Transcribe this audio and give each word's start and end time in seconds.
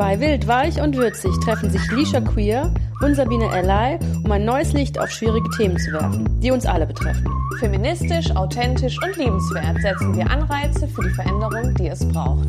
Bei 0.00 0.18
Wild, 0.18 0.48
Weich 0.48 0.80
und 0.80 0.96
Würzig 0.96 1.30
treffen 1.44 1.68
sich 1.68 1.90
Lisha 1.90 2.22
Queer 2.22 2.72
und 3.02 3.14
Sabine 3.16 3.44
Erlei, 3.54 3.98
um 4.24 4.32
ein 4.32 4.46
neues 4.46 4.72
Licht 4.72 4.98
auf 4.98 5.10
schwierige 5.10 5.50
Themen 5.50 5.76
zu 5.76 5.92
werfen, 5.92 6.40
die 6.40 6.50
uns 6.50 6.64
alle 6.64 6.86
betreffen. 6.86 7.26
Feministisch, 7.58 8.34
authentisch 8.34 8.96
und 9.04 9.14
liebenswert 9.18 9.78
setzen 9.82 10.16
wir 10.16 10.30
Anreize 10.30 10.88
für 10.88 11.02
die 11.02 11.10
Veränderung, 11.10 11.74
die 11.74 11.88
es 11.88 12.08
braucht. 12.08 12.48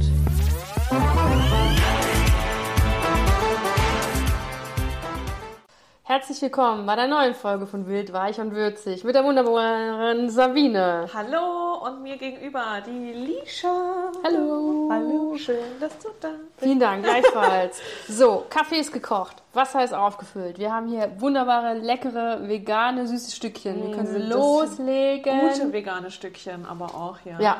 Herzlich 6.12 6.42
willkommen 6.42 6.86
bei 6.86 6.98
der 6.98 7.08
neuen 7.08 7.34
Folge 7.34 7.66
von 7.66 7.88
Wild, 7.88 8.12
Weich 8.12 8.38
und 8.42 8.54
Würzig 8.54 9.06
mit 9.06 9.16
der 9.16 9.24
wunderbaren 9.24 10.30
Sabine. 10.30 11.08
Hallo 11.14 11.86
und 11.86 12.04
mir 12.04 12.18
gegenüber 12.18 12.82
die 12.86 13.14
Lisha. 13.14 14.12
Hallo. 14.22 14.90
Hallo, 14.92 15.38
schön, 15.38 15.56
dass 15.80 15.98
du 16.00 16.10
da 16.20 16.28
bist. 16.28 16.42
Vielen 16.58 16.82
Dank, 16.82 17.06
gleichfalls. 17.06 17.80
So, 18.10 18.44
Kaffee 18.50 18.80
ist 18.82 18.92
gekocht, 18.92 19.38
Wasser 19.54 19.86
ist 19.86 19.94
aufgefüllt. 19.94 20.60
Wir 20.60 20.74
haben 20.74 20.90
hier 20.90 21.10
wunderbare, 21.22 21.76
leckere, 21.76 22.46
vegane, 22.46 23.08
süße 23.08 23.32
Stückchen. 23.34 23.82
Wir 23.88 23.96
können 23.96 24.08
sie 24.08 24.20
Mm, 24.20 24.30
das 24.30 24.38
loslegen. 24.38 25.40
Gute 25.40 25.72
vegane 25.72 26.12
Stückchen, 26.12 26.66
aber 26.66 26.88
auch, 26.94 27.20
ja. 27.24 27.40
Ja, 27.40 27.58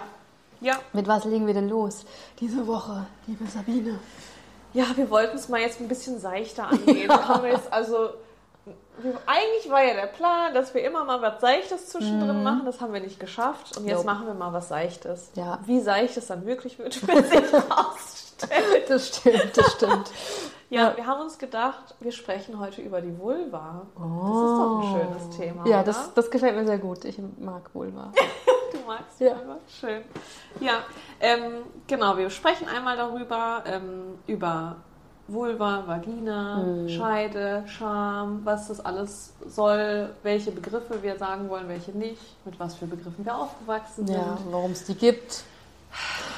Ja, 0.60 0.76
mit 0.92 1.08
was 1.08 1.24
legen 1.24 1.48
wir 1.48 1.54
denn 1.54 1.70
los 1.70 2.06
diese 2.42 2.68
Woche, 2.68 3.06
liebe 3.28 3.46
Sabine? 3.46 3.98
ja 4.74 4.84
wir 4.98 5.10
wollten 5.10 5.38
es 5.38 5.48
mal 5.48 5.62
jetzt 5.62 5.80
ein 5.80 5.88
bisschen 5.88 6.20
seichter 6.20 6.68
angehen. 6.68 7.08
Wir 7.08 7.28
haben 7.30 7.46
jetzt 7.46 7.72
also... 7.72 8.10
Eigentlich 9.26 9.72
war 9.72 9.84
ja 9.84 9.96
der 9.96 10.08
Plan, 10.08 10.54
dass 10.54 10.74
wir 10.74 10.84
immer 10.84 11.04
mal 11.04 11.22
was 11.22 11.42
Seichtes 11.42 11.88
zwischendrin 11.90 12.44
machen. 12.44 12.66
Das 12.66 12.80
haben 12.82 12.94
wir 12.94 13.00
nicht 13.00 13.20
geschafft. 13.20 13.76
Und 13.78 13.86
jetzt 13.88 14.06
Nope. 14.06 14.06
machen 14.06 14.28
wir 14.28 14.34
mal 14.36 14.54
was 14.54 14.68
Seichtes. 14.70 15.32
Ja. 15.34 15.60
Wie 15.66 15.80
seicht 15.80 16.18
es 16.18 16.28
dann 16.28 16.46
wirklich 16.46 16.78
wird, 16.78 17.06
wird 17.08 17.28
sich 17.28 17.54
rausstellen. 17.54 18.84
Das 18.88 19.08
stimmt, 19.08 19.58
das 19.58 19.72
stimmt. 19.74 20.12
Ja, 20.70 20.96
wir 20.96 21.06
haben 21.06 21.22
uns 21.22 21.38
gedacht, 21.38 21.96
wir 22.00 22.12
sprechen 22.12 22.60
heute 22.60 22.82
über 22.82 23.02
die 23.02 23.18
Vulva. 23.18 23.82
Das 23.96 24.04
ist 24.04 24.58
doch 24.58 24.80
ein 24.80 25.02
schönes 25.02 25.38
Thema. 25.38 25.68
Ja, 25.68 25.84
das, 25.84 26.14
das 26.14 26.30
gefällt 26.32 26.56
mir 26.56 26.66
sehr 26.66 26.78
gut. 26.78 27.04
Ich 27.04 27.20
mag 27.40 27.70
Vulva. 27.74 28.12
du 28.72 28.78
magst 28.88 29.20
Ja. 29.20 29.36
Vulva. 29.38 29.58
Schön. 29.80 30.04
Ja, 30.60 30.84
ähm, 31.20 31.64
genau, 31.88 32.16
wir 32.18 32.30
sprechen 32.30 32.68
einmal 32.70 32.96
darüber, 32.96 33.64
ähm, 33.66 34.20
über 34.28 34.78
Vulva, 35.32 35.84
Vagina, 35.86 36.62
Hm. 36.64 36.90
Scheide, 36.90 37.64
Scham, 37.68 38.42
was 38.44 38.68
das 38.68 38.84
alles 38.84 39.34
soll, 39.48 40.10
welche 40.24 40.52
Begriffe 40.52 41.02
wir 41.02 41.18
sagen 41.18 41.50
wollen, 41.50 41.68
welche 41.68 41.92
nicht, 41.92 42.22
mit 42.46 42.60
was 42.60 42.76
für 42.76 42.86
Begriffen 42.86 43.26
wir 43.26 43.36
aufgewachsen 43.36 44.08
sind. 44.08 44.16
Ja, 44.18 44.38
warum 44.50 44.72
es 44.72 44.84
die 44.86 44.96
gibt. 44.96 45.44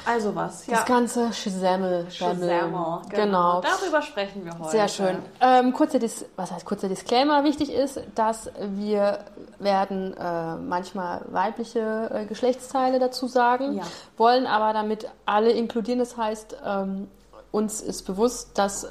Also 0.06 0.36
was, 0.36 0.66
ja. 0.66 0.78
Das 0.78 0.86
ganze 0.86 1.32
Schizemmel. 1.32 2.10
Shazamel, 2.10 3.02
Genau. 3.10 3.62
Darüber 3.62 4.02
sprechen 4.02 4.44
wir 4.44 4.58
heute. 4.58 4.72
Sehr 4.72 4.88
schön. 4.88 5.18
Ähm, 5.40 5.72
kurzer 5.74 6.00
Dis 6.00 6.26
was 6.36 6.52
heißt 6.52 6.66
kurzer 6.66 6.90
Disclaimer? 6.90 7.44
Wichtig 7.44 7.72
ist, 7.72 8.02
dass 8.16 8.50
wir 8.60 9.20
werden 9.60 10.16
äh, 10.18 10.56
manchmal 10.56 11.22
weibliche 11.32 12.10
äh, 12.12 12.26
Geschlechtsteile 12.26 12.98
dazu 13.00 13.28
sagen, 13.28 13.74
Ja. 13.78 13.84
wollen 14.18 14.48
aber 14.48 14.74
damit 14.74 15.08
alle 15.26 15.52
inkludieren. 15.52 16.00
Das 16.00 16.18
heißt, 16.18 16.58
ähm, 16.66 17.08
uns 17.54 17.80
ist 17.82 18.04
bewusst, 18.04 18.58
dass 18.58 18.88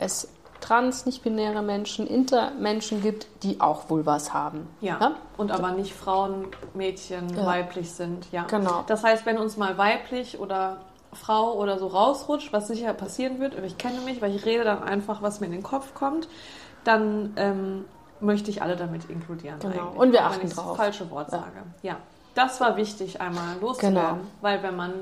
es 0.00 0.26
trans, 0.60 1.06
nicht-binäre 1.06 1.62
Menschen, 1.62 2.06
Intermenschen 2.08 3.02
gibt, 3.02 3.26
die 3.44 3.60
auch 3.60 3.88
Vulvas 3.90 4.32
haben. 4.34 4.66
Ja. 4.80 5.12
Und 5.36 5.52
aber 5.52 5.70
nicht 5.72 5.92
Frauen, 5.94 6.46
Mädchen, 6.74 7.28
Ja. 7.36 7.46
weiblich 7.46 7.90
sind. 7.92 8.26
Ja. 8.32 8.44
Genau. 8.44 8.82
Das 8.88 9.04
heißt, 9.04 9.26
wenn 9.26 9.38
uns 9.38 9.56
mal 9.58 9.76
weiblich 9.78 10.40
oder 10.40 10.78
Frau 11.12 11.52
oder 11.54 11.78
so 11.78 11.86
rausrutscht, 11.88 12.52
was 12.52 12.66
sicher 12.68 12.92
passieren 12.94 13.38
wird, 13.38 13.54
ich 13.64 13.76
kenne 13.78 14.00
mich, 14.00 14.20
weil 14.22 14.34
ich 14.34 14.44
rede 14.46 14.64
dann 14.64 14.82
einfach, 14.82 15.20
was 15.22 15.40
mir 15.40 15.46
in 15.46 15.52
den 15.52 15.62
Kopf 15.62 15.94
kommt, 15.94 16.26
dann 16.84 17.34
ähm, 17.36 17.84
möchte 18.20 18.50
ich 18.50 18.62
alle 18.62 18.76
damit 18.76 19.10
inkludieren. 19.10 19.58
Genau. 19.60 19.88
eigentlich, 19.88 20.00
Und 20.00 20.12
wir 20.12 20.24
achten 20.24 20.40
wenn 20.40 20.48
ich 20.48 20.54
das 20.54 20.64
drauf. 20.64 20.76
falsche 20.78 21.10
Wort 21.10 21.30
Ja. 21.32 21.38
sage. 21.38 21.62
Ja. 21.82 21.96
Das 22.34 22.60
war 22.60 22.76
wichtig, 22.76 23.20
einmal 23.20 23.56
loszuwerden. 23.60 23.94
Genau. 23.94 24.16
Weil 24.40 24.62
wenn 24.62 24.74
man 24.76 24.92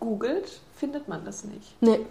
googelt, 0.00 0.60
findet 0.74 1.08
man 1.08 1.24
das 1.24 1.44
nicht. 1.44 1.74
Nee. 1.80 2.04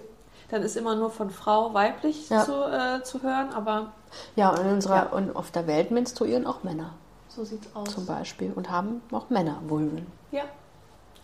Dann 0.49 0.61
ist 0.63 0.77
immer 0.77 0.95
nur 0.95 1.09
von 1.09 1.29
Frau 1.29 1.73
weiblich 1.73 2.29
Ja. 2.29 2.43
zu, 2.45 2.53
äh, 2.53 3.03
zu 3.03 3.21
hören, 3.21 3.49
aber 3.53 3.91
Ja, 4.35 4.49
und, 4.51 4.59
in 4.59 4.67
unserer, 4.73 4.95
Ja. 4.95 5.03
und 5.11 5.35
auf 5.35 5.51
der 5.51 5.67
Welt 5.67 5.91
menstruieren 5.91 6.47
auch 6.47 6.63
Männer 6.63 6.93
so 7.29 7.43
sieht's 7.43 7.67
aus. 7.75 7.89
zum 7.93 8.05
Beispiel 8.05 8.51
und 8.55 8.69
haben 8.71 9.01
auch 9.11 9.29
Männer 9.29 9.57
Vulven. 9.67 10.07
Ja. 10.31 10.43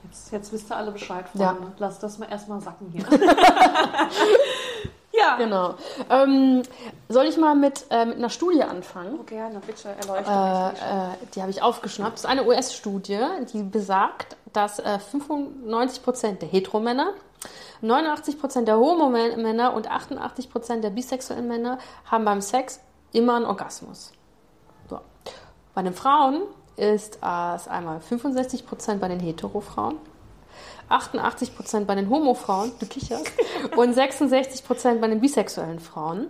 Jetzt, 0.04 0.32
jetzt 0.34 0.52
wisst 0.52 0.70
ihr 0.70 0.76
alle 0.76 0.92
Bescheid, 0.92 1.26
Ja. 1.36 1.54
Freunde. 1.54 1.72
Lass 1.80 2.00
das 2.00 2.18
mal 2.20 2.28
erstmal 2.30 2.60
sacken 2.60 2.90
hier. 2.92 3.06
ja. 5.14 5.38
Genau. 5.38 5.76
Ähm, 6.10 6.64
soll 7.10 7.26
ich 7.26 7.38
mal 7.38 7.56
mit, 7.56 7.86
äh, 7.90 8.06
mit 8.06 8.18
einer 8.18 8.30
Studie 8.30 8.64
anfangen? 8.64 9.18
Oh, 9.20 9.24
gerne, 9.24 9.60
bitte 9.66 9.90
erleuchte 9.90 10.30
Äh, 10.30 10.68
äh, 10.70 11.18
die 11.34 11.42
habe 11.42 11.52
ich 11.52 11.62
aufgeschnappt. 11.62 12.14
Das 12.16 12.22
ist 12.22 12.30
eine 12.30 12.44
US-Studie, 12.46 13.20
die 13.54 13.64
besagt, 13.64 14.36
dass 14.52 14.80
äh, 14.80 15.00
95% 15.12 16.40
der 16.40 16.50
Heteromänner, 16.50 17.14
89% 17.84 18.64
der 18.64 18.78
Homomänner 18.78 19.74
und 19.74 19.90
88% 19.92 20.82
der 20.82 20.90
bisexuellen 20.90 21.48
Männer 21.48 21.80
haben 22.06 22.26
beim 22.26 22.42
Sex 22.42 22.80
immer 23.12 23.36
einen 23.36 23.46
Orgasmus. 23.46 24.14
So. 24.90 25.00
Bei 25.74 25.82
den 25.82 25.94
Frauen 25.94 26.44
ist 26.76 27.16
es 27.18 27.68
einmal 27.68 28.00
65% 28.00 28.98
bei 28.98 29.08
den 29.08 29.20
Heterofrauen, 29.20 29.98
88% 30.90 31.86
bei 31.86 31.96
den 31.96 32.10
Homofrauen, 32.10 32.72
du 32.80 32.86
kicherst, 32.86 33.32
und 33.76 33.96
66% 33.96 35.00
bei 35.00 35.08
den 35.08 35.20
bisexuellen 35.20 35.80
Frauen. 35.80 36.28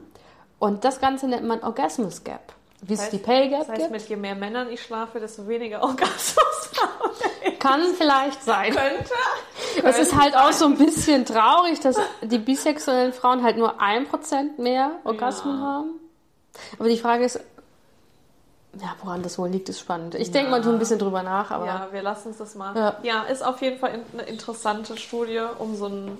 Und 0.59 0.83
das 0.85 0.99
Ganze 0.99 1.27
nennt 1.27 1.45
man 1.45 1.61
Orgasmus 1.63 2.23
Gap. 2.23 2.53
Wie 2.85 2.93
es 2.95 3.09
die 3.09 3.17
Pay 3.17 3.49
Gap 3.49 3.59
Das 3.61 3.69
heißt, 3.69 3.79
gibt. 3.79 3.91
mit 3.91 4.09
je 4.09 4.15
mehr 4.17 4.35
Männern 4.35 4.69
ich 4.69 4.81
schlafe, 4.83 5.19
desto 5.19 5.47
weniger 5.47 5.81
Orgasmus 5.83 6.71
habe. 6.81 7.55
Kann 7.59 7.81
vielleicht 7.97 8.43
sein. 8.43 8.73
Könnte. 8.75 9.13
Es 9.83 9.97
ist 9.99 10.19
halt 10.19 10.35
auch 10.35 10.51
so 10.51 10.65
ein 10.65 10.77
bisschen 10.77 11.25
traurig, 11.25 11.79
dass 11.79 11.95
die 12.21 12.37
bisexuellen 12.39 13.13
Frauen 13.13 13.41
halt 13.43 13.57
nur 13.57 13.79
1% 13.81 14.61
mehr 14.61 14.91
Orgasmen 15.05 15.59
Ja. 15.59 15.65
haben. 15.65 15.89
Aber 16.77 16.89
die 16.89 16.97
Frage 16.99 17.23
ist, 17.23 17.39
ja, 18.81 18.95
woran 19.01 19.21
das 19.23 19.37
wohl 19.37 19.49
liegt, 19.49 19.69
ist 19.69 19.79
spannend. 19.79 20.15
Ich 20.15 20.31
denke 20.31 20.51
mal 20.51 20.63
so 20.63 20.71
ein 20.71 20.79
bisschen 20.79 20.99
drüber 20.99 21.23
nach, 21.23 21.51
aber 21.51 21.65
Ja, 21.65 21.87
wir 21.91 22.01
lassen 22.01 22.29
uns 22.29 22.37
das 22.37 22.55
mal. 22.55 22.75
Ja. 22.75 22.97
Ja. 23.03 23.23
ist 23.23 23.45
auf 23.45 23.61
jeden 23.61 23.79
Fall 23.79 23.93
in- 23.93 24.19
eine 24.19 24.27
interessante 24.27 24.97
Studie, 24.97 25.41
um 25.59 25.75
so 25.75 25.85
ein 25.87 26.17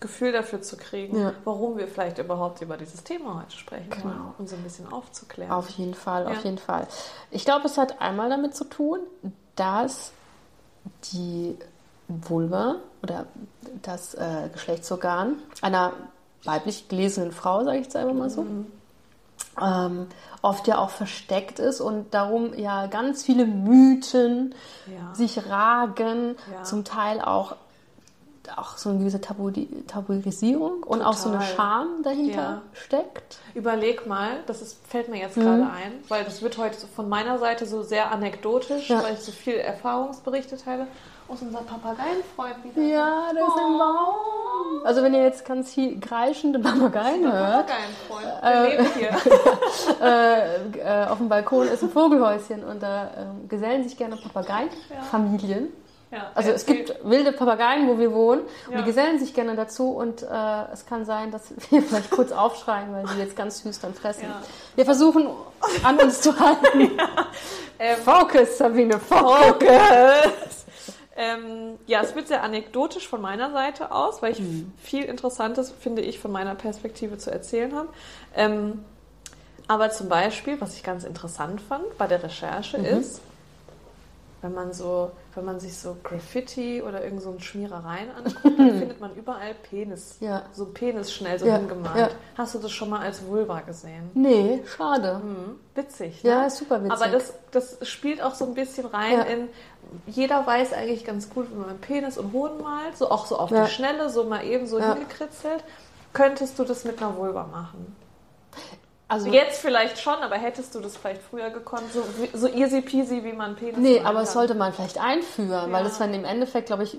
Gefühl 0.00 0.32
dafür 0.32 0.60
zu 0.60 0.76
kriegen, 0.76 1.18
Ja. 1.18 1.32
warum 1.44 1.78
wir 1.78 1.88
vielleicht 1.88 2.18
überhaupt 2.18 2.60
über 2.60 2.76
dieses 2.76 3.04
Thema 3.04 3.40
heute 3.42 3.56
sprechen 3.56 3.88
Genau. 3.90 4.04
wollen, 4.04 4.20
um 4.38 4.46
so 4.46 4.56
ein 4.56 4.62
bisschen 4.62 4.92
aufzuklären. 4.92 5.50
auf 5.52 5.68
jeden 5.70 5.94
Fall, 5.94 6.24
Ja. 6.24 6.30
auf 6.32 6.44
jeden 6.44 6.58
Fall. 6.58 6.86
Ich 7.30 7.44
glaube, 7.44 7.66
es 7.66 7.78
hat 7.78 8.00
einmal 8.02 8.28
damit 8.28 8.54
zu 8.54 8.64
tun, 8.64 9.00
dass 9.56 10.12
die 11.12 11.56
Vulva 12.08 12.76
oder 13.02 13.24
das 13.82 14.14
äh, 14.14 14.50
Geschlechtsorgan 14.52 15.36
einer 15.62 15.92
weiblich 16.44 16.88
gelesenen 16.88 17.32
Frau, 17.32 17.64
sage 17.64 17.78
ich 17.78 17.84
jetzt 17.84 17.96
einfach 17.96 18.12
mal 18.14 18.28
so, 18.28 18.44
ähm, 19.62 20.08
oft 20.42 20.66
ja 20.68 20.76
auch 20.78 20.90
versteckt 20.90 21.58
ist 21.58 21.80
und 21.80 22.12
darum 22.12 22.52
ja 22.58 22.86
ganz 22.88 23.22
viele 23.24 23.46
Mythen 23.46 24.54
Ja. 24.86 25.14
sich 25.14 25.48
ragen, 25.48 26.36
Ja. 26.52 26.62
zum 26.64 26.84
Teil 26.84 27.20
auch, 27.22 27.56
auch 28.56 28.76
so 28.76 28.90
eine 28.90 28.98
gewisse 28.98 29.20
Tabu 29.20 29.50
Tabuisierung 29.86 30.82
und 30.82 31.02
auch 31.02 31.14
so 31.14 31.28
eine 31.30 31.38
Total. 31.38 31.54
Scham 31.56 31.86
dahinter 32.02 32.34
Ja. 32.42 32.62
steckt. 32.72 33.38
Überleg 33.54 34.06
mal, 34.06 34.40
das 34.46 34.62
ist, 34.62 34.78
fällt 34.86 35.08
mir 35.08 35.16
Mhm. 35.16 35.22
jetzt 35.22 35.34
gerade 35.34 35.62
ein, 35.62 35.92
weil 36.08 36.24
das 36.24 36.42
wird 36.42 36.58
heute 36.58 36.76
von 36.94 37.08
meiner 37.08 37.38
Seite 37.38 37.66
so 37.66 37.82
sehr 37.82 38.10
anekdotisch, 38.12 38.88
Ja. 38.90 39.02
weil 39.02 39.14
ich 39.14 39.20
so 39.20 39.32
viel 39.32 39.54
Erfahrungsberichte 39.54 40.56
teile. 40.56 40.86
Aus 41.26 41.40
unser 41.40 41.60
Papageienfreund 41.60 42.62
wieder. 42.64 42.82
Ja, 42.86 43.32
der 43.32 43.42
ist 43.46 43.56
im 43.56 43.78
Baum. 43.78 44.84
Also 44.84 45.02
wenn 45.02 45.14
ihr 45.14 45.22
jetzt 45.22 45.46
ganz 45.46 45.72
viel 45.72 45.98
kreischende 45.98 46.58
Papageien 46.58 47.22
hört, 47.32 47.66
Papageienfreund. 47.66 48.42
Der 48.42 48.62
lebt 48.68 48.94
hier. 48.94 49.16
äh, 50.02 51.04
äh, 51.04 51.06
auf 51.06 51.16
dem 51.16 51.30
Balkon 51.30 51.66
ist 51.68 51.82
ein 51.82 51.88
Vogelhäuschen 51.88 52.62
und 52.62 52.82
da 52.82 53.10
ähm, 53.16 53.48
gesellen 53.48 53.84
sich 53.88 53.96
gerne 53.96 54.16
Papageienfamilien. 54.16 55.64
Ja, 55.64 55.70
Also 56.34 56.50
es 56.50 56.66
gibt 56.66 56.94
wilde 57.04 57.32
Papageien, 57.32 57.88
wo 57.88 57.98
wir 57.98 58.12
wohnen. 58.12 58.42
Und 58.66 58.72
Ja. 58.72 58.78
Die 58.78 58.84
gesellen 58.84 59.18
sich 59.18 59.34
gerne 59.34 59.56
dazu 59.56 59.90
und 59.90 60.22
äh, 60.22 60.26
es 60.72 60.86
kann 60.86 61.04
sein, 61.04 61.30
dass 61.30 61.42
wir 61.70 61.82
vielleicht 61.82 62.10
kurz 62.10 62.32
aufschreien, 62.32 62.92
weil 62.92 63.04
die 63.14 63.20
jetzt 63.20 63.36
ganz 63.36 63.62
süß 63.62 63.80
dann 63.80 63.94
fressen. 63.94 64.24
Ja. 64.24 64.40
Wir 64.76 64.84
versuchen 64.84 65.28
an 65.82 65.98
uns 65.98 66.20
zu 66.20 66.38
halten. 66.38 66.90
Ähm, 67.76 67.96
Focus, 67.98 68.56
Sabine, 68.58 69.00
Focus. 69.00 69.66
Focus. 69.68 70.64
ähm, 71.16 71.76
ja, 71.86 72.02
es 72.02 72.14
wird 72.14 72.28
sehr 72.28 72.44
anekdotisch 72.44 73.08
von 73.08 73.20
meiner 73.20 73.50
Seite 73.50 73.90
aus, 73.90 74.22
weil 74.22 74.30
ich 74.32 74.38
Mhm. 74.40 74.72
viel 74.80 75.02
Interessantes, 75.04 75.72
finde 75.80 76.02
ich, 76.02 76.20
von 76.20 76.30
meiner 76.30 76.54
Perspektive 76.54 77.18
zu 77.18 77.32
erzählen 77.32 77.74
habe. 77.74 77.88
Ähm, 78.36 78.84
aber 79.66 79.90
zum 79.90 80.08
Beispiel, 80.08 80.60
was 80.60 80.74
ich 80.76 80.84
ganz 80.84 81.02
interessant 81.02 81.60
fand 81.60 81.98
bei 81.98 82.06
der 82.06 82.22
Recherche 82.22 82.78
Mhm. 82.78 82.84
ist, 82.84 83.20
wenn 84.44 84.52
man 84.52 84.74
so, 84.74 85.10
wenn 85.34 85.46
man 85.46 85.58
sich 85.58 85.74
so 85.78 85.96
Graffiti 86.04 86.82
oder 86.82 87.02
irgend 87.02 87.22
so 87.22 87.30
ein 87.30 87.40
Schmierereien 87.40 88.10
anguckt, 88.16 88.58
dann 88.58 88.78
findet 88.78 89.00
man 89.00 89.14
überall 89.16 89.54
Penis. 89.54 90.18
Ja. 90.20 90.42
So 90.52 90.66
Penis 90.66 91.14
schnell 91.14 91.38
so 91.38 91.46
Ja, 91.46 91.56
hingemalt. 91.56 91.96
ja. 91.96 92.10
Hast 92.36 92.54
du 92.54 92.58
das 92.58 92.70
schon 92.70 92.90
mal 92.90 93.00
als 93.00 93.26
Vulva 93.26 93.60
gesehen? 93.62 94.10
Nee, 94.12 94.62
schade. 94.76 95.16
Hm, 95.16 95.58
witzig, 95.74 96.22
ne? 96.22 96.30
Ja, 96.30 96.44
ist 96.44 96.58
super 96.58 96.84
witzig. 96.84 96.92
Aber 96.92 97.10
das, 97.10 97.32
das 97.52 97.78
spielt 97.88 98.22
auch 98.22 98.34
so 98.34 98.44
ein 98.44 98.52
bisschen 98.52 98.84
rein 98.86 99.22
in, 99.26 99.48
jeder 100.06 100.46
weiß 100.46 100.74
eigentlich 100.74 101.06
ganz 101.06 101.30
gut, 101.30 101.46
wenn 101.50 101.60
man 101.62 101.78
Penis 101.78 102.18
und 102.18 102.34
Hoden 102.34 102.62
malt, 102.62 102.98
so 102.98 103.10
auch 103.10 103.24
so 103.24 103.38
auf 103.38 103.48
die 103.48 103.66
Schnelle, 103.70 104.10
so 104.10 104.24
mal 104.24 104.44
eben 104.44 104.66
so 104.66 104.78
hingekritzelt. 104.78 105.64
Könntest 106.12 106.58
du 106.58 106.64
das 106.64 106.84
mit 106.84 107.00
einer 107.02 107.16
Vulva 107.16 107.44
machen? 107.46 107.96
Also, 109.08 109.28
Jetzt 109.28 109.60
vielleicht 109.60 109.98
schon, 109.98 110.14
aber 110.14 110.36
hättest 110.36 110.74
du 110.74 110.80
das 110.80 110.96
vielleicht 110.96 111.22
früher 111.22 111.50
gekonnt, 111.50 111.92
so, 111.92 112.02
so 112.32 112.48
easy 112.48 112.80
peasy, 112.80 113.22
wie 113.22 113.32
man 113.32 113.54
Penis 113.54 113.76
nee, 113.76 114.00
aber 114.00 114.20
es 114.22 114.28
kann? 114.28 114.34
sollte 114.34 114.54
man 114.54 114.72
vielleicht 114.72 114.98
einführen, 114.98 115.70
weil 115.72 115.82
Ja. 115.82 115.88
das 115.88 115.98
dann 115.98 116.14
im 116.14 116.24
Endeffekt, 116.24 116.66
glaube 116.66 116.84
ich, 116.84 116.96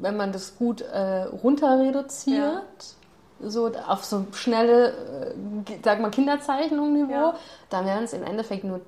wenn 0.00 0.16
man 0.16 0.32
das 0.32 0.56
gut 0.56 0.80
äh, 0.82 1.22
runter 1.24 1.78
reduziert, 1.78 2.62
so 3.40 3.70
auf 3.86 4.04
so 4.04 4.26
schnelle, 4.32 4.88
äh, 5.68 5.74
sag 5.84 6.00
mal, 6.00 6.10
Kinderzeichnung-Niveau, 6.10 7.12
Ja. 7.12 7.34
dann 7.70 7.86
wären 7.86 8.04
es 8.04 8.12
im 8.12 8.22
Endeffekt 8.24 8.64
nur 8.64 8.80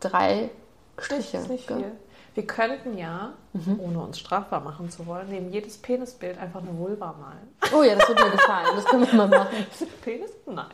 drei 0.00 0.50
Striche. 0.98 1.32
Das 1.34 1.42
ist 1.44 1.50
nicht 1.50 1.68
gell? 1.68 1.76
viel. 1.78 1.92
Wir 2.34 2.46
könnten 2.46 2.96
ja, 2.96 3.32
Mhm. 3.52 3.78
ohne 3.80 4.00
uns 4.00 4.18
strafbar 4.18 4.60
machen 4.60 4.88
zu 4.90 5.06
wollen, 5.06 5.28
neben 5.28 5.52
jedes 5.52 5.76
Penisbild 5.76 6.38
einfach 6.38 6.62
eine 6.62 6.76
Vulva 6.78 7.14
malen. 7.20 7.54
Oh 7.76 7.82
ja, 7.82 7.94
das 7.94 8.08
wird 8.08 8.18
mir 8.18 8.30
gefallen. 8.30 8.66
Das 8.74 8.84
können 8.86 9.06
wir 9.06 9.14
mal 9.14 9.28
machen. 9.28 9.66
Penis? 10.02 10.30
Nein. 10.46 10.64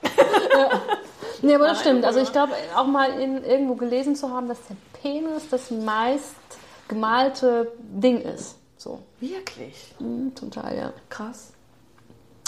Nee, 1.43 1.55
aber 1.57 1.67
das 1.67 1.79
Nein, 1.79 1.87
stimmt. 1.87 2.05
Also 2.05 2.21
ich 2.21 2.31
glaube, 2.31 2.53
auch 2.77 2.87
mal 2.87 3.21
in, 3.21 3.43
irgendwo 3.45 3.75
gelesen 3.75 4.15
zu 4.15 4.31
haben, 4.31 4.49
dass 4.49 4.59
der 4.69 4.77
Penis 5.03 5.49
das 5.51 5.71
meist 5.73 6.37
gemalte 6.87 7.73
Ding 7.79 8.21
ist. 8.21 8.57
So, 8.77 9.01
Wirklich? 9.19 9.95
mhm, 9.99 10.35
total, 10.37 10.77
ja. 10.77 10.93
Krass. 11.09 11.53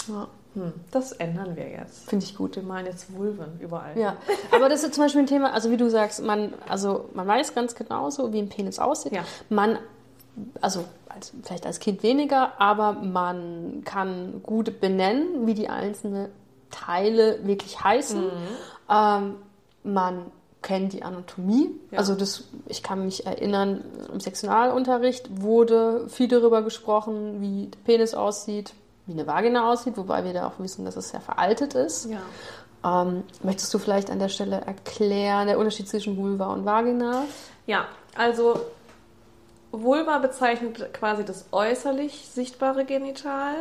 ja 0.07 0.27
Hm, 0.53 0.73
das 0.91 1.13
ändern 1.13 1.55
wir 1.55 1.69
jetzt. 1.69 2.09
Finde 2.09 2.25
ich 2.25 2.35
gut. 2.35 2.55
Wir 2.57 2.63
malen 2.63 2.85
jetzt 2.85 3.13
Vulven 3.15 3.59
überall. 3.59 3.97
Ja, 3.97 4.17
aber 4.51 4.67
das 4.67 4.83
ist 4.83 4.93
zum 4.93 5.05
Beispiel 5.05 5.21
ein 5.21 5.27
Thema, 5.27 5.53
also 5.53 5.71
wie 5.71 5.77
du 5.77 5.89
sagst, 5.89 6.23
man, 6.23 6.53
also 6.67 7.09
man 7.13 7.27
weiß 7.27 7.55
ganz 7.55 7.75
genau 7.75 8.09
so, 8.09 8.33
wie 8.33 8.39
ein 8.39 8.49
Penis 8.49 8.79
aussieht. 8.79 9.13
Ja. 9.13 9.23
Man, 9.49 9.79
also 10.59 10.83
als, 11.07 11.31
vielleicht 11.43 11.65
als 11.65 11.79
Kind 11.79 12.03
weniger, 12.03 12.59
aber 12.59 12.93
man 12.93 13.83
kann 13.85 14.41
gut 14.43 14.81
benennen, 14.81 15.47
wie 15.47 15.53
die 15.53 15.69
einzelnen 15.69 16.29
Teile 16.69 17.39
wirklich 17.43 17.83
heißen. 17.83 18.23
Ähm, 18.89 19.35
man 19.83 20.25
kennt 20.61 20.93
die 20.93 21.03
Anatomie. 21.03 21.69
Ja. 21.91 21.99
Also 21.99 22.15
das, 22.15 22.43
ich 22.67 22.83
kann 22.83 23.05
mich 23.05 23.25
erinnern, 23.25 23.83
im 24.11 24.19
Sexualunterricht 24.19 25.41
wurde 25.41 26.07
viel 26.09 26.27
darüber 26.27 26.61
gesprochen, 26.61 27.41
wie 27.41 27.67
der 27.67 27.79
Penis 27.79 28.13
aussieht, 28.13 28.73
wie 29.07 29.13
eine 29.13 29.25
Vagina 29.27 29.69
aussieht, 29.71 29.97
wobei 29.97 30.23
wir 30.23 30.33
da 30.33 30.47
auch 30.47 30.59
wissen, 30.59 30.85
dass 30.85 30.95
es 30.95 31.09
sehr 31.09 31.21
veraltet 31.21 31.73
ist. 31.73 32.07
Ja. 32.09 32.21
Ähm, 33.03 33.23
möchtest 33.43 33.73
du 33.73 33.77
vielleicht 33.79 34.09
an 34.09 34.19
der 34.19 34.29
Stelle 34.29 34.61
erklären, 34.65 35.47
der 35.47 35.59
Unterschied 35.59 35.87
zwischen 35.87 36.17
Vulva 36.17 36.47
und 36.53 36.65
Vagina? 36.65 37.23
Ja, 37.67 37.85
also 38.17 38.59
Vulva 39.71 40.17
bezeichnet 40.17 40.93
quasi 40.93 41.23
das 41.23 41.45
äußerlich 41.51 42.27
sichtbare 42.31 42.85
Genital 42.85 43.53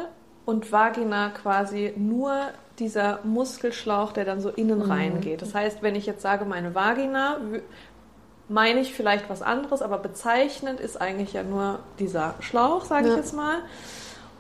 und 0.46 0.72
Vagina 0.72 1.30
quasi 1.30 1.92
nur 1.96 2.34
dieser 2.78 3.20
Muskelschlauch, 3.24 4.12
der 4.12 4.24
dann 4.24 4.40
so 4.40 4.48
innen 4.48 4.80
reingeht. 4.82 5.42
Das 5.42 5.54
heißt, 5.54 5.82
wenn 5.82 5.94
ich 5.94 6.06
jetzt 6.06 6.22
sage, 6.22 6.46
meine 6.46 6.74
Vagina, 6.74 7.36
meine 8.48 8.80
ich 8.80 8.94
vielleicht 8.94 9.28
was 9.28 9.42
anderes, 9.42 9.82
aber 9.82 9.98
bezeichnend 9.98 10.80
ist 10.80 11.00
eigentlich 11.00 11.34
ja 11.34 11.42
nur 11.42 11.80
dieser 11.98 12.34
Schlauch, 12.40 12.84
sage 12.86 13.06
Ja. 13.08 13.12
ich 13.12 13.18
jetzt 13.18 13.34
mal. 13.34 13.56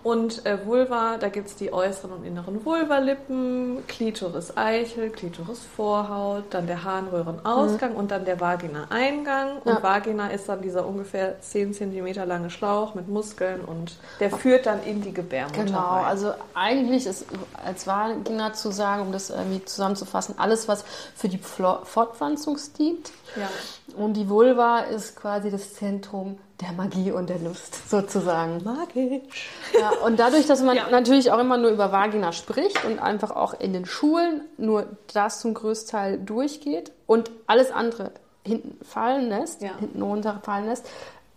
Und 0.02 0.46
äh, 0.46 0.64
Vulva, 0.64 1.18
da 1.18 1.28
gibt 1.28 1.48
es 1.48 1.56
die 1.56 1.72
äußeren 1.74 2.12
und 2.12 2.24
inneren 2.24 2.64
Vulvalippen, 2.64 3.86
Klitoris 3.86 4.56
Eichel, 4.56 5.10
Klitoris 5.10 5.60
Vorhaut, 5.76 6.44
dann 6.50 6.66
der 6.66 6.84
Harnröhrenausgang 6.84 7.94
und 7.94 8.10
dann 8.10 8.24
der 8.24 8.40
Vagina-Eingang. 8.40 9.58
Und 9.62 9.72
Ja. 9.74 9.82
Vagina 9.82 10.28
ist 10.28 10.48
dann 10.48 10.62
dieser 10.62 10.86
ungefähr 10.86 11.38
10 11.42 11.74
cm 11.74 12.14
lange 12.26 12.48
Schlauch 12.48 12.94
mit 12.94 13.08
Muskeln 13.08 13.60
und 13.60 13.92
der 14.20 14.30
führt 14.30 14.64
dann 14.64 14.82
in 14.84 15.02
die 15.02 15.12
Gebärmutter 15.12 15.64
Genau, 15.64 15.78
rein. 15.96 16.04
also 16.06 16.32
eigentlich 16.54 17.04
ist 17.06 17.26
als 17.62 17.86
Vagina 17.86 18.54
zu 18.54 18.70
sagen, 18.70 19.02
um 19.02 19.12
das 19.12 19.28
irgendwie 19.28 19.62
zusammenzufassen, 19.66 20.34
alles, 20.38 20.66
was 20.66 20.84
für 21.14 21.28
die 21.28 21.38
Fortpflanzung 21.38 22.58
dient. 22.78 23.10
ja. 23.36 23.48
Und 23.96 24.14
die 24.14 24.28
Vulva 24.28 24.80
ist 24.80 25.16
quasi 25.16 25.50
das 25.50 25.74
Zentrum 25.74 26.38
der 26.60 26.72
Magie 26.72 27.10
und 27.10 27.28
der 27.30 27.38
Lust, 27.38 27.88
sozusagen. 27.88 28.62
Magisch. 28.64 29.48
Ja, 29.78 29.90
und 30.04 30.18
dadurch, 30.18 30.46
dass 30.46 30.62
man 30.62 30.76
Ja. 30.76 30.90
natürlich 30.90 31.30
auch 31.32 31.38
immer 31.38 31.56
nur 31.56 31.70
über 31.70 31.90
Vagina 31.92 32.32
spricht 32.32 32.84
und 32.84 32.98
einfach 32.98 33.30
auch 33.30 33.54
in 33.54 33.72
den 33.72 33.86
Schulen 33.86 34.42
nur 34.58 34.86
das 35.12 35.40
zum 35.40 35.54
größten 35.54 35.90
Teil 35.90 36.18
durchgeht 36.18 36.92
und 37.06 37.30
alles 37.46 37.70
andere 37.72 38.12
hinten 38.44 38.82
fallen 38.84 39.28
lässt, 39.28 39.62
Ja. 39.62 39.76
hinten 39.78 40.02
runterfallen 40.02 40.66
lässt, 40.66 40.86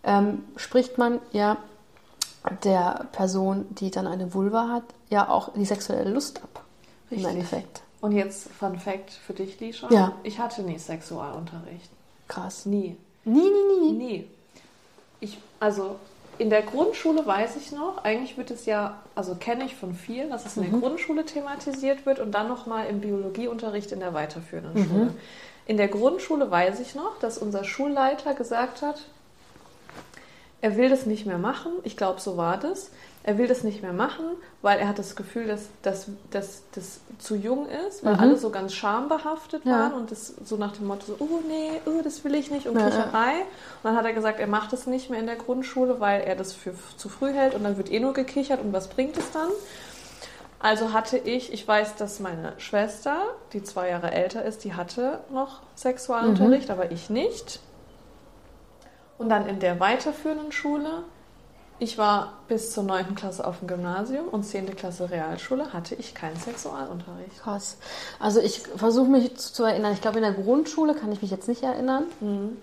ähm, 0.04 0.44
spricht 0.58 0.98
man 0.98 1.20
ja 1.32 1.58
der 2.64 3.08
Person, 3.14 3.66
die 3.76 3.92
dann 3.92 4.08
eine 4.08 4.34
Vulva 4.34 4.68
hat, 4.70 4.84
ja 5.10 5.30
auch 5.30 5.54
die 5.54 5.66
sexuelle 5.66 6.10
Lust 6.10 6.42
ab. 6.44 6.64
Richtig. 7.10 7.24
Im 7.26 7.36
Endeffekt. 7.36 7.82
Und 8.02 8.12
jetzt 8.12 8.50
Fun 8.52 8.78
Fact 8.78 9.12
für 9.12 9.32
dich, 9.34 9.58
Lisha. 9.62 9.88
Ja. 9.90 10.12
Ich 10.24 10.40
hatte 10.40 10.62
nie 10.64 10.78
Sexualunterricht. 10.78 11.90
Krass. 12.28 12.66
Nie. 12.66 12.98
Nie, 13.24 13.50
nie, 13.50 13.80
nie. 13.80 13.92
Nie. 13.94 14.28
Ich, 15.24 15.38
also 15.62 15.96
in 16.38 16.50
der 16.50 16.64
Grundschule 16.64 17.26
weiß 17.26 17.56
ich 17.56 17.72
noch, 17.72 18.04
eigentlich 18.04 18.38
wird 18.38 18.52
es 18.52 18.66
ja, 18.66 19.00
also 19.16 19.36
kenne 19.36 19.64
ich 19.64 19.76
von 19.76 19.94
vielen, 19.94 20.30
dass 20.32 20.46
es 20.46 20.58
in 20.58 20.70
der 20.70 20.80
Grundschule 20.80 21.26
thematisiert 21.26 22.06
wird 22.06 22.20
und 22.20 22.32
dann 22.32 22.50
nochmal 22.50 22.88
im 22.88 23.00
Biologieunterricht 23.00 23.94
in 23.94 24.02
der 24.02 24.14
weiterführenden 24.14 24.86
Schule. 24.86 25.14
In 25.66 25.78
der 25.78 25.88
Grundschule 25.88 26.52
weiß 26.52 26.82
ich 26.82 26.94
noch, 26.94 27.20
dass 27.20 27.38
unser 27.38 27.64
Schulleiter 27.64 28.34
gesagt 28.34 28.82
hat, 28.82 29.02
er 30.62 30.76
will 30.76 30.90
das 30.90 31.06
nicht 31.06 31.26
mehr 31.26 31.38
machen. 31.38 31.72
Ich 31.84 31.96
glaube, 31.96 32.20
so 32.20 32.36
war 32.36 32.58
das. 32.58 32.92
Er 33.26 33.38
will 33.38 33.48
das 33.48 33.64
nicht 33.64 33.82
mehr 33.82 33.94
machen, 33.94 34.26
weil 34.62 34.80
er 34.80 34.88
hat 34.90 35.00
das 35.00 35.16
Gefühl, 35.16 35.48
dass 35.48 35.70
das 35.82 36.08
dass, 36.32 36.64
das 36.74 37.00
zu 37.20 37.36
jung 37.36 37.68
ist, 37.88 38.04
weil 38.04 38.16
alle 38.16 38.38
so 38.38 38.50
ganz 38.50 38.74
schambehaftet 38.74 39.64
Mhm. 39.64 39.72
Ja. 39.72 39.78
waren 39.80 39.94
und 39.94 40.12
das 40.12 40.28
so 40.44 40.58
nach 40.58 40.74
dem 40.76 40.88
Motto 40.88 41.06
so, 41.08 41.16
oh 41.20 41.40
nee, 41.48 41.80
oh, 41.86 42.02
das 42.04 42.24
will 42.26 42.36
ich 42.36 42.52
nicht 42.52 42.68
und 42.68 42.78
Ja. 42.78 42.86
Kicherei. 42.90 43.32
Und 43.82 43.84
dann 43.84 43.96
hat 43.96 44.04
er 44.06 44.12
gesagt, 44.14 44.40
er 44.42 44.48
macht 44.48 44.74
das 44.74 44.88
nicht 44.88 45.10
mehr 45.10 45.20
in 45.22 45.26
der 45.26 45.38
Grundschule, 45.38 46.02
weil 46.02 46.20
er 46.22 46.36
das 46.36 46.52
für 46.52 46.74
zu 46.98 47.08
früh 47.08 47.32
hält 47.32 47.56
und 47.56 47.64
dann 47.64 47.78
wird 47.78 47.90
eh 47.92 48.02
nur 48.02 48.12
gekichert 48.14 48.60
und 48.60 48.74
was 48.74 48.90
bringt 48.90 49.16
es 49.18 49.32
dann? 49.32 49.48
Also 50.60 50.92
hatte 50.94 51.18
ich, 51.18 51.52
ich 51.54 51.66
weiß, 51.68 51.96
dass 51.96 52.20
meine 52.20 52.54
Schwester, 52.58 53.18
die 53.54 53.64
zwei 53.64 53.90
Jahre 53.90 54.12
älter 54.12 54.44
ist, 54.44 54.64
die 54.66 54.74
hatte 54.74 55.20
noch 55.32 55.62
Sexualunterricht, 55.76 56.68
Mhm. 56.68 56.74
aber 56.74 56.92
ich 56.92 57.10
nicht. 57.10 57.60
Und 59.18 59.30
dann 59.30 59.48
in 59.48 59.60
der 59.60 59.80
weiterführenden 59.80 60.52
Schule, 60.52 61.04
ich 61.80 61.98
war 61.98 62.34
bis 62.48 62.72
zur 62.72 62.84
9. 62.84 63.16
Klasse 63.16 63.46
auf 63.46 63.60
dem 63.60 63.68
Gymnasium 63.68 64.28
und 64.30 64.44
10. 64.44 64.76
Klasse 64.76 65.10
Realschule, 65.10 65.74
hatte 65.74 65.96
ich 65.96 66.14
keinen 66.16 66.38
Sexualunterricht. 66.38 67.40
Krass. 67.42 67.78
Also 68.20 68.40
ich 68.40 68.60
versuche 68.76 69.10
mich 69.10 69.36
zu 69.38 69.64
erinnern. 69.64 69.94
Ich 69.94 70.02
glaube, 70.02 70.18
in 70.18 70.24
der 70.24 70.34
Grundschule 70.34 70.94
kann 70.96 71.12
ich 71.12 71.22
mich 71.22 71.32
jetzt 71.32 71.48
nicht 71.48 71.64
erinnern. 71.64 72.04
Mhm. 72.22 72.58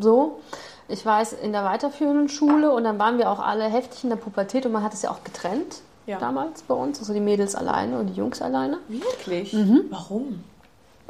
So. 0.00 0.40
Ich 0.88 1.06
weiß, 1.06 1.34
in 1.34 1.52
der 1.52 1.64
weiterführenden 1.64 2.28
Schule 2.28 2.72
und 2.72 2.84
dann 2.84 2.98
waren 2.98 3.16
wir 3.18 3.30
auch 3.30 3.38
alle 3.38 3.64
heftig 3.64 4.04
in 4.04 4.10
der 4.10 4.16
Pubertät 4.16 4.66
und 4.66 4.72
man 4.72 4.82
hat 4.82 4.92
es 4.92 5.02
ja 5.02 5.10
auch 5.10 5.22
getrennt 5.24 5.80
Ja. 6.06 6.18
damals 6.18 6.62
bei 6.62 6.74
uns. 6.74 6.98
Also 6.98 7.14
die 7.14 7.20
Mädels 7.20 7.54
alleine 7.54 7.98
und 7.98 8.08
die 8.08 8.14
Jungs 8.14 8.42
alleine. 8.42 8.78
Wirklich? 8.88 9.52
Mhm. 9.52 9.84
Warum? 9.90 10.44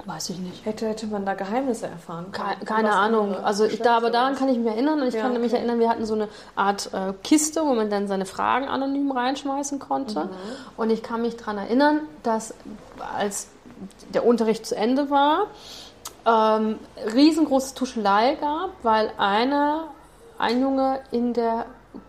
Weiß 0.05 0.31
ich 0.31 0.39
nicht. 0.39 0.65
Hätte, 0.67 0.89
hätte 0.89 1.07
man 1.07 1.25
da 1.25 1.35
Geheimnisse 1.35 1.87
erfahren 1.87 2.33
können? 2.33 2.59
Ke 2.59 2.65
keine 2.65 2.89
Was 2.89 2.97
Ahnung. 2.97 3.37
Also 3.37 3.65
ich 3.65 3.81
da, 3.81 3.97
aber 3.97 4.11
daran 4.11 4.35
kann 4.35 4.49
ich 4.49 4.59
mich 4.59 4.67
erinnern 4.67 5.01
und 5.01 5.07
ich 5.09 5.15
Ja, 5.15 5.23
kann 5.23 5.33
mich 5.41 5.53
okay. 5.53 5.57
erinnern, 5.59 5.79
wir 5.79 5.89
hatten 5.89 6.07
so 6.07 6.15
eine 6.15 6.29
Art 6.57 6.91
äh, 6.93 7.13
Kiste, 7.23 7.63
wo 7.63 7.75
man 7.75 7.89
dann 7.89 8.09
seine 8.09 8.27
Fragen 8.27 8.67
anonym 8.67 9.13
reinschmeißen 9.13 9.79
konnte. 9.79 10.25
Mhm. 10.25 10.31
Und 10.77 10.91
ich 10.91 11.03
kann 11.03 11.23
mich 11.23 11.37
daran 11.37 11.59
erinnern, 11.59 12.01
dass 12.25 12.55
als 13.17 13.49
der 14.13 14.27
Unterricht 14.27 14.67
zu 14.67 14.77
Ende 14.77 15.11
war, 15.11 15.47
ähm, 16.27 16.79
riesengroße 17.15 17.75
Tuschelei 17.75 18.37
gab, 18.41 18.71
weil 18.83 19.11
einer, 19.19 19.89
ein 20.39 20.61
Junge 20.61 21.01
in 21.11 21.33
der, 21.33 21.67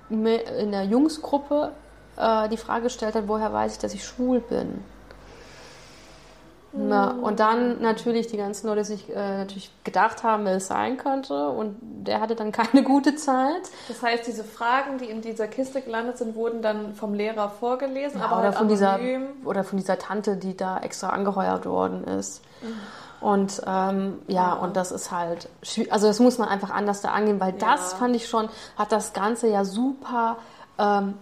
in 0.09 0.71
der 0.71 0.83
Jungsgruppe 0.83 1.71
äh, 2.17 2.49
die 2.49 2.57
Frage 2.57 2.83
gestellt 2.83 3.15
hat, 3.15 3.27
woher 3.27 3.51
weiß 3.53 3.73
ich, 3.73 3.79
dass 3.79 3.93
ich 3.93 4.05
schwul 4.05 4.39
bin? 4.39 4.83
Na, 6.75 7.11
und 7.11 7.39
dann 7.39 7.81
natürlich 7.81 8.25
die 8.27 8.37
ganzen 8.37 8.65
Leute 8.67 8.83
sich 8.83 9.07
äh, 9.09 9.37
natürlich 9.37 9.69
gedacht 9.83 10.23
haben, 10.23 10.45
wer 10.45 10.55
es 10.55 10.67
sein 10.67 10.97
könnte. 10.97 11.49
Und 11.49 11.77
der 11.81 12.19
hatte 12.19 12.35
dann 12.35 12.51
keine 12.51 12.81
gute 12.83 13.15
Zeit. 13.15 13.61
Das 13.87 14.01
heißt, 14.01 14.25
diese 14.25 14.43
Fragen, 14.43 14.97
die 14.97 15.05
in 15.05 15.21
dieser 15.21 15.47
Kiste 15.47 15.81
gelandet 15.81 16.17
sind, 16.17 16.35
wurden 16.35 16.63
dann 16.63 16.95
vom 16.95 17.13
Lehrer 17.13 17.49
vorgelesen, 17.49 18.19
Ja, 18.19 18.25
aber 18.25 18.37
oder, 18.37 18.45
halt 18.45 18.55
von 18.55 18.67
dieser, 18.69 18.99
oder 19.45 19.63
von 19.63 19.77
dieser 19.77 19.99
Tante, 19.99 20.35
die 20.35 20.57
da 20.57 20.79
extra 20.79 21.09
angeheuert 21.09 21.67
worden 21.67 22.05
ist. 22.05 22.41
Und 23.21 23.61
ähm, 23.67 24.19
ja, 24.27 24.53
und 24.53 24.75
das 24.75 24.91
ist 24.91 25.11
halt, 25.11 25.47
also 25.91 26.07
das 26.07 26.19
muss 26.19 26.39
man 26.39 26.49
einfach 26.49 26.71
anders 26.71 27.01
da 27.01 27.09
angehen, 27.11 27.39
weil 27.39 27.53
das 27.53 27.91
Ja. 27.91 27.97
fand 27.99 28.15
ich 28.15 28.27
schon, 28.27 28.49
hat 28.77 28.91
das 28.91 29.13
Ganze 29.13 29.47
ja 29.47 29.63
super 29.63 30.37
ähm, 30.79 31.13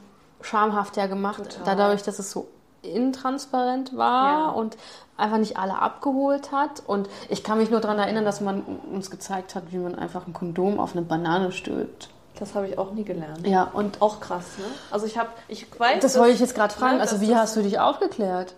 schamhaft 0.41 0.97
ja 0.97 1.07
gemacht, 1.07 1.43
Total. 1.57 1.75
dadurch, 1.75 2.03
dass 2.03 2.17
es 2.19 2.31
so 2.31 2.47
intransparent 2.81 3.95
war 3.95 4.31
Ja. 4.31 4.49
und 4.49 4.77
einfach 5.17 5.37
nicht 5.37 5.57
alle 5.57 5.79
abgeholt 5.81 6.51
hat. 6.51 6.81
Und 6.87 7.09
ich 7.29 7.43
kann 7.43 7.57
mich 7.57 7.69
nur 7.69 7.79
daran 7.79 7.99
erinnern, 7.99 8.25
dass 8.25 8.41
man 8.41 8.61
uns 8.91 9.11
gezeigt 9.11 9.55
hat, 9.55 9.71
wie 9.71 9.77
man 9.77 9.95
einfach 9.95 10.27
ein 10.27 10.33
Kondom 10.33 10.79
auf 10.79 10.93
eine 10.93 11.01
Banane 11.03 11.51
stülpt. 11.51 12.09
Das 12.39 12.55
habe 12.55 12.67
ich 12.67 12.77
auch 12.79 12.91
nie 12.93 13.03
gelernt. 13.03 13.45
Ja, 13.45 13.65
und 13.65 14.01
Auch 14.01 14.19
krass, 14.19 14.57
ne? 14.57 14.63
Also 14.89 15.05
ich 15.05 15.17
habe, 15.17 15.29
ich 15.47 15.67
weiß. 15.79 15.99
das 16.01 16.17
wollte 16.17 16.33
ich 16.33 16.39
jetzt 16.39 16.55
gerade 16.55 16.73
fragen. 16.73 16.95
ne, 16.95 17.01
Also 17.01 17.21
wie 17.21 17.35
hast 17.35 17.55
du 17.55 17.61
dich 17.61 17.79
aufgeklärt? 17.79 18.55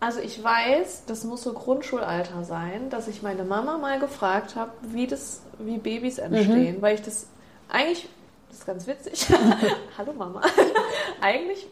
Also 0.00 0.20
ich 0.20 0.42
weiß, 0.42 1.02
das 1.06 1.24
muss 1.24 1.42
so 1.42 1.52
Grundschulalter 1.52 2.44
sein, 2.44 2.88
dass 2.88 3.08
ich 3.08 3.20
meine 3.22 3.42
Mama 3.44 3.76
mal 3.78 3.98
gefragt 3.98 4.54
habe, 4.56 4.70
wie 4.82 5.06
das, 5.08 5.42
wie 5.58 5.76
Babys 5.78 6.18
entstehen, 6.18 6.76
Mhm. 6.76 6.82
weil 6.82 6.94
ich 6.94 7.02
das 7.02 7.26
eigentlich, 7.68 8.08
das 8.48 8.58
ist 8.58 8.66
ganz 8.66 8.86
witzig. 8.86 9.26
Hallo 9.98 10.12
Mama. 10.14 10.40
eigentlich 11.20 11.66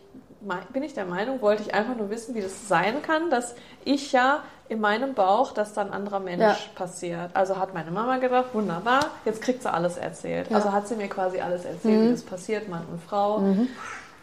bin 0.72 0.82
ich 0.82 0.94
der 0.94 1.04
Meinung, 1.04 1.40
wollte 1.42 1.62
ich 1.62 1.74
einfach 1.74 1.96
nur 1.96 2.10
wissen, 2.10 2.34
wie 2.34 2.40
das 2.40 2.68
sein 2.68 3.02
kann, 3.02 3.30
dass 3.30 3.54
ich 3.84 4.12
ja 4.12 4.42
in 4.68 4.80
meinem 4.80 5.14
Bauch, 5.14 5.52
dass 5.52 5.74
dann 5.74 5.88
ein 5.88 5.92
anderer 5.94 6.20
Mensch 6.20 6.40
Ja. 6.42 6.56
passiert. 6.74 7.30
Also 7.34 7.56
hat 7.58 7.72
meine 7.74 7.90
Mama 7.90 8.18
gedacht, 8.18 8.46
wunderbar, 8.52 9.00
jetzt 9.24 9.40
kriegt 9.42 9.62
sie 9.62 9.72
alles 9.72 9.96
erzählt. 9.96 10.50
Ja. 10.50 10.56
Also 10.56 10.72
hat 10.72 10.88
sie 10.88 10.96
mir 10.96 11.08
quasi 11.08 11.40
alles 11.40 11.64
erzählt, 11.64 12.00
Mhm. 12.00 12.06
wie 12.08 12.10
das 12.12 12.22
passiert, 12.22 12.68
Mann 12.68 12.84
und 12.90 13.00
Frau, 13.02 13.42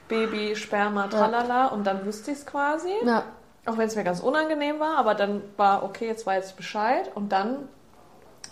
Baby, 0.10 0.56
Sperma, 0.56 1.08
tralala. 1.08 1.68
Und 1.68 1.86
dann 1.88 2.06
wusste 2.06 2.32
ich 2.32 2.40
es 2.40 2.46
quasi. 2.46 2.92
Ja, 3.06 3.24
Auch 3.66 3.78
wenn 3.78 3.88
es 3.88 3.96
mir 3.96 4.04
ganz 4.04 4.20
unangenehm 4.20 4.82
war, 4.82 4.98
aber 4.98 5.16
dann 5.16 5.42
war 5.56 5.84
okay, 5.84 6.08
jetzt 6.08 6.26
weiß 6.26 6.50
ich 6.50 6.56
Bescheid. 6.56 7.10
Und 7.16 7.32
dann 7.32 7.70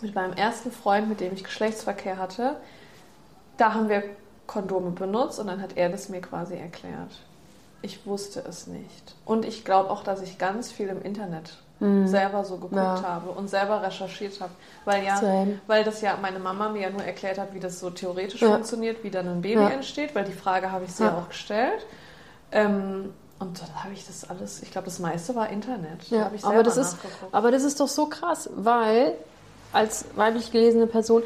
mit 0.00 0.14
meinem 0.14 0.32
ersten 0.32 0.72
Freund, 0.72 1.06
mit 1.10 1.20
dem 1.20 1.34
ich 1.34 1.44
Geschlechtsverkehr 1.44 2.16
hatte, 2.16 2.56
da 3.58 3.74
haben 3.74 3.90
wir 3.90 4.02
Kondome 4.46 4.90
benutzt 4.92 5.38
und 5.38 5.46
dann 5.48 5.60
hat 5.60 5.76
er 5.76 5.90
das 5.90 6.08
mir 6.08 6.22
quasi 6.22 6.56
erklärt. 6.56 7.10
Ich 7.82 8.06
wusste 8.06 8.40
es 8.48 8.66
nicht. 8.68 9.14
Und 9.24 9.44
ich 9.44 9.64
glaube 9.64 9.90
auch, 9.90 10.04
dass 10.04 10.22
ich 10.22 10.38
ganz 10.38 10.70
viel 10.70 10.88
im 10.88 11.02
Internet 11.02 11.56
selber 12.04 12.44
so 12.44 12.54
geguckt 12.58 12.72
Mhm. 12.74 12.78
Ja. 12.78 13.02
habe 13.02 13.30
und 13.30 13.48
selber 13.50 13.82
recherchiert 13.82 14.40
habe. 14.40 14.52
Weil 14.84 15.04
ja, 15.04 15.16
Same. 15.16 15.58
weil 15.66 15.82
das 15.82 16.00
ja 16.00 16.16
meine 16.22 16.38
Mama 16.38 16.68
mir 16.68 16.82
ja 16.82 16.90
nur 16.90 17.02
erklärt 17.02 17.38
hat, 17.38 17.52
wie 17.54 17.58
das 17.58 17.80
so 17.80 17.90
theoretisch 17.90 18.40
Ja. 18.40 18.52
funktioniert, 18.52 19.02
wie 19.02 19.10
dann 19.10 19.26
ein 19.26 19.42
Baby 19.42 19.64
entsteht, 19.64 20.14
weil 20.14 20.22
die 20.22 20.32
Frage 20.32 20.70
habe 20.70 20.84
ich 20.84 20.92
sie 20.92 21.02
Ja. 21.02 21.18
auch 21.18 21.28
gestellt. 21.28 21.84
Ähm, 22.52 23.12
und 23.40 23.60
dann 23.60 23.82
habe 23.82 23.92
ich 23.94 24.06
das 24.06 24.30
alles, 24.30 24.62
ich 24.62 24.70
glaube, 24.70 24.84
das 24.84 25.00
meiste 25.00 25.34
war 25.34 25.48
Internet. 25.48 26.02
Da 26.10 26.16
Ja, 26.16 26.30
ich 26.32 26.44
aber 26.44 26.62
das, 26.62 26.76
ist, 26.76 26.96
aber 27.32 27.50
das 27.50 27.64
ist 27.64 27.80
doch 27.80 27.88
so 27.88 28.06
krass, 28.06 28.48
weil 28.54 29.14
als 29.72 30.04
weiblich 30.14 30.52
gelesene 30.52 30.86
Person 30.86 31.24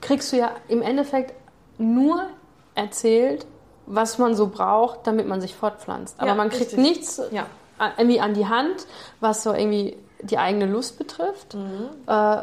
kriegst 0.00 0.32
du 0.32 0.36
ja 0.36 0.52
im 0.68 0.80
Endeffekt 0.80 1.34
nur 1.78 2.28
erzählt, 2.76 3.46
was 3.86 4.18
man 4.18 4.34
so 4.34 4.48
braucht, 4.48 5.06
damit 5.06 5.26
man 5.28 5.40
sich 5.40 5.54
fortpflanzt. 5.54 6.16
Aber 6.18 6.28
Ja, 6.28 6.34
man 6.34 6.48
kriegt 6.50 6.72
richtig. 6.72 6.78
nichts 6.78 7.20
Ja. 7.30 7.46
a- 7.78 7.90
irgendwie 7.96 8.20
an 8.20 8.34
die 8.34 8.46
Hand, 8.48 8.86
was 9.20 9.42
so 9.42 9.52
irgendwie 9.52 9.96
die 10.20 10.38
eigene 10.38 10.66
Lust 10.66 10.98
betrifft, 10.98 11.54
Mhm. 11.54 11.88
äh, 12.06 12.36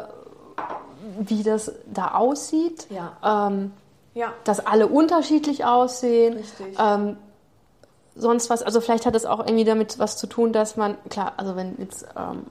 wie 1.20 1.42
das 1.42 1.72
da 1.86 2.12
aussieht, 2.14 2.86
Ja. 2.90 3.48
ähm, 3.48 3.72
dass 4.44 4.64
alle 4.64 4.86
unterschiedlich 4.86 5.64
aussehen. 5.64 6.42
Ähm, 6.78 7.16
sonst 8.16 8.48
was, 8.48 8.62
also 8.62 8.80
vielleicht 8.80 9.06
hat 9.06 9.14
es 9.16 9.26
auch 9.26 9.40
irgendwie 9.40 9.64
damit 9.64 9.98
was 9.98 10.16
zu 10.16 10.26
tun, 10.28 10.52
dass 10.52 10.76
man, 10.76 10.96
klar, 11.10 11.32
also 11.36 11.56
wenn 11.56 11.74
jetzt 11.78 12.06
ähm, 12.16 12.46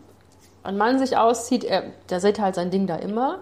ein 0.64 0.78
Mann 0.78 1.00
sich 1.00 1.18
auszieht, 1.18 1.64
er, 1.64 1.84
der 2.10 2.20
sieht 2.20 2.40
halt 2.40 2.56
sein 2.56 2.70
Ding 2.70 2.86
da 2.86 2.96
immer. 2.98 3.40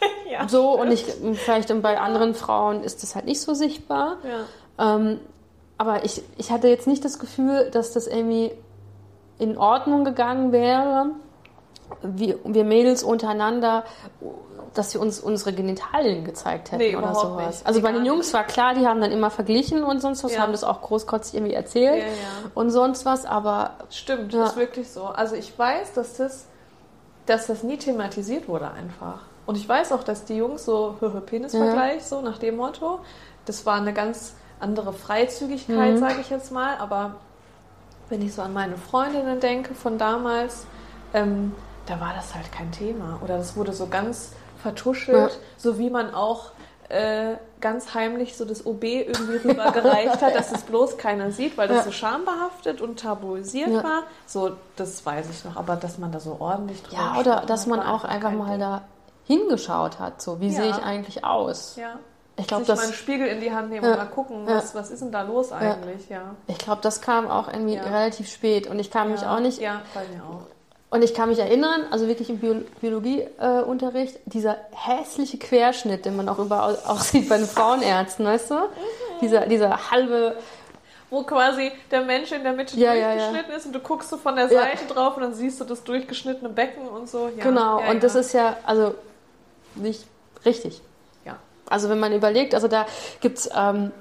ja. 0.30 0.48
So, 0.48 0.78
und 0.80 0.90
ich, 0.90 1.04
vielleicht 1.34 1.82
bei 1.82 1.98
anderen 2.00 2.34
Frauen 2.34 2.82
ist 2.82 3.02
das 3.02 3.14
halt 3.14 3.24
nicht 3.26 3.40
so 3.40 3.54
sichtbar. 3.54 4.18
Ja. 4.78 4.96
Ähm, 4.96 5.20
aber 5.78 6.04
ich, 6.04 6.22
ich 6.38 6.50
hatte 6.50 6.68
jetzt 6.68 6.86
nicht 6.86 7.04
das 7.04 7.18
Gefühl, 7.18 7.70
dass 7.70 7.92
das 7.92 8.06
irgendwie 8.06 8.52
in 9.38 9.58
Ordnung 9.58 10.04
gegangen 10.04 10.52
wäre, 10.52 11.10
wir, 12.02 12.38
wir 12.44 12.64
Mädels 12.64 13.02
untereinander, 13.02 13.84
dass 14.74 14.90
sie 14.90 14.98
uns 14.98 15.20
unsere 15.20 15.52
Genitalien 15.52 16.24
gezeigt 16.24 16.72
hätten 16.72 16.82
Nee, 16.82 16.96
oder 16.96 17.14
sowas. 17.14 17.58
nicht. 17.58 17.66
Also 17.66 17.80
bei 17.80 17.92
den 17.92 18.04
Jungs 18.04 18.32
war 18.34 18.44
klar, 18.44 18.74
die 18.74 18.86
haben 18.86 19.00
dann 19.00 19.12
immer 19.12 19.30
verglichen 19.30 19.84
und 19.84 20.00
sonst 20.00 20.24
was, 20.24 20.34
Ja. 20.34 20.40
haben 20.40 20.52
das 20.52 20.64
auch 20.64 20.82
großkotzig 20.82 21.34
irgendwie 21.34 21.54
erzählt 21.54 21.98
Ja, 21.98 22.06
ja. 22.06 22.50
und 22.54 22.70
sonst 22.70 23.04
was, 23.06 23.24
aber 23.24 23.74
Stimmt, 23.90 24.32
Ja. 24.34 24.44
ist 24.44 24.56
wirklich 24.56 24.90
so. 24.90 25.04
Also 25.04 25.36
ich 25.36 25.56
weiß, 25.58 25.92
dass 25.94 26.16
das, 26.16 26.46
dass 27.26 27.46
das 27.46 27.62
nie 27.62 27.76
thematisiert 27.76 28.48
wurde 28.48 28.70
einfach. 28.70 29.20
Und 29.46 29.56
ich 29.56 29.68
weiß 29.68 29.92
auch, 29.92 30.02
dass 30.02 30.24
die 30.24 30.36
Jungs 30.36 30.64
so 30.64 30.96
Penisvergleich, 31.26 32.04
so 32.04 32.20
nach 32.20 32.38
dem 32.38 32.56
Motto, 32.56 33.00
das 33.44 33.64
war 33.64 33.76
eine 33.76 33.92
ganz 33.92 34.34
andere 34.58 34.92
Freizügigkeit, 34.92 35.94
Mhm. 35.94 35.98
sage 35.98 36.20
ich 36.20 36.30
jetzt 36.30 36.50
mal. 36.50 36.76
Aber 36.78 37.16
wenn 38.08 38.22
ich 38.22 38.34
so 38.34 38.42
an 38.42 38.52
meine 38.52 38.76
Freundinnen 38.76 39.38
denke 39.40 39.74
von 39.74 39.98
damals, 39.98 40.66
ähm, 41.14 41.54
da 41.86 42.00
war 42.00 42.12
das 42.14 42.34
halt 42.34 42.50
kein 42.50 42.72
Thema. 42.72 43.20
Oder 43.22 43.38
das 43.38 43.56
wurde 43.56 43.72
so 43.72 43.86
ganz 43.86 44.32
vertuschelt, 44.62 45.30
Ja. 45.32 45.36
so 45.56 45.78
wie 45.78 45.90
man 45.90 46.12
auch 46.14 46.50
äh, 46.88 47.36
ganz 47.60 47.94
heimlich 47.94 48.36
so 48.36 48.44
das 48.44 48.64
OB 48.64 48.84
irgendwie 48.84 49.38
rübergereicht 49.48 50.22
hat, 50.22 50.36
dass 50.36 50.52
es 50.52 50.62
bloß 50.62 50.96
keiner 50.98 51.32
sieht, 51.32 51.58
weil 51.58 51.66
das 51.66 51.78
Ja. 51.78 51.82
so 51.82 51.90
schambehaftet 51.90 52.80
und 52.80 53.00
tabuisiert 53.00 53.70
Ja. 53.70 53.82
war. 53.82 54.02
So, 54.24 54.52
das 54.76 55.04
weiß 55.04 55.26
ich 55.30 55.44
noch. 55.44 55.56
Aber 55.56 55.74
dass 55.74 55.98
man 55.98 56.12
da 56.12 56.20
so 56.20 56.36
ordentlich 56.38 56.80
drüber 56.84 57.02
ja, 57.02 57.20
oder 57.20 57.42
dass 57.44 57.66
man 57.66 57.80
auch 57.80 58.04
einfach 58.04 58.30
mal 58.30 58.50
Ding. 58.50 58.60
da 58.60 58.82
hingeschaut 59.26 59.98
hat, 59.98 60.22
so 60.22 60.40
wie 60.40 60.48
Ja. 60.48 60.52
sehe 60.62 60.70
ich 60.70 60.76
eigentlich 60.82 61.24
aus? 61.24 61.76
Ja. 61.76 61.98
Ich 62.38 62.46
glaube, 62.46 62.64
Sich 62.64 62.68
mal 62.68 62.74
das 62.76 62.84
einen 62.84 62.92
Spiegel 62.94 63.26
in 63.28 63.40
die 63.40 63.52
Hand 63.52 63.70
nehmen 63.70 63.84
Ja. 63.84 63.92
und 63.92 63.96
mal 63.98 64.04
gucken, 64.06 64.46
Ja. 64.48 64.56
was, 64.56 64.74
was 64.74 64.90
ist 64.90 65.00
denn 65.00 65.10
da 65.12 65.22
los 65.22 65.52
eigentlich, 65.52 66.08
ja. 66.10 66.34
ich 66.46 66.58
glaube, 66.58 66.82
das 66.82 67.00
kam 67.00 67.28
auch 67.30 67.48
irgendwie 67.48 67.76
Ja. 67.76 67.82
relativ 67.84 68.28
spät 68.30 68.66
und 68.66 68.78
ich 68.78 68.90
kann 68.90 69.10
mich 69.10 69.22
ja. 69.22 69.34
auch 69.34 69.40
nicht 69.40 69.58
Ja, 69.60 69.80
bei 69.94 70.02
mir 70.14 70.22
auch. 70.22 70.42
Und 70.88 71.02
ich 71.02 71.14
kann 71.14 71.30
mich 71.30 71.38
erinnern, 71.40 71.82
also 71.90 72.06
wirklich 72.06 72.30
im 72.30 72.38
Bio 72.38 72.54
Biologieunterricht, 72.80 74.16
äh, 74.16 74.20
dieser 74.26 74.56
hässliche 74.72 75.38
Querschnitt, 75.38 76.04
den 76.04 76.16
man 76.16 76.28
auch 76.28 76.38
überall 76.38 76.78
auch 76.86 77.00
sieht 77.00 77.28
bei 77.28 77.38
den 77.38 77.46
Frauenärzten, 77.46 78.24
weißt 78.26 78.50
du? 78.50 78.54
Dieser, 79.20 79.46
dieser 79.46 79.90
halbe, 79.90 80.36
Wo 81.10 81.22
quasi 81.22 81.70
der 81.90 82.02
Mensch 82.02 82.32
in 82.32 82.42
der 82.42 82.52
Mitte 82.52 82.76
Ja, 82.76 82.92
ja, 82.92 83.08
ja. 83.12 83.14
durchgeschnitten 83.14 83.52
ist 83.54 83.66
und 83.66 83.72
du 83.74 83.78
guckst 83.80 84.10
so 84.10 84.16
von 84.16 84.36
der 84.36 84.50
Ja. 84.52 84.62
Seite 84.62 84.86
drauf 84.92 85.16
und 85.16 85.22
dann 85.22 85.34
siehst 85.34 85.60
du 85.60 85.64
das 85.64 85.84
durchgeschnittene 85.84 86.50
Becken 86.50 86.86
und 86.88 87.08
so. 87.08 87.30
Ja, 87.36 87.44
genau. 87.44 87.80
ja, 87.80 87.90
und 87.90 88.02
das 88.02 88.14
ja. 88.14 88.20
ist 88.20 88.32
ja, 88.32 88.56
also 88.66 88.94
nicht 89.76 90.04
richtig. 90.44 90.80
Ja. 91.24 91.36
Also 91.68 91.88
wenn 91.88 91.98
man 91.98 92.12
überlegt, 92.12 92.54
also 92.54 92.68
da 92.68 92.86
gibt 93.20 93.38
es, 93.38 93.50
ähm, 93.54 93.92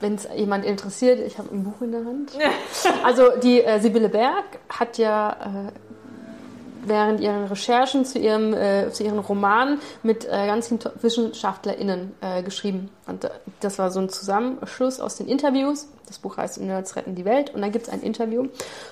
wenn 0.00 0.14
es 0.14 0.28
jemand 0.34 0.64
interessiert, 0.64 1.20
ich 1.20 1.38
habe 1.38 1.54
ein 1.54 1.64
Buch 1.64 1.80
in 1.80 1.92
der 1.92 2.04
Hand. 2.04 2.32
Also 3.04 3.30
die 3.42 3.62
äh, 3.62 3.80
Sibylle 3.80 4.08
Berg 4.08 4.44
hat 4.68 4.98
ja 4.98 5.32
äh, 5.32 5.72
während 6.86 7.20
ihren 7.20 7.46
Recherchen 7.46 8.04
zu 8.04 8.18
ihrem 8.18 8.54
äh, 8.54 8.90
zu 8.92 9.02
ihren 9.02 9.18
Roman 9.18 9.80
mit 10.02 10.24
äh, 10.24 10.46
ganz 10.46 10.68
vielen 10.68 10.80
WissenschaftlerInnen 11.00 12.14
äh, 12.20 12.42
geschrieben. 12.42 12.90
Und 13.06 13.24
äh, 13.24 13.30
das 13.60 13.78
war 13.78 13.90
so 13.90 14.00
ein 14.00 14.08
Zusammenschluss 14.08 15.00
aus 15.00 15.16
den 15.16 15.28
Interviews. 15.28 15.88
Das 16.06 16.18
Buch 16.18 16.36
heißt 16.36 16.60
Nerds 16.60 16.96
retten 16.96 17.14
die 17.14 17.24
Welt. 17.24 17.54
Und 17.54 17.62
dann 17.62 17.72
gibt 17.72 17.88
es 17.88 17.92
ein 17.92 18.02
Interview 18.02 18.48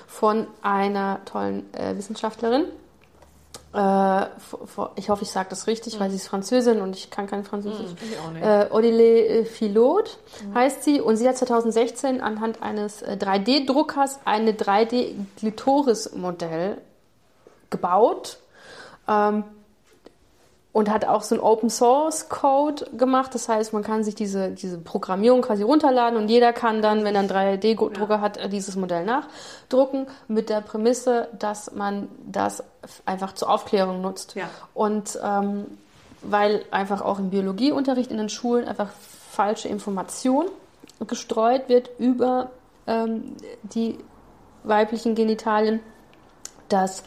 von 0.07 0.47
einer 0.61 1.19
tollen 1.25 1.73
äh, 1.73 1.95
Wissenschaftlerin. 1.95 2.65
Äh, 3.75 4.27
ich 4.95 5.09
hoffe, 5.09 5.23
ich 5.23 5.31
sage 5.31 5.49
das 5.49 5.67
richtig, 5.67 5.99
weil 5.99 6.09
sie 6.09 6.15
ist 6.15 6.27
Französin 6.27 6.81
und 6.81 6.95
ich 6.95 7.09
kann 7.09 7.27
kein 7.27 7.43
Französisch. 7.43 7.91
Ich 8.01 8.17
auch 8.19 8.31
nicht. 8.31 8.41
Äh, 8.43 8.69
Odile 8.71 9.25
äh, 9.25 9.43
Filot 9.45 10.17
heißt 10.53 10.83
sie 10.83 11.01
und 11.01 11.17
sie 11.17 11.27
hat 11.27 11.35
2016 11.37 12.21
anhand 12.21 12.61
eines 12.61 13.01
äh, 13.01 13.17
3D-Druckers 13.19 14.19
eine 14.23 14.53
3D-Glitoris-Modell 14.53 16.77
gebaut 17.69 18.37
ähm, 19.07 19.43
und 20.75 20.91
hat 20.91 21.05
auch 21.05 21.23
so 21.23 21.35
einen 21.35 21.41
Open 21.41 21.69
Source 21.69 22.27
Code 22.27 22.85
gemacht. 22.97 23.33
Das 23.33 23.47
heißt, 23.47 23.71
man 23.71 23.81
kann 23.81 24.03
sich 24.03 24.13
diese, 24.13 24.49
diese 24.49 24.77
Programmierung 24.77 25.41
quasi 25.41 25.63
runterladen 25.63 26.19
und 26.19 26.27
jeder 26.27 26.51
kann 26.51 26.81
dann, 26.81 27.05
wenn 27.05 27.15
er 27.15 27.21
einen 27.21 27.29
3D-Drucker 27.61 28.19
hat, 28.19 28.35
äh, 28.35 28.49
dieses 28.49 28.75
Modell 28.75 29.05
nachdrucken 29.05 30.05
mit 30.27 30.49
der 30.49 30.59
Prämisse, 30.59 31.29
dass 31.39 31.71
man 31.71 32.09
das 32.25 32.61
einfach 33.05 33.31
zur 33.35 33.51
Aufklärung 33.51 34.01
nutzt. 34.01 34.35
Ja. 34.35 34.49
Und 34.73 35.17
ähm, 35.23 35.77
weil 36.23 36.65
einfach 36.71 37.01
auch 37.01 37.19
im 37.19 37.29
Biologieunterricht 37.29 38.11
in 38.11 38.17
den 38.17 38.27
Schulen 38.27 38.67
einfach 38.67 38.89
falsche 39.31 39.69
Information 39.69 40.47
gestreut 41.07 41.69
wird 41.69 41.89
über 41.99 42.49
ähm, 42.85 43.37
die 43.63 43.97
weiblichen 44.65 45.15
Genitalien, 45.15 45.79
dass 46.67 47.01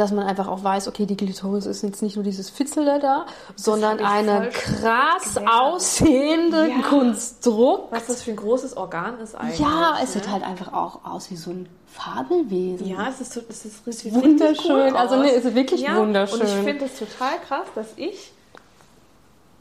dass 0.00 0.12
man 0.12 0.26
einfach 0.26 0.48
auch 0.48 0.64
weiß, 0.64 0.88
okay, 0.88 1.04
die 1.04 1.16
Klitoris 1.16 1.66
ist 1.66 1.82
jetzt 1.82 2.02
nicht 2.02 2.16
nur 2.16 2.24
dieses 2.24 2.48
Fitzele 2.48 2.98
da, 3.00 3.26
sondern 3.54 4.00
hab 4.00 4.00
ich 4.00 4.06
eine 4.06 4.48
krass 4.48 5.36
aussehende 5.46 6.68
Ja. 6.70 6.80
Konstrukt. 6.88 7.92
Was 7.92 8.06
das 8.06 8.22
für 8.22 8.30
ein 8.30 8.36
großes 8.36 8.76
Organ 8.76 9.20
ist 9.20 9.34
eigentlich. 9.34 9.60
Ja, 9.60 9.98
es 10.02 10.14
ne? 10.14 10.22
sieht 10.22 10.30
halt 10.30 10.42
einfach 10.42 10.72
auch 10.72 11.04
aus 11.04 11.30
wie 11.30 11.36
so 11.36 11.50
ein 11.50 11.68
Fabelwesen. 11.86 12.86
Ja, 12.86 13.08
es 13.08 13.20
ist, 13.20 13.36
es 13.36 13.66
ist 13.66 13.86
richtig 13.86 14.14
Wunderschön. 14.14 14.70
cool 14.70 14.96
Also, 14.96 15.20
nee, 15.20 15.30
es 15.30 15.44
ist 15.44 15.54
wirklich 15.54 15.82
ja, 15.82 15.96
wunderschön. 15.96 16.40
Und 16.40 16.46
ich 16.46 16.54
finde 16.54 16.86
es 16.86 16.98
total 16.98 17.38
krass, 17.46 17.66
dass 17.74 17.88
ich, 17.96 18.32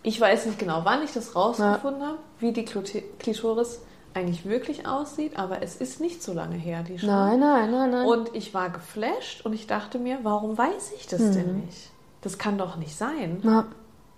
ich 0.03 0.21
weiß 0.21 0.45
nicht 0.45 0.57
genau, 0.57 0.81
wann 0.85 1.03
ich 1.03 1.11
das 1.11 1.35
rausgefunden 1.35 2.01
habe, 2.01 2.17
wie 2.39 2.53
die 2.53 2.63
Klitoris 2.63 3.81
eigentlich 4.13 4.45
wirklich 4.47 4.87
aussieht, 4.87 5.37
aber 5.37 5.61
es 5.61 5.75
ist 5.75 5.99
nicht 6.01 6.23
so 6.23 6.33
lange 6.33 6.55
her, 6.55 6.83
die 6.83 6.97
schon. 6.99 7.09
Nein, 7.09 7.39
nein, 7.39 7.71
nein, 7.71 7.91
nein. 7.91 8.05
Und 8.07 8.35
ich 8.35 8.53
war 8.53 8.69
geflasht 8.69 9.45
und 9.45 9.53
ich 9.53 9.67
dachte 9.67 9.99
mir, 9.99 10.19
warum 10.23 10.57
weiß 10.57 10.91
ich 10.97 11.07
das 11.07 11.21
Mhm. 11.21 11.33
denn 11.33 11.55
nicht? 11.65 11.89
Das 12.21 12.37
kann 12.37 12.57
doch 12.57 12.75
nicht 12.75 12.97
sein. 12.97 13.39
Na, 13.43 13.65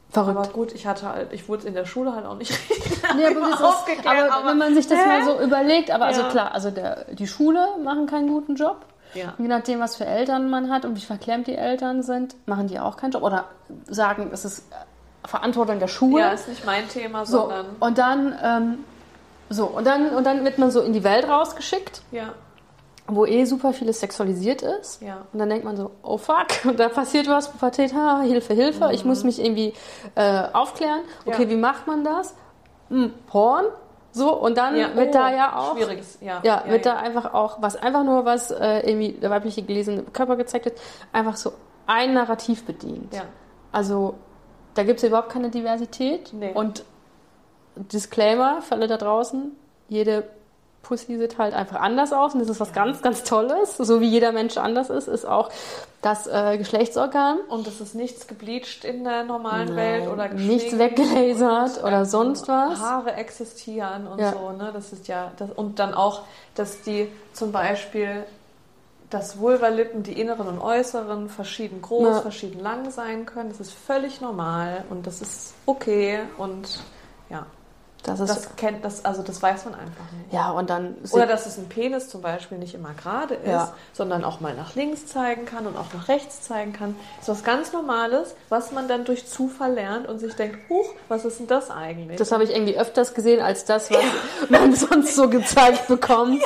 verrückt. 0.10 0.38
Aber 0.38 0.48
gut, 0.50 0.74
ich 0.74 0.88
hatte 0.88 1.08
halt, 1.08 1.34
ich 1.34 1.48
wurde 1.50 1.68
in 1.68 1.74
der 1.74 1.86
Schule 1.86 2.16
halt 2.16 2.26
auch 2.26 2.38
nicht 2.38 2.52
richtig 2.70 3.02
Nee, 3.16 3.26
aber, 3.26 3.42
das 3.42 3.62
aufgeklärt. 3.62 4.32
aber, 4.32 4.48
wenn 4.50 4.58
man 4.58 4.74
sich 4.74 4.88
das 4.88 4.98
Hä? 5.00 5.08
mal 5.08 5.24
so 5.26 5.40
überlegt, 5.42 5.92
aber 5.92 6.06
also 6.06 6.22
Ja. 6.22 6.30
klar, 6.30 6.54
also 6.54 6.72
der, 6.72 7.06
die 7.14 7.28
Schule 7.28 7.66
machen 7.84 8.08
keinen 8.08 8.28
guten 8.30 8.56
Job. 8.56 8.86
Ja. 9.14 9.34
Je 9.38 9.48
nachdem, 9.50 9.82
was 9.82 9.98
für 9.98 10.06
Eltern 10.06 10.50
man 10.50 10.70
hat 10.72 10.86
und 10.86 10.96
wie 10.96 11.02
verklemmt 11.06 11.48
die 11.48 11.56
Eltern 11.56 12.02
sind, 12.02 12.36
machen 12.48 12.68
die 12.68 12.80
auch 12.80 12.96
keinen 12.96 13.12
Job 13.12 13.24
oder 13.24 13.44
sagen, 13.90 14.30
es 14.32 14.46
ist 14.46 14.64
Verantwortung 15.26 15.80
der 15.80 15.90
Schule. 15.90 16.22
ja, 16.24 16.30
ist 16.32 16.48
nicht 16.48 16.66
mein 16.66 16.88
Thema, 16.88 17.26
so, 17.26 17.42
sondern 17.42 17.66
und 17.82 17.98
dann, 17.98 18.34
ähm, 18.42 18.78
so, 19.52 19.66
und 19.66 19.86
dann, 19.86 20.10
und 20.10 20.26
dann 20.26 20.44
wird 20.46 20.58
man 20.58 20.72
so 20.72 20.82
in 20.82 20.94
die 20.94 21.04
Welt 21.04 21.28
rausgeschickt, 21.28 22.02
ja, 22.12 22.34
wo 23.08 23.26
eh 23.26 23.44
super 23.46 23.74
vieles 23.74 24.00
sexualisiert 24.00 24.62
ist. 24.62 25.02
ja. 25.02 25.26
Und 25.34 25.40
dann 25.40 25.50
denkt 25.50 25.66
man 25.66 25.76
so, 25.76 25.92
oh 26.02 26.18
fuck, 26.18 26.48
da 26.78 26.90
passiert 26.90 27.28
was, 27.28 27.52
Pubertät, 27.52 27.94
ha, 27.94 28.22
Hilfe, 28.22 28.54
Hilfe, 28.54 28.90
ich 28.94 29.04
muss 29.06 29.24
mich 29.24 29.44
irgendwie 29.44 29.74
äh, 30.16 30.44
aufklären. 30.54 31.02
Okay, 31.26 31.44
Ja. 31.44 31.50
wie 31.50 31.56
macht 31.58 31.88
man 31.88 32.04
das? 32.04 32.36
Hm, 32.90 33.14
Porn. 33.28 33.66
So, 34.14 34.34
und 34.34 34.58
dann 34.58 34.76
ja. 34.76 34.96
wird 34.96 35.10
oh, 35.10 35.14
da 35.14 35.34
ja 35.34 35.56
auch, 35.58 35.76
Schwieriges, 35.76 36.18
ja. 36.22 36.42
ja, 36.44 36.64
wird 36.68 36.86
da 36.86 36.98
einfach 36.98 37.34
auch, 37.34 37.62
was 37.62 37.78
einfach 37.78 38.04
nur 38.04 38.26
was 38.26 38.52
äh, 38.52 38.80
irgendwie 38.90 39.14
der 39.14 39.30
weibliche 39.30 39.62
gelesene 39.64 40.04
Körper 40.04 40.36
gezeigt 40.36 40.66
wird, 40.66 40.80
einfach 41.14 41.38
so 41.38 41.54
ein 41.88 42.14
Narrativ 42.14 42.66
bedient. 42.66 43.14
Ja. 43.14 43.24
Also, 43.72 44.16
da 44.74 44.84
gibt 44.84 45.00
es 45.00 45.08
überhaupt 45.08 45.30
keine 45.30 45.50
Diversität. 45.50 46.32
Nee. 46.34 46.52
Und 46.54 46.84
Disclaimer 47.76 48.62
für 48.62 48.76
alle 48.76 48.88
da 48.88 48.98
draußen, 48.98 49.52
jede 49.90 50.24
Pussy 50.84 51.18
sieht 51.18 51.38
halt 51.38 51.54
einfach 51.54 51.80
anders 51.80 52.12
aus 52.12 52.34
und 52.34 52.40
das 52.40 52.50
ist 52.50 52.60
was 52.60 52.74
ganz, 52.74 53.02
ganz 53.02 53.24
Tolles. 53.24 53.78
So 53.78 54.02
wie 54.02 54.08
jeder 54.08 54.32
Mensch 54.32 54.58
anders 54.58 54.90
ist, 54.90 55.08
ist 55.08 55.26
auch 55.26 55.50
das 56.02 56.28
äh, 56.28 56.58
Geschlechtsorgan. 56.58 57.38
Und 57.50 57.68
es 57.68 57.80
ist 57.80 57.94
nichts 57.94 58.28
gebleached 58.28 58.84
in 58.84 59.04
der 59.04 59.24
normalen 59.24 59.76
Nein, 59.76 60.02
Welt 60.02 60.08
oder 60.10 60.28
nichts 60.30 60.78
weggelasert 60.78 61.78
und, 61.78 61.84
oder 61.84 62.00
ähm, 62.00 62.06
sonst 62.06 62.48
was. 62.48 62.80
Haare 62.80 63.14
existieren 63.14 64.08
und 64.08 64.20
Ja. 64.20 64.34
so, 64.34 64.52
ne? 64.52 64.72
Das 64.74 64.92
ist 64.92 65.08
ja 65.08 65.32
das, 65.38 65.52
und 65.52 65.78
dann 65.80 65.94
auch, 65.94 66.24
dass 66.56 66.82
die 66.82 67.08
zum 67.34 67.52
Beispiel 67.52 68.26
dass 69.12 69.38
Vulvalippen, 69.40 70.04
die 70.04 70.20
inneren 70.20 70.48
und 70.48 70.60
äußeren, 70.60 71.28
verschieden 71.28 71.82
groß, 71.82 72.08
Ja. 72.08 72.22
verschieden 72.22 72.62
lang 72.62 72.90
sein 72.92 73.26
können. 73.26 73.50
Das 73.50 73.60
ist 73.60 73.74
völlig 73.74 74.22
normal 74.22 74.86
und 74.90 75.06
das 75.06 75.22
ist 75.22 75.54
okay 75.66 76.22
und 76.38 76.80
ja, 77.30 77.46
Das 78.04 78.20
ist, 78.20 78.30
das 78.30 78.56
kennt 78.56 78.84
das, 78.84 79.06
also 79.06 79.22
das 79.22 79.42
weiß 79.44 79.66
man 79.66 79.76
einfach 79.76 80.12
nicht. 80.18 80.34
ja, 80.34 80.50
und 80.52 80.70
dann 80.72 80.96
Oder 81.12 81.28
dass 81.28 81.46
es 81.46 81.58
ein 81.60 81.70
Penis 81.70 82.10
zum 82.10 82.22
Beispiel 82.22 82.58
nicht 82.58 82.74
immer 82.74 82.94
gerade 82.94 83.36
ist, 83.36 83.48
Ja. 83.48 83.74
sondern 83.94 84.24
auch 84.24 84.40
mal 84.40 84.56
nach 84.56 84.74
links 84.74 85.06
zeigen 85.06 85.46
kann 85.46 85.68
und 85.68 85.78
auch 85.78 85.94
nach 85.94 86.08
rechts 86.08 86.42
zeigen 86.42 86.74
kann. 86.74 86.96
Das 87.20 87.28
ist 87.30 87.36
was 87.36 87.44
ganz 87.44 87.74
Normales, 87.74 88.36
was 88.50 88.72
man 88.72 88.88
dann 88.88 89.06
durch 89.06 89.28
Zufall 89.28 89.74
lernt 89.74 90.08
und 90.08 90.18
sich 90.20 90.34
denkt, 90.36 90.58
huch, 90.70 90.90
was 91.10 91.26
ist 91.26 91.40
denn 91.40 91.48
das 91.48 91.70
eigentlich? 91.70 92.18
das 92.18 92.32
habe 92.32 92.44
ich 92.44 92.50
irgendwie 92.56 92.78
öfters 92.80 93.14
gesehen 93.14 93.42
als 93.42 93.66
das, 93.66 93.92
was 93.92 94.02
man 94.50 94.74
sonst 94.76 95.16
so 95.16 95.30
gezeigt 95.30 95.88
bekommt. 95.88 96.42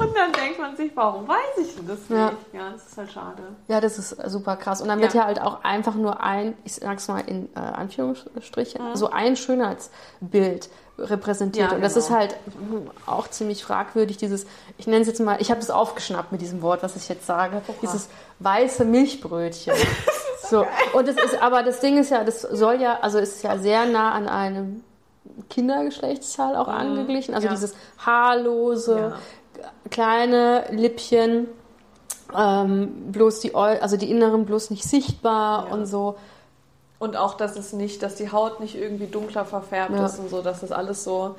und 0.00 0.16
dann 0.16 0.32
denkt 0.32 0.58
man 0.58 0.76
sich, 0.76 0.90
warum 0.96 1.28
weiß 1.28 1.58
ich 1.62 1.76
denn 1.76 1.86
das 1.86 1.98
nicht? 2.00 2.10
Ja. 2.10 2.32
Ja, 2.52 2.70
das 2.72 2.86
ist 2.86 2.98
halt 2.98 3.12
schade. 3.12 3.42
Ja, 3.68 3.80
das 3.80 3.96
ist 3.98 4.16
super 4.30 4.56
krass. 4.56 4.80
Und 4.82 4.88
dann 4.88 5.00
wird 5.00 5.14
Ja. 5.14 5.20
ja 5.20 5.26
halt 5.26 5.40
auch 5.40 5.62
einfach 5.62 5.94
nur 5.94 6.20
ein, 6.20 6.56
ich 6.64 6.74
sag's 6.74 7.06
mal 7.06 7.20
in 7.20 7.48
äh, 7.54 7.58
Anführungsstrichen, 7.60 8.90
Mhm. 8.90 8.96
so 8.96 9.10
ein 9.10 9.36
Schönheitsbild 9.36 10.68
repräsentiert. 11.00 11.70
Ja, 11.70 11.76
und 11.76 11.82
das 11.82 11.94
genau. 11.94 12.06
ist 12.06 12.10
halt 12.12 12.36
auch 13.06 13.28
ziemlich 13.28 13.64
fragwürdig, 13.64 14.16
dieses, 14.18 14.46
ich 14.78 14.86
nenne 14.86 15.02
es 15.02 15.08
jetzt 15.08 15.20
mal, 15.20 15.40
ich 15.40 15.50
habe 15.50 15.60
das 15.60 15.70
aufgeschnappt 15.70 16.32
mit 16.32 16.40
diesem 16.40 16.62
Wort, 16.62 16.82
was 16.82 16.96
ich 16.96 17.08
jetzt 17.08 17.26
sage, 17.26 17.62
dieses 17.82 18.08
weiße 18.40 18.84
Milchbrötchen. 18.84 19.74
so, 20.50 20.66
und 20.92 21.08
das 21.08 21.16
ist, 21.16 21.42
aber 21.42 21.62
das 21.62 21.80
Ding 21.80 21.98
ist 21.98 22.10
ja, 22.10 22.24
das 22.24 22.42
soll 22.42 22.80
ja, 22.80 22.98
also 23.00 23.18
ist 23.18 23.42
ja 23.42 23.58
sehr 23.58 23.86
nah 23.86 24.12
an 24.12 24.28
einem 24.28 24.82
Kindergeschlechtsteil 25.48 26.56
auch 26.56 26.68
angeglichen. 26.68 27.34
Also 27.34 27.46
Mhm. 27.46 27.54
ja. 27.54 27.58
dieses 27.60 27.76
haarlose, 27.98 29.14
kleine 29.90 30.64
Lippchen, 30.70 31.46
ähm, 32.36 33.10
bloß 33.12 33.40
die, 33.40 33.54
also 33.54 33.96
die 33.96 34.10
inneren 34.10 34.46
bloß 34.46 34.70
nicht 34.70 34.84
sichtbar 34.84 35.66
Ja. 35.68 35.72
und 35.74 35.86
so. 35.86 36.16
Und 37.00 37.16
auch, 37.16 37.34
dass 37.34 37.56
es 37.56 37.72
nicht, 37.72 38.02
dass 38.04 38.14
die 38.14 38.30
Haut 38.30 38.60
nicht 38.60 38.76
irgendwie 38.76 39.06
dunkler 39.08 39.44
verfärbt 39.44 39.92
Ja. 39.96 40.06
ist 40.06 40.18
und 40.20 40.28
so, 40.30 40.42
dass 40.42 40.60
das 40.60 40.70
alles 40.70 41.02
so. 41.02 41.34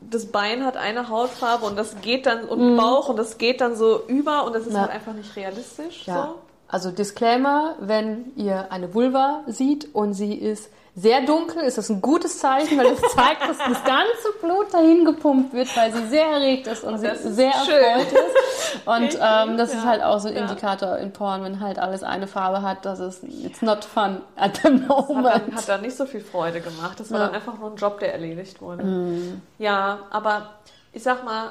Das 0.00 0.26
Bein 0.26 0.64
hat 0.64 0.76
eine 0.76 1.08
Hautfarbe 1.10 1.66
und 1.66 1.76
das 1.76 2.00
geht 2.00 2.24
dann 2.26 2.44
und 2.44 2.76
Bauch 2.76 3.08
und 3.10 3.16
das 3.16 3.36
geht 3.36 3.60
dann 3.60 3.76
so 3.76 4.02
über 4.06 4.44
und 4.44 4.54
das 4.54 4.62
ist 4.62 4.70
Mhm. 4.70 4.74
Ja. 4.76 4.80
halt 4.82 4.90
einfach 4.92 5.12
nicht 5.12 5.36
realistisch. 5.36 6.06
Ja. 6.06 6.28
So. 6.28 6.34
Also 6.72 6.90
Disclaimer, 6.90 7.76
wenn 7.80 8.32
ihr 8.34 8.72
eine 8.72 8.94
Vulva 8.94 9.42
sieht 9.46 9.94
und 9.94 10.14
sie 10.14 10.34
ist 10.34 10.70
sehr 10.94 11.20
dunkel, 11.20 11.62
ist 11.62 11.76
das 11.78 11.90
ein 11.90 12.00
gutes 12.00 12.38
Zeichen, 12.38 12.78
weil 12.78 12.90
das 12.94 13.00
zeigt, 13.14 13.42
dass 13.42 13.58
das 13.58 13.84
ganze 13.84 14.32
Blut 14.40 14.72
dahin 14.72 15.04
gepumpt 15.04 15.52
wird, 15.52 15.74
weil 15.76 15.92
sie 15.92 16.06
sehr 16.08 16.26
erregt 16.26 16.66
ist 16.66 16.82
und, 16.84 16.98
sie 16.98 17.06
das 17.06 17.24
ist 17.26 17.36
sehr 17.36 17.52
schön. 17.66 17.74
erfreut 17.74 18.12
ist. 18.12 18.36
Und 18.86 19.18
ähm, 19.20 19.56
das 19.58 19.68
ist 19.74 19.84
ja. 19.84 19.90
halt 19.90 20.02
auch 20.02 20.18
so 20.18 20.28
ein. 20.28 20.34
Indikator 20.36 20.96
in 20.96 21.12
Porn, 21.12 21.44
wenn 21.44 21.60
halt 21.60 21.78
alles 21.78 22.02
eine 22.02 22.26
Farbe 22.26 22.62
hat, 22.62 22.84
dass 22.86 23.00
es 23.00 23.22
it's 23.22 23.60
not 23.60 23.84
fun 23.84 24.22
at 24.36 24.56
the 24.64 24.68
Hat 24.88 25.08
moment. 25.08 25.26
dann, 25.48 25.54
hat 25.54 25.68
dann 25.68 25.82
nicht 25.82 25.94
so 25.96 26.06
viel 26.06 26.20
Freude 26.22 26.60
gemacht. 26.62 26.98
Das 26.98 27.10
war 27.10 27.20
Ja. 27.20 27.26
dann 27.26 27.34
einfach 27.34 27.58
nur 27.58 27.70
ein 27.70 27.76
Job, 27.76 28.00
der 28.00 28.14
erledigt 28.14 28.60
wurde. 28.62 28.82
Mhm. 28.82 29.42
Ja, 29.58 29.98
aber 30.10 30.54
ich 30.94 31.02
sag 31.02 31.22
mal, 31.24 31.50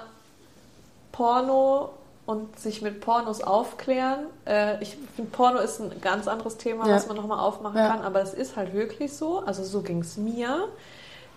Porno 1.11 1.89
und 2.31 2.57
sich 2.59 2.81
mit 2.81 3.01
Pornos 3.01 3.41
aufklären. 3.41 4.25
Äh, 4.45 4.81
ich 4.81 4.97
finde, 5.15 5.31
Porno 5.31 5.59
ist 5.59 5.79
ein 5.79 5.91
ganz 6.01 6.27
anderes 6.27 6.57
Thema, 6.57 6.87
Ja. 6.87 6.95
was 6.95 7.07
man 7.07 7.17
nochmal 7.17 7.39
aufmachen 7.39 7.77
Ja. 7.77 7.89
kann. 7.89 8.01
Aber 8.01 8.21
es 8.21 8.33
ist 8.33 8.55
halt 8.55 8.73
wirklich 8.73 9.13
so, 9.13 9.39
also 9.39 9.63
so 9.63 9.81
ging 9.81 9.99
es 9.99 10.17
mir, 10.17 10.67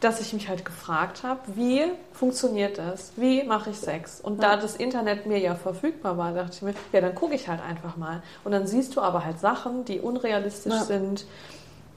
dass 0.01 0.21
ich 0.21 0.33
mich 0.33 0.49
halt 0.49 0.65
gefragt 0.65 1.23
habe, 1.23 1.41
wie 1.55 1.83
funktioniert 2.13 2.79
das? 2.79 3.13
Wie 3.17 3.43
mache 3.45 3.71
ich 3.71 3.79
Sex? 3.79 4.21
Und 4.21 4.43
da 4.43 4.57
das 4.57 4.77
Internet 4.77 5.27
mir 5.27 5.39
ja 5.39 5.55
verfügbar 5.55 6.17
war, 6.19 6.33
dachte 6.33 6.53
ich 6.55 6.63
mir, 6.63 6.75
ja, 6.93 7.01
dann 7.01 7.15
gucke 7.15 7.35
ich 7.35 7.49
halt 7.49 7.61
einfach 7.63 7.97
mal. 7.97 8.23
Und 8.45 8.53
dann 8.53 8.67
siehst 8.67 8.97
du 8.97 9.01
aber 9.01 9.25
halt 9.25 9.41
Sachen, 9.41 9.85
die 9.85 10.01
unrealistisch 10.01 10.75
Ja. 10.75 10.85
sind, 10.85 11.27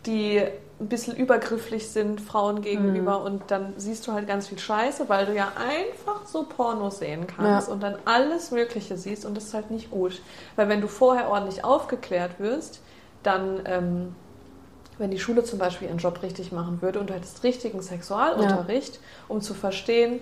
die 0.05 0.41
ein 0.79 0.89
bisschen 0.89 1.15
übergrifflich 1.15 1.89
sind 1.89 2.21
Frauen 2.21 2.61
gegenüber 2.61 3.23
und 3.23 3.49
dann 3.49 3.73
siehst 3.77 4.05
du 4.07 4.11
halt 4.13 4.27
ganz 4.27 4.47
viel 4.47 4.59
Scheiße, 4.59 5.09
weil 5.09 5.25
du 5.25 5.33
ja 5.33 5.53
einfach 5.55 6.25
so 6.27 6.43
Pornos 6.43 6.99
sehen 6.99 7.25
kannst 7.25 7.67
Ja. 7.67 7.73
und 7.73 7.81
dann 7.81 7.97
alles 8.05 8.51
Mögliche 8.51 8.95
siehst 8.97 9.25
und 9.25 9.35
das 9.35 9.45
ist 9.45 9.53
halt 9.55 9.71
nicht 9.71 9.89
gut. 9.89 10.21
Weil 10.55 10.69
wenn 10.69 10.81
du 10.81 10.87
vorher 10.87 11.29
ordentlich 11.29 11.63
aufgeklärt 11.63 12.39
wirst, 12.39 12.81
dann, 13.23 13.61
ähm, 13.65 14.15
wenn 14.99 15.11
die 15.11 15.19
Schule 15.19 15.43
zum 15.43 15.59
Beispiel 15.59 15.87
ihren 15.87 15.97
Job 15.99 16.21
richtig 16.23 16.51
machen 16.51 16.81
würde 16.81 16.99
und 16.99 17.09
du 17.09 17.13
hättest 17.15 17.43
richtigen 17.43 17.81
Sexualunterricht, 17.81 18.99
um 19.27 19.41
zu 19.41 19.53
verstehen, 19.55 20.21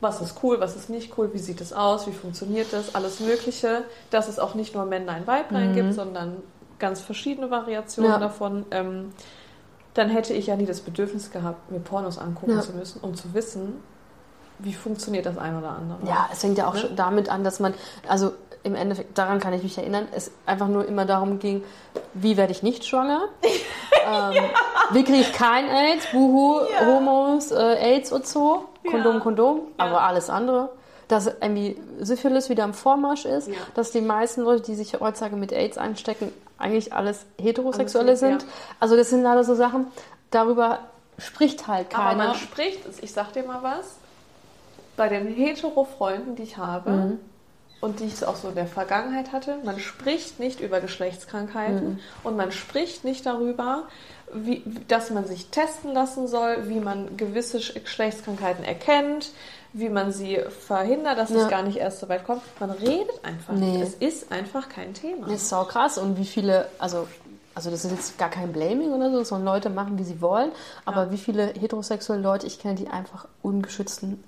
was 0.00 0.20
ist 0.20 0.42
cool, 0.42 0.60
was 0.60 0.76
ist 0.76 0.90
nicht 0.90 1.16
cool, 1.18 1.32
wie 1.32 1.38
sieht 1.38 1.60
es 1.60 1.72
aus, 1.72 2.06
wie 2.06 2.12
funktioniert 2.12 2.72
das, 2.72 2.94
alles 2.94 3.20
Mögliche, 3.20 3.84
dass 4.10 4.28
es 4.28 4.38
auch 4.38 4.54
nicht 4.54 4.74
nur 4.74 4.84
Männlein, 4.86 5.26
Weiblein 5.26 5.70
Mhm. 5.70 5.74
gibt, 5.74 5.94
sondern 5.94 6.42
ganz 6.78 7.00
verschiedene 7.00 7.50
Variationen 7.50 8.12
Ja. 8.12 8.18
davon, 8.18 8.66
ähm, 8.70 9.10
dann 9.94 10.08
hätte 10.10 10.32
ich 10.34 10.46
ja 10.48 10.56
nie 10.56 10.66
das 10.66 10.80
Bedürfnis 10.80 11.30
gehabt, 11.30 11.70
mir 11.70 11.80
Pornos 11.80 12.18
angucken 12.18 12.52
Ja. 12.56 12.60
zu 12.60 12.72
müssen, 12.72 13.00
um 13.00 13.14
zu 13.14 13.32
wissen, 13.34 13.82
wie 14.58 14.74
funktioniert 14.74 15.26
das 15.26 15.36
ein 15.38 15.56
oder 15.58 15.70
andere. 15.70 15.98
Ja, 16.06 16.28
es 16.32 16.40
fängt 16.40 16.58
ja 16.58 16.68
auch 16.68 16.74
Ne? 16.74 16.80
schon 16.80 16.96
damit 16.96 17.28
an, 17.28 17.42
dass 17.44 17.58
man, 17.60 17.74
also 18.08 18.32
im 18.62 18.74
Endeffekt, 18.74 19.18
daran 19.18 19.40
kann 19.40 19.52
ich 19.52 19.62
mich 19.62 19.76
erinnern, 19.76 20.08
es 20.14 20.30
einfach 20.46 20.68
nur 20.68 20.86
immer 20.86 21.04
darum 21.04 21.38
ging, 21.38 21.62
wie 22.14 22.36
werde 22.36 22.52
ich 22.52 22.62
nicht 22.62 22.84
schwanger? 22.86 23.22
ähm, 23.42 24.32
wie 24.92 25.04
kriege 25.04 25.18
ich 25.20 25.32
kein 25.32 25.68
AIDS? 25.68 26.06
Buhu, 26.12 26.60
Homos, 26.86 27.50
äh, 27.50 27.56
AIDS 27.56 28.10
und 28.12 28.26
so. 28.26 28.64
Kondom, 28.90 29.14
Ja. 29.16 29.20
Kondom, 29.20 29.60
Ja. 29.78 29.84
aber 29.86 30.02
alles 30.02 30.30
andere. 30.30 30.70
Dass 31.08 31.26
irgendwie 31.26 31.76
Syphilis 32.00 32.48
wieder 32.48 32.64
im 32.64 32.72
Vormarsch 32.74 33.26
ist, 33.26 33.48
Ja. 33.48 33.54
dass 33.74 33.90
die 33.90 34.00
meisten 34.00 34.40
Leute, 34.42 34.62
die 34.62 34.74
sich 34.74 34.98
heutzutage 34.98 35.36
mit 35.36 35.52
AIDS 35.52 35.76
einstecken, 35.76 36.32
eigentlich 36.58 36.92
alles 36.92 37.26
Heterosexuelle 37.40 38.12
ja. 38.12 38.16
sind. 38.16 38.44
Also 38.80 38.96
das 38.96 39.10
sind 39.10 39.22
leider 39.22 39.44
so 39.44 39.54
Sachen, 39.54 39.86
darüber 40.30 40.80
spricht 41.18 41.66
halt 41.66 41.94
Aber 41.94 42.10
keiner. 42.10 42.26
man 42.28 42.34
spricht, 42.34 42.80
ich 43.00 43.12
sag 43.12 43.32
dir 43.32 43.44
mal 43.44 43.62
was, 43.62 43.96
bei 44.96 45.08
den 45.08 45.26
Hetero-Freunden, 45.26 46.36
die 46.36 46.42
ich 46.44 46.56
habe, 46.56 46.90
Mhm. 46.90 47.18
und 47.80 48.00
die 48.00 48.04
ich 48.06 48.24
auch 48.24 48.36
so 48.36 48.48
in 48.48 48.54
der 48.54 48.66
Vergangenheit 48.66 49.32
hatte, 49.32 49.58
man 49.64 49.78
spricht 49.78 50.40
nicht 50.40 50.60
über 50.60 50.80
Geschlechtskrankheiten 50.80 51.84
mhm. 51.94 52.00
und 52.22 52.36
man 52.36 52.50
spricht 52.52 53.04
nicht 53.04 53.26
darüber, 53.26 53.84
wie, 54.32 54.62
dass 54.88 55.10
man 55.10 55.26
sich 55.26 55.48
testen 55.48 55.92
lassen 55.92 56.26
soll, 56.26 56.68
wie 56.68 56.80
man 56.80 57.16
gewisse 57.16 57.58
Geschlechtskrankheiten 57.58 58.64
erkennt, 58.64 59.30
wie 59.74 59.88
man 59.88 60.12
sie 60.12 60.38
verhindert, 60.66 61.18
dass 61.18 61.30
ja. 61.30 61.42
es 61.42 61.48
gar 61.48 61.62
nicht 61.62 61.76
erst 61.76 61.98
so 61.98 62.08
weit 62.08 62.24
kommt. 62.24 62.42
Man 62.60 62.70
redet 62.70 63.24
einfach 63.24 63.52
nee. 63.54 63.78
nicht. 63.78 63.82
Es 63.82 63.94
ist 63.94 64.32
einfach 64.32 64.68
kein 64.68 64.94
Thema. 64.94 65.26
Das 65.26 65.42
ist 65.42 65.52
auch 65.52 65.68
krass. 65.68 65.98
Und 65.98 66.16
wie 66.16 66.24
viele, 66.24 66.68
also, 66.78 67.08
also 67.56 67.70
das 67.70 67.84
ist 67.84 67.90
jetzt 67.90 68.16
gar 68.16 68.30
kein 68.30 68.52
Blaming 68.52 68.92
oder 68.92 69.10
so, 69.10 69.24
sondern 69.24 69.52
Leute 69.52 69.70
machen, 69.70 69.98
wie 69.98 70.04
sie 70.04 70.20
wollen. 70.20 70.52
Aber 70.84 71.06
ja. 71.06 71.10
wie 71.10 71.18
viele 71.18 71.48
heterosexuelle 71.48 72.22
Leute 72.22 72.46
ich 72.46 72.60
kenne, 72.60 72.76
die 72.76 72.86
einfach 72.86 73.26
ungeschützten 73.42 74.22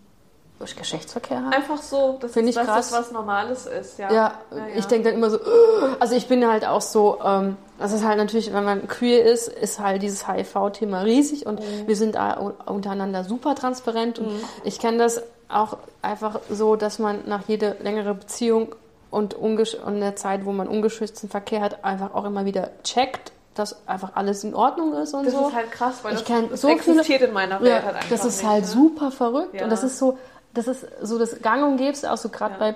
Geschlechtsverkehr 0.59 1.37
haben. 1.37 1.53
Einfach 1.53 1.83
so, 1.83 2.19
das 2.21 2.33
Finde 2.33 2.51
ich 2.51 2.57
krass. 2.57 2.91
das, 2.91 2.93
was 2.93 3.13
Normales 3.13 3.67
ist. 3.67 3.99
Ja, 3.99 4.11
ja, 4.11 4.41
ja, 4.51 4.57
ja. 4.57 4.67
ich 4.75 4.87
denke 4.87 5.11
dann 5.11 5.19
immer 5.19 5.31
so, 5.31 5.39
also 6.01 6.15
ich 6.15 6.29
bin 6.29 6.47
halt 6.49 6.67
auch 6.67 6.81
so, 6.81 7.19
ähm, 7.23 7.57
das 7.79 7.93
ist 7.93 8.05
halt 8.05 8.17
natürlich, 8.17 8.53
wenn 8.53 8.65
man 8.65 8.89
queer 8.89 9.25
ist, 9.25 9.49
ist 9.49 9.79
halt 9.79 10.03
dieses 10.03 10.27
HIV-Thema 10.27 11.03
riesig 11.03 11.45
und 11.45 11.61
mhm. 11.61 11.87
wir 11.87 11.95
sind 11.95 12.15
da 12.15 12.33
untereinander 12.65 13.25
super 13.25 13.55
transparent 13.55 14.19
und 14.19 14.33
mhm. 14.33 14.45
ich 14.65 14.79
kenne 14.79 14.97
das 14.97 15.23
auch 15.49 15.79
einfach 16.03 16.41
so, 16.51 16.77
dass 16.77 16.99
man 16.99 17.21
nach 17.27 17.49
jeder 17.49 17.75
längere 17.81 18.15
Beziehung 18.15 18.75
und, 19.11 19.35
und 19.35 20.01
der 20.01 20.17
Zeit, 20.17 20.45
wo 20.45 20.53
man 20.53 20.69
ungeschützten 20.69 21.29
Verkehr 21.29 21.61
hat, 21.61 21.85
einfach 21.85 22.15
auch 22.15 22.25
immer 22.25 22.45
wieder 22.45 22.71
checkt, 22.83 23.33
dass 23.55 23.87
einfach 23.89 24.13
alles 24.15 24.45
in 24.45 24.55
Ordnung 24.55 24.93
ist 24.95 25.15
und 25.15 25.25
das 25.25 25.33
so. 25.33 25.41
Das 25.41 25.49
ist 25.49 25.57
halt 25.57 25.71
krass, 25.71 25.95
weil 26.03 26.15
ich 26.15 26.25
das, 26.25 26.51
das 26.51 26.61
so 26.61 26.69
existiert 26.69 27.07
viele, 27.07 27.27
in 27.27 27.33
meiner 27.33 27.61
Welt 27.61 27.71
ja, 27.71 27.83
halt 27.83 27.97
einfach 27.97 28.09
Das 28.11 28.25
ist 28.25 28.43
nicht, 28.43 28.51
halt 28.51 28.65
ne? 28.65 28.71
super 28.71 29.11
verrückt 29.11 29.55
ja. 29.55 29.65
und 29.65 29.71
das 29.71 29.83
ist 29.83 29.99
so, 29.99 30.19
das 30.53 30.69
ist 30.69 30.87
so 31.03 31.19
das 31.19 31.41
Gang 31.41 31.65
und 31.65 31.77
Gäbe, 31.77 31.97
auch 32.11 32.17
so 32.17 32.29
gerade 32.29 32.55
ja. 32.55 32.59
bei 32.59 32.75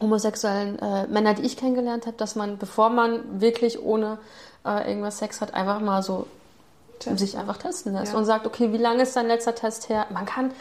homosexuellen 0.00 0.78
äh, 0.78 1.06
Männern, 1.06 1.36
die 1.36 1.42
ich 1.42 1.56
kennengelernt 1.56 2.06
habe, 2.06 2.16
dass 2.16 2.34
man, 2.36 2.58
bevor 2.58 2.90
man 2.90 3.40
wirklich 3.40 3.82
ohne 3.82 4.18
äh, 4.66 4.88
irgendwas 4.88 5.18
Sex 5.18 5.40
hat, 5.40 5.54
einfach 5.54 5.80
mal 5.80 6.02
so 6.02 6.26
Test. 6.98 7.18
sich 7.18 7.38
einfach 7.38 7.56
testen 7.56 7.94
lässt 7.94 8.14
und 8.14 8.24
sagt, 8.24 8.46
okay, 8.46 8.72
wie 8.72 8.78
lange 8.78 9.02
ist 9.02 9.16
dein 9.16 9.26
letzter 9.26 9.54
Test 9.54 9.88
her? 9.88 10.06
Man 10.10 10.26
kann, 10.26 10.52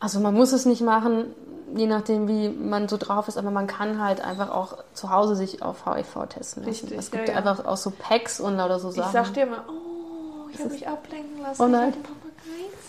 also 0.00 0.20
man 0.20 0.34
muss 0.34 0.52
es 0.52 0.64
nicht 0.66 0.80
machen, 0.82 1.34
je 1.74 1.86
nachdem, 1.86 2.28
wie 2.28 2.48
man 2.48 2.88
so 2.88 2.96
drauf 2.96 3.28
ist, 3.28 3.36
aber 3.36 3.50
man 3.50 3.66
kann 3.66 4.02
halt 4.02 4.20
einfach 4.20 4.50
auch 4.50 4.78
zu 4.94 5.10
Hause 5.10 5.36
sich 5.36 5.62
auf 5.62 5.86
HIV 5.86 6.26
testen 6.28 6.64
lassen. 6.64 6.64
Richtig, 6.64 6.98
es 6.98 7.10
gibt 7.10 7.28
ja, 7.28 7.34
ja. 7.34 7.38
einfach 7.38 7.64
auch 7.64 7.76
so 7.76 7.90
Packs 7.90 8.40
und 8.40 8.54
oder 8.54 8.78
so 8.78 8.90
Sachen. 8.90 9.08
Ich 9.08 9.12
sag 9.12 9.34
dir 9.34 9.46
mal, 9.46 9.64
oh, 9.68 10.48
ich 10.52 10.58
habe 10.58 10.70
mich 10.70 10.88
ablenken 10.88 11.42
lassen. 11.42 11.62
Oh 11.62 11.68
nein. 11.68 11.92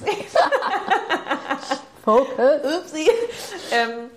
Ich 0.05 0.27
Focus. 2.05 2.61
Upsi. 2.63 3.09
Ähm, 3.71 4.09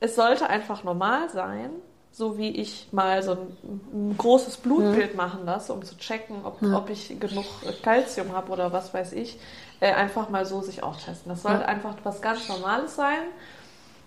es 0.00 0.14
sollte 0.14 0.48
einfach 0.48 0.84
normal 0.84 1.28
sein, 1.30 1.70
so 2.12 2.38
wie 2.38 2.50
ich 2.50 2.88
mal 2.92 3.22
so 3.22 3.32
ein, 3.32 3.56
ein 3.92 4.16
großes 4.16 4.58
Blutbild 4.58 5.12
mhm. 5.12 5.16
machen 5.16 5.40
lasse, 5.44 5.72
um 5.72 5.84
zu 5.84 5.96
checken, 5.96 6.44
ob, 6.44 6.60
mhm. 6.60 6.74
ob 6.74 6.90
ich 6.90 7.18
genug 7.20 7.46
Kalzium 7.82 8.32
habe 8.32 8.52
oder 8.52 8.72
was 8.72 8.92
weiß 8.92 9.12
ich, 9.12 9.38
äh, 9.80 9.92
einfach 9.92 10.28
mal 10.28 10.46
so 10.46 10.60
sich 10.60 10.82
auch 10.82 10.96
testen. 10.96 11.30
Das 11.30 11.42
sollte 11.42 11.62
ja. 11.62 11.66
einfach 11.66 11.94
was 12.04 12.20
ganz 12.22 12.48
Normales 12.48 12.94
sein. 12.94 13.22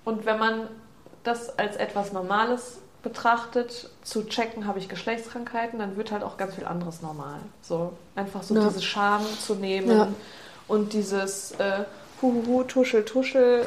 Und 0.06 0.26
wenn 0.26 0.40
man 0.40 0.68
das 1.24 1.58
als 1.58 1.76
etwas 1.76 2.14
Normales 2.14 2.80
betrachtet, 3.02 3.90
zu 4.04 4.24
checken, 4.26 4.66
habe 4.66 4.80
ich 4.80 4.88
Geschlechtskrankheiten, 4.88 5.80
dann 5.80 5.98
wird 5.98 6.12
halt 6.12 6.24
auch 6.24 6.38
ganz 6.38 6.56
viel 6.56 6.66
anderes 6.66 7.02
normal. 7.02 7.40
So 7.62 7.94
einfach 8.16 8.44
so 8.44 8.56
ja. 8.56 8.68
diese 8.68 8.82
Scham 8.82 9.26
zu 9.40 9.56
nehmen 9.56 9.90
ja. 9.90 10.08
und 10.68 10.94
dieses 10.94 11.52
äh, 11.54 11.84
Huhuhu, 12.22 12.64
Tuschel, 12.64 13.04
Tuschel, 13.04 13.66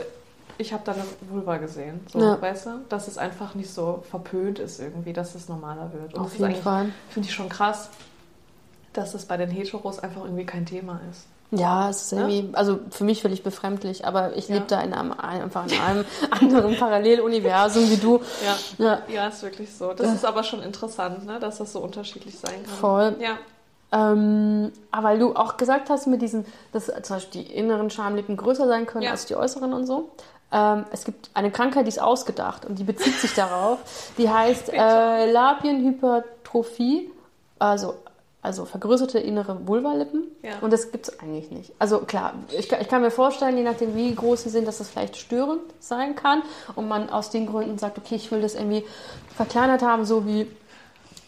ich 0.59 0.73
habe 0.73 0.83
da 0.87 0.93
eine 0.93 1.05
Vulva 1.29 1.59
gesehen. 1.59 2.01
So, 2.11 2.19
ja. 2.19 2.41
weißt 2.41 2.67
du? 2.67 2.71
Dass 2.89 3.09
es 3.09 3.19
einfach 3.19 3.55
nicht 3.55 3.71
so 3.71 4.03
verpönt 4.11 4.59
ist 4.59 4.81
irgendwie, 4.81 5.13
dass 5.13 5.35
es 5.35 5.49
normaler 5.49 5.93
wird. 5.93 6.15
Und 6.15 6.21
Auf 6.21 6.39
jeden 6.39 6.57
Fall. 6.57 6.91
Finde 7.11 7.29
ich 7.29 7.35
schon 7.35 7.51
krass, 7.51 7.91
dass 8.95 9.13
es 9.13 9.27
bei 9.27 9.37
den 9.37 9.51
Heteros 9.51 9.99
einfach 9.99 10.25
irgendwie 10.25 10.47
kein 10.47 10.65
Thema 10.65 11.01
ist. 11.11 11.27
Ja, 11.53 11.89
es 11.89 12.03
ist 12.03 12.13
irgendwie, 12.13 12.41
ja? 12.41 12.55
also 12.55 12.81
für 12.91 13.05
mich 13.05 13.23
völlig 13.23 13.43
befremdlich, 13.43 14.05
aber 14.05 14.37
ich 14.37 14.49
ja. 14.49 14.57
lebe 14.57 14.67
da 14.67 14.81
in 14.81 14.93
einem, 14.93 15.13
einfach 15.13 15.67
in 15.67 15.79
einem 15.79 16.05
anderen 16.31 16.77
Paralleluniversum 16.77 17.89
wie 17.91 17.97
du. 17.97 18.21
Ja. 18.45 18.85
ja, 18.85 19.03
ja, 19.09 19.29
ist 19.29 19.43
wirklich 19.43 19.73
so. 19.73 19.93
Das 19.93 20.13
ist 20.13 20.25
aber 20.25 20.43
schon 20.43 20.63
interessant, 20.63 21.25
ne, 21.25 21.39
dass 21.39 21.59
das 21.59 21.73
so 21.73 21.81
unterschiedlich 21.81 22.39
sein 22.39 22.65
kann. 22.65 22.75
Voll. 22.75 23.17
Ja. 23.21 23.39
Ähm, 23.93 24.73
aber 24.91 25.09
weil 25.09 25.19
du 25.21 25.37
auch 25.37 25.57
gesagt 25.57 25.91
hast 25.91 26.09
mit 26.09 26.21
diesen, 26.21 26.45
dass 26.73 26.87
zum 26.87 27.17
Beispiel 27.17 27.45
die 27.45 27.53
inneren 27.53 27.91
Schamlippen 27.91 28.37
größer 28.37 28.67
sein 28.67 28.87
können 28.87 29.07
als 29.07 29.27
die 29.27 29.37
äußeren 29.37 29.73
und 29.73 29.87
so. 29.87 30.11
Ähm, 30.53 30.85
es 30.91 31.05
gibt 31.05 31.31
eine 31.35 31.51
Krankheit, 31.51 31.87
die 31.87 31.91
ist 31.91 32.01
ausgedacht 32.01 32.65
und 32.65 32.79
die 32.79 32.85
bezieht 32.85 33.15
sich 33.15 33.35
darauf. 33.35 33.79
Die 34.19 34.29
heißt 34.29 34.73
äh, 34.73 35.31
Labienhypertrophie, 35.31 37.11
also 37.59 37.95
also 38.47 38.65
vergrößerte 38.65 39.19
innere 39.19 39.67
Vulvalippen. 39.67 40.29
Ja. 40.43 40.53
Und 40.61 40.73
das 40.73 40.93
gibt 40.93 41.09
es 41.09 41.21
eigentlich 41.21 41.51
nicht. 41.51 41.73
Also 41.79 41.99
klar, 41.99 42.35
ich, 42.57 42.71
ich, 42.71 42.89
kann 42.89 43.03
mir 43.03 43.11
vorstellen, 43.11 43.57
je 43.57 43.65
nachdem, 43.65 43.97
wie 43.97 44.15
groß 44.15 44.45
sie 44.45 44.51
sind, 44.51 44.67
dass 44.69 44.79
das 44.79 44.89
vielleicht 44.89 45.17
störend 45.17 45.63
sein 45.81 46.15
kann. 46.15 46.43
Und 46.77 46.89
man 46.89 47.11
aus 47.11 47.31
den 47.31 47.47
Gründen 47.47 47.77
sagt, 47.77 47.99
okay, 47.99 48.15
ich 48.15 48.31
will 48.31 48.41
das 48.41 48.55
irgendwie 48.55 48.85
verkleinert 49.35 49.83
haben, 49.83 50.05
so 50.05 50.27
wie 50.27 50.47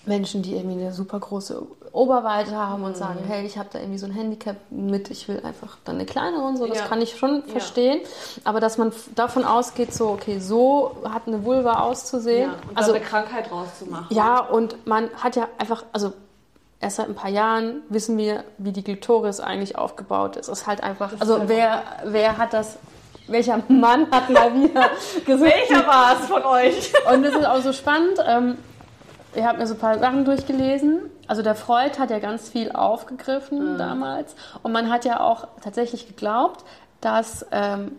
Menschen, 0.06 0.42
die 0.42 0.54
irgendwie 0.54 0.80
eine 0.80 0.92
super 0.92 1.18
große 1.18 1.60
Oberweite 1.92 2.56
haben 2.56 2.84
und 2.84 2.92
mhm. 2.92 2.96
sagen, 2.96 3.20
hey, 3.26 3.44
ich 3.44 3.58
habe 3.58 3.68
da 3.72 3.80
irgendwie 3.80 3.98
so 3.98 4.06
ein 4.06 4.12
Handicap 4.12 4.56
mit, 4.70 5.10
ich 5.10 5.28
will 5.28 5.40
einfach 5.44 5.76
dann 5.84 5.96
eine 5.96 6.06
kleinere 6.06 6.42
und 6.42 6.56
so, 6.56 6.66
das 6.66 6.78
ja. 6.78 6.86
kann 6.86 7.02
ich 7.02 7.16
schon 7.16 7.42
ja. 7.46 7.52
verstehen. 7.52 8.00
Aber 8.44 8.60
dass 8.60 8.78
man 8.78 8.92
davon 9.14 9.44
ausgeht, 9.44 9.92
so, 9.92 10.10
okay, 10.10 10.38
so 10.38 10.96
hat 11.04 11.26
eine 11.26 11.44
Vulva 11.44 11.80
auszusehen. 11.80 12.50
Ja, 12.50 12.56
und 12.68 12.78
also 12.78 12.92
eine 12.92 13.04
Krankheit 13.04 13.50
rauszumachen. 13.50 14.16
Ja, 14.16 14.38
und 14.38 14.86
man 14.86 15.10
hat 15.16 15.36
ja 15.36 15.48
einfach, 15.58 15.84
also 15.92 16.12
erst 16.80 16.96
seit 16.96 17.08
ein 17.08 17.14
paar 17.14 17.30
Jahren 17.30 17.82
wissen 17.88 18.16
wir, 18.16 18.44
wie 18.58 18.72
die 18.72 18.84
Glitoris 18.84 19.40
eigentlich 19.40 19.76
aufgebaut 19.76 20.36
ist. 20.36 20.48
Es 20.48 20.60
ist 20.60 20.66
halt 20.66 20.82
einfach, 20.82 21.12
also 21.18 21.38
halt 21.38 21.48
wer, 21.48 21.82
wer 22.04 22.38
hat 22.38 22.52
das 22.52 22.78
welcher 23.28 23.62
Mann 23.68 24.10
hat 24.10 24.30
mal 24.30 24.54
wieder 24.54 24.88
gesagt. 25.26 25.52
Welcher 25.52 25.86
war 25.86 26.16
es 26.18 26.26
von 26.26 26.42
euch? 26.44 26.92
Und 27.12 27.22
das 27.22 27.34
ist 27.34 27.46
auch 27.46 27.60
so 27.60 27.72
spannend. 27.72 28.18
Ähm, 28.26 28.58
ich 29.34 29.44
habe 29.44 29.58
mir 29.58 29.66
so 29.66 29.74
ein 29.74 29.80
paar 29.80 29.98
Sachen 29.98 30.24
durchgelesen. 30.24 31.10
Also 31.26 31.42
der 31.42 31.54
Freud 31.54 31.98
hat 31.98 32.10
ja 32.10 32.18
ganz 32.18 32.48
viel 32.48 32.72
aufgegriffen 32.72 33.74
mhm. 33.74 33.78
damals. 33.78 34.34
Und 34.62 34.72
man 34.72 34.90
hat 34.90 35.04
ja 35.04 35.20
auch 35.20 35.46
tatsächlich 35.62 36.06
geglaubt, 36.06 36.64
dass 37.00 37.44
ähm, 37.52 37.92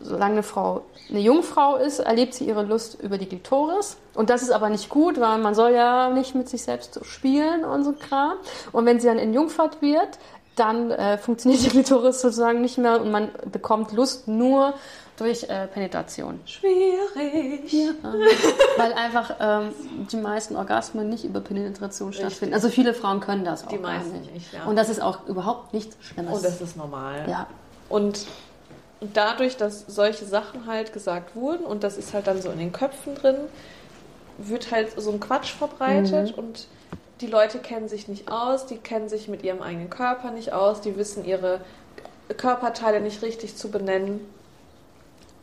solange 0.00 0.34
eine 0.34 0.42
Frau 0.42 0.82
eine 1.08 1.20
Jungfrau 1.20 1.76
ist, 1.76 2.00
erlebt 2.00 2.34
sie 2.34 2.44
ihre 2.44 2.62
Lust 2.62 3.00
über 3.00 3.18
die 3.18 3.28
Glitoris. 3.28 3.96
Und 4.14 4.30
das 4.30 4.42
ist 4.42 4.50
aber 4.50 4.68
nicht 4.70 4.88
gut, 4.88 5.20
weil 5.20 5.38
man 5.38 5.54
soll 5.54 5.72
ja 5.72 6.10
nicht 6.10 6.34
mit 6.34 6.48
sich 6.48 6.62
selbst 6.62 6.94
so 6.94 7.04
spielen 7.04 7.64
und 7.64 7.84
so 7.84 7.92
Kram. 7.92 8.34
Und 8.72 8.86
wenn 8.86 8.98
sie 8.98 9.06
dann 9.06 9.18
in 9.18 9.32
Jungfahrt 9.34 9.82
wird, 9.82 10.18
dann 10.56 10.90
äh, 10.90 11.18
funktioniert 11.18 11.62
die 11.62 11.68
Glitoris 11.68 12.20
sozusagen 12.20 12.60
nicht 12.60 12.78
mehr 12.78 13.00
und 13.00 13.10
man 13.10 13.30
bekommt 13.52 13.92
Lust 13.92 14.26
nur 14.26 14.74
durch 15.16 15.44
äh, 15.44 15.66
Penetration. 15.66 16.40
Schwierig. 16.44 17.72
Ja. 17.72 17.92
Weil 18.76 18.92
einfach 18.92 19.34
ähm, 19.40 19.72
die 20.10 20.16
meisten 20.16 20.56
Orgasmen 20.56 21.08
nicht 21.08 21.24
über 21.24 21.40
Penetration 21.40 22.12
stattfinden. 22.12 22.54
Also 22.54 22.68
viele 22.68 22.94
Frauen 22.94 23.20
können 23.20 23.44
das 23.44 23.64
auch. 23.64 23.68
Die 23.68 23.78
meisten 23.78 24.12
nicht, 24.12 24.32
nicht 24.32 24.52
ja. 24.52 24.64
Und 24.64 24.76
das 24.76 24.88
ist 24.88 25.00
auch 25.00 25.26
überhaupt 25.26 25.72
nichts 25.72 25.96
Schlimmes. 26.00 26.34
Und 26.34 26.44
das 26.44 26.60
ist 26.60 26.76
normal. 26.76 27.26
Ja. 27.28 27.46
Und 27.88 28.26
dadurch, 29.00 29.56
dass 29.56 29.84
solche 29.86 30.24
Sachen 30.24 30.66
halt 30.66 30.92
gesagt 30.92 31.36
wurden 31.36 31.64
und 31.64 31.84
das 31.84 31.96
ist 31.96 32.14
halt 32.14 32.26
dann 32.26 32.40
so 32.40 32.50
in 32.50 32.58
den 32.58 32.72
Köpfen 32.72 33.14
drin, 33.14 33.36
wird 34.38 34.70
halt 34.70 35.00
so 35.00 35.10
ein 35.10 35.20
Quatsch 35.20 35.52
verbreitet 35.52 36.36
mhm. 36.36 36.42
und 36.42 36.68
die 37.20 37.26
Leute 37.26 37.58
kennen 37.58 37.88
sich 37.88 38.08
nicht 38.08 38.30
aus, 38.30 38.66
die 38.66 38.76
kennen 38.76 39.08
sich 39.08 39.28
mit 39.28 39.42
ihrem 39.42 39.62
eigenen 39.62 39.90
Körper 39.90 40.30
nicht 40.30 40.52
aus, 40.52 40.80
die 40.80 40.96
wissen 40.96 41.24
ihre 41.24 41.60
Körperteile 42.36 43.00
nicht 43.00 43.22
richtig 43.22 43.56
zu 43.56 43.70
benennen. 43.70 44.20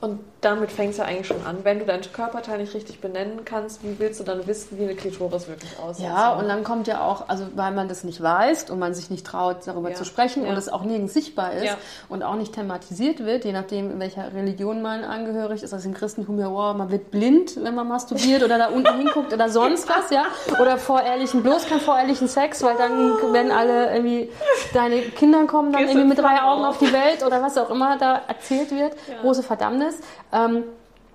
Und 0.04 0.20
damit 0.42 0.70
fängt 0.70 0.92
es 0.92 0.98
ja 0.98 1.06
eigentlich 1.06 1.28
schon 1.28 1.46
an. 1.46 1.60
Wenn 1.64 1.80
du 1.80 1.86
deinen 1.86 2.02
Körperteil 2.12 2.58
nicht 2.58 2.74
richtig 2.74 3.00
benennen 3.00 3.46
kannst, 3.46 3.82
wie 3.84 3.98
willst 4.00 4.20
du 4.20 4.26
dann 4.26 4.46
wissen, 4.46 4.78
wie 4.78 4.84
eine 4.84 4.96
Klitoris 4.96 5.48
wirklich 5.48 5.80
aussieht? 5.80 6.04
Ja, 6.04 6.34
und 6.34 6.50
dann 6.50 6.66
kommt 6.66 6.88
ja 6.88 7.00
auch, 7.08 7.30
also 7.30 7.46
weil 7.56 7.72
man 7.72 7.88
das 7.88 8.04
nicht 8.04 8.22
weiß 8.22 8.70
und 8.70 8.80
man 8.80 8.94
sich 8.94 9.10
nicht 9.10 9.26
traut, 9.26 9.66
darüber 9.66 9.92
ja. 9.92 9.96
zu 9.96 10.04
sprechen 10.04 10.44
ja. 10.44 10.50
und 10.50 10.58
es 10.58 10.68
auch 10.68 10.84
nirgends 10.84 11.14
sichtbar 11.14 11.54
ist 11.54 11.64
ja. 11.64 11.78
und 12.10 12.22
auch 12.22 12.36
nicht 12.36 12.54
thematisiert 12.54 13.24
wird, 13.24 13.46
je 13.46 13.54
nachdem, 13.54 13.92
in 13.92 14.00
welcher 14.02 14.34
Religion 14.34 14.82
man 14.82 15.06
angehörig 15.06 15.64
ist. 15.64 15.74
Also 15.74 15.88
im 15.88 15.94
Christentum 15.94 16.38
ja, 16.38 16.52
wow, 16.52 16.76
man 16.76 16.92
wird 16.92 17.10
blind, 17.10 17.64
wenn 17.64 17.74
man 17.74 17.88
masturbiert 17.88 18.44
oder 18.44 18.58
da 18.58 18.68
unten 18.68 18.98
hinguckt 18.98 19.32
oder 19.32 19.48
sonst 19.48 19.88
was, 19.88 20.10
ja. 20.10 20.26
Oder 20.60 20.78
vor 20.78 21.02
ehrlichen, 21.02 21.44
bloß 21.44 21.68
kein 21.68 21.80
vorehrlichen 21.80 22.28
Sex, 22.28 22.62
weil 22.62 22.76
dann 22.76 23.32
werden 23.32 23.54
alle 23.54 23.94
irgendwie, 23.94 24.30
deine 24.74 25.00
Kinder 25.00 25.46
kommen 25.46 25.72
dann 25.72 25.84
irgendwie 25.84 26.10
mit 26.10 26.18
drei 26.18 26.42
Augen 26.42 26.66
auf 26.66 26.78
die 26.78 26.92
Welt 26.92 27.24
oder 27.26 27.42
was 27.42 27.58
auch 27.58 27.70
immer 27.70 27.98
da 27.98 28.24
erzählt 28.28 28.72
wird. 28.72 28.98
Große 29.22 29.44
Verdammnis 29.44 29.93
ähm, 30.32 30.64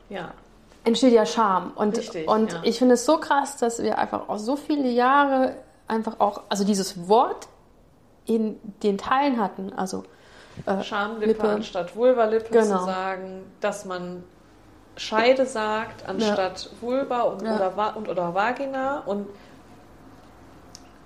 ja. 0.09 0.33
entsteht 0.85 1.13
ja 1.13 1.27
Scham. 1.27 1.73
Und, 1.75 1.97
Richtig, 1.97 2.29
und 2.29 2.53
ja. 2.53 2.61
ich 2.63 2.79
finde 2.79 2.95
es 2.95 3.05
so 3.05 3.19
krass, 3.19 3.57
dass 3.57 3.83
wir 3.83 3.99
einfach 3.99 4.29
auch 4.29 4.39
so 4.39 4.57
viele 4.57 4.89
Jahre 4.89 5.57
einfach 5.87 6.21
auch, 6.21 6.43
also 6.49 6.65
dieses 6.65 7.09
Wort 7.09 7.49
in 8.27 8.61
den 8.83 8.99
Teilen 8.99 9.41
hatten, 9.41 9.73
also 9.73 10.05
äh, 10.67 10.83
Schamlippe 10.83 11.27
Lippe. 11.27 11.49
anstatt 11.49 11.97
Vulvalippe 11.97 12.51
genau. 12.51 12.79
zu 12.79 12.85
sagen, 12.85 13.45
dass 13.61 13.85
man 13.85 14.25
Scheide 14.97 15.47
sagt, 15.47 16.09
anstatt 16.09 16.71
Vulva 16.81 17.23
und, 17.23 17.43
Ja. 17.43 17.55
oder, 17.55 17.97
und 17.97 18.09
oder 18.09 18.35
Vagina. 18.35 19.01
Und 19.07 19.29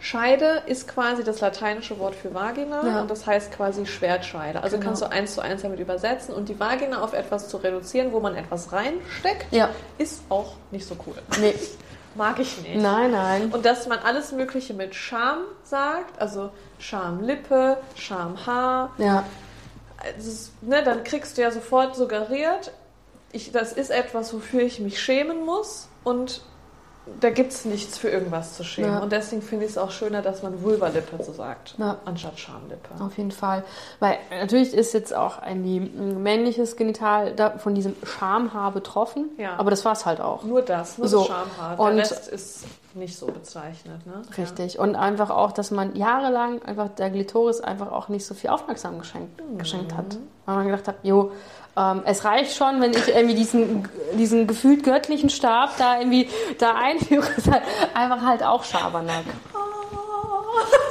Scheide 0.05 0.63
ist 0.67 0.89
quasi 0.89 1.23
das 1.23 1.41
lateinische 1.41 1.97
Wort 2.01 2.17
für 2.17 2.35
Vagina 2.35 2.85
Ja. 2.85 3.01
und 3.03 3.09
das 3.11 3.25
heißt 3.25 3.53
quasi 3.53 3.87
Schwertscheide. 3.87 4.61
Also 4.61 4.77
Genau. 4.77 4.89
kannst 4.89 5.03
du 5.03 5.07
eins 5.11 5.35
zu 5.35 5.41
eins 5.41 5.63
damit 5.63 5.79
übersetzen 5.79 6.35
und 6.35 6.49
die 6.49 6.59
Vagina 6.59 7.03
auf 7.03 7.13
etwas 7.13 7.49
zu 7.49 7.57
reduzieren, 7.59 8.11
wo 8.13 8.19
man 8.19 8.35
etwas 8.35 8.73
reinsteckt, 8.73 9.47
Ja. 9.53 9.69
ist 9.99 10.23
auch 10.29 10.55
nicht 10.73 10.87
so 10.89 10.97
cool. 11.07 11.15
Nee. 11.41 11.55
Mag 12.17 12.41
ich 12.41 12.61
nicht. 12.61 12.77
Nein, 12.83 13.13
nein. 13.13 13.51
Und 13.53 13.65
dass 13.65 13.87
man 13.87 14.01
alles 14.01 14.33
Mögliche 14.33 14.75
mit 14.75 14.95
Scham 14.97 15.39
sagt, 15.63 16.21
also 16.21 16.51
Schamlippe, 16.81 17.77
Schamhaar, 17.95 18.91
Ja. 18.99 19.25
ist, 20.19 20.51
ne, 20.63 20.83
dann 20.83 21.05
kriegst 21.05 21.39
du 21.39 21.43
ja 21.43 21.51
sofort 21.53 21.95
suggeriert, 21.97 22.73
ich, 23.31 23.53
das 23.53 23.73
ist 23.73 23.91
etwas, 23.91 24.35
wofür 24.35 24.61
ich 24.63 24.79
mich 24.81 25.01
schämen 25.01 25.47
muss 25.47 25.89
und 26.05 26.43
da 27.21 27.31
gibt 27.31 27.53
es 27.53 27.65
nichts 27.65 27.99
für 27.99 28.09
irgendwas 28.09 28.57
zu 28.57 28.63
schämen. 28.65 28.93
Ja. 28.93 28.99
Und 29.01 29.11
deswegen 29.13 29.43
finde 29.43 29.65
ich 29.65 29.73
es 29.73 29.79
auch 29.79 29.91
schöner, 29.91 30.23
dass 30.23 30.43
man 30.43 30.63
Vulvalippe 30.63 31.23
so 31.23 31.33
sagt, 31.33 31.75
Ja. 31.79 31.99
anstatt 32.05 32.39
Schamlippe. 32.39 32.89
Auf 33.03 33.17
jeden 33.19 33.33
Fall. 33.33 33.65
Weil 33.99 34.19
natürlich 34.31 34.73
ist 34.73 34.93
jetzt 34.95 35.13
auch 35.15 35.39
ein 35.39 36.23
männliches 36.23 36.77
Genital 36.77 37.35
von 37.59 37.75
diesem 37.75 37.97
Schamhaar 38.05 38.71
betroffen. 38.73 39.31
Ja. 39.37 39.57
Aber 39.57 39.71
das 39.71 39.85
war 39.85 39.93
es 39.93 40.07
halt 40.07 40.21
auch. 40.21 40.45
Nur 40.45 40.63
das, 40.63 40.99
nur 40.99 41.09
So. 41.09 41.19
das 41.19 41.27
Schamhaar. 41.27 41.77
Der 41.77 41.85
Und- 41.85 41.99
Rest 41.99 42.29
ist 42.29 42.65
nicht 42.95 43.17
so 43.19 43.27
bezeichnet. 43.27 44.07
Ne? 44.07 44.23
Richtig. 44.37 44.79
Und 44.79 44.95
einfach 44.97 45.31
auch, 45.31 45.53
dass 45.53 45.71
man 45.71 45.97
jahrelang 45.97 46.63
einfach 46.63 46.89
der 46.91 47.11
Glitoris 47.11 47.61
einfach 47.61 47.91
auch 47.91 48.09
nicht 48.11 48.25
so 48.27 48.35
viel 48.35 48.51
Aufmerksamkeit 48.51 49.01
geschenkt, 49.03 49.41
Mhm. 49.41 49.59
geschenkt 49.59 49.97
hat. 49.97 50.19
Weil 50.45 50.57
man 50.57 50.67
gedacht 50.67 50.87
hat, 50.89 50.97
jo, 51.03 51.33
ähm, 51.77 52.03
es 52.05 52.25
reicht 52.25 52.55
schon, 52.57 52.81
wenn 52.81 52.91
ich 52.93 53.09
irgendwie 53.09 53.35
diesen, 53.35 53.89
diesen 54.15 54.47
gefühlt 54.47 54.85
göttlichen 54.85 55.31
Stab 55.31 55.77
da 55.79 55.99
irgendwie 55.99 56.29
da 56.59 56.75
einführe. 56.75 57.27
Ist 57.37 57.51
halt 57.51 57.63
einfach 57.95 58.23
halt 58.23 58.43
auch 58.43 58.65
Schabernack. 58.65 59.25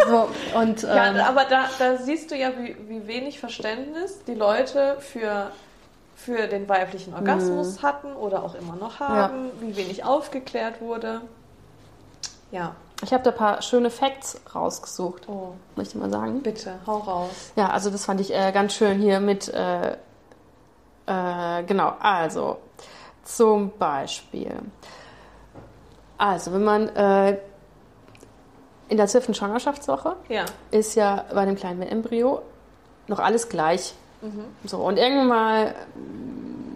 So, 0.08 0.28
und, 0.58 0.82
Ja, 0.82 1.08
ähm, 1.10 1.18
aber 1.18 1.46
da, 1.46 1.66
da 1.78 1.98
siehst 1.98 2.32
du 2.32 2.36
ja, 2.36 2.50
wie, 2.58 2.76
wie 2.88 3.08
wenig 3.08 3.40
Verständnis 3.40 4.24
die 4.26 4.34
Leute 4.34 4.98
für, 5.00 5.52
für 6.16 6.48
den 6.48 6.68
weiblichen 6.68 7.14
Orgasmus 7.14 7.78
Mhm. 7.78 7.82
hatten 7.84 8.14
oder 8.16 8.44
auch 8.44 8.56
immer 8.56 8.76
noch 8.76 9.00
haben, 9.00 9.52
wie 9.60 9.76
wenig 9.76 10.04
aufgeklärt 10.04 10.82
wurde. 10.82 11.22
Ja, 12.52 12.76
ich 13.04 13.14
habe 13.14 13.24
da 13.24 13.30
ein 13.30 13.38
paar 13.38 13.62
schöne 13.62 13.90
Facts 13.92 14.42
rausgesucht, 14.54 15.30
oh, 15.30 15.54
möchte 15.76 15.96
ich 15.96 16.02
mal 16.02 16.10
sagen. 16.10 16.42
bitte, 16.42 16.74
hau 16.88 16.98
raus. 16.98 17.30
Ja, 17.56 17.70
also 17.70 17.90
das 17.92 18.06
fand 18.06 18.20
ich 18.20 18.34
äh, 18.34 18.52
ganz 18.52 18.74
schön 18.74 19.00
hier 19.00 19.20
mit, 19.20 19.48
äh, 19.50 19.96
äh, 21.12 21.64
genau, 21.64 21.94
also 22.00 22.58
zum 23.24 23.72
Beispiel, 23.78 24.56
also 26.18 26.54
wenn 26.54 26.64
man 26.64 26.90
äh, 26.90 27.38
in 28.90 28.98
der 28.98 29.08
zwölften 29.08 29.34
Schwangerschaftswoche 29.34 30.16
Ja, 30.30 30.46
ist 30.72 30.96
ja 30.96 31.26
bei 31.34 31.46
dem 31.46 31.56
kleinen 31.56 31.82
Embryo 31.82 32.42
noch 33.08 33.20
alles 33.20 33.50
gleich. 33.50 33.94
Mhm. 34.22 34.46
So, 34.66 34.78
und 34.78 34.98
irgendwann 34.98 35.28
mal 35.28 35.76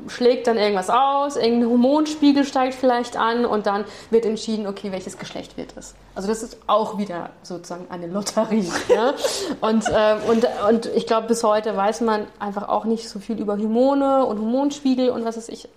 schlägt 0.08 0.48
dann 0.48 0.58
irgendwas 0.58 0.90
aus, 0.90 1.36
irgendein 1.36 1.70
Hormonspiegel 1.70 2.46
steigt 2.46 2.76
vielleicht 2.76 3.18
an 3.18 3.46
und 3.46 3.66
dann 3.66 3.86
wird 4.10 4.26
entschieden, 4.26 4.68
okay, 4.68 4.92
welches 4.92 5.18
Geschlecht 5.18 5.58
wird 5.58 5.74
es. 5.76 5.96
Also 6.14 6.28
das 6.28 6.44
ist 6.44 6.58
auch 6.68 6.98
wieder 6.98 7.32
sozusagen 7.44 7.88
eine 7.90 8.08
Lotterie. 8.08 8.70
ja? 8.88 9.14
und, 9.62 9.88
äh, 9.90 10.18
und, 10.30 10.48
und 10.70 10.86
ich 10.88 11.08
glaube, 11.08 11.28
bis 11.28 11.44
heute 11.44 11.76
weiß 11.76 12.02
man 12.02 12.28
einfach 12.40 12.68
auch 12.68 12.86
nicht 12.86 13.10
so 13.10 13.20
viel 13.20 13.40
über 13.40 13.58
Hormone 13.58 14.26
und 14.26 14.40
Hormonspiegel 14.40 15.10
und 15.10 15.26
was 15.26 15.38
weiß 15.38 15.50
ich, 15.50 15.68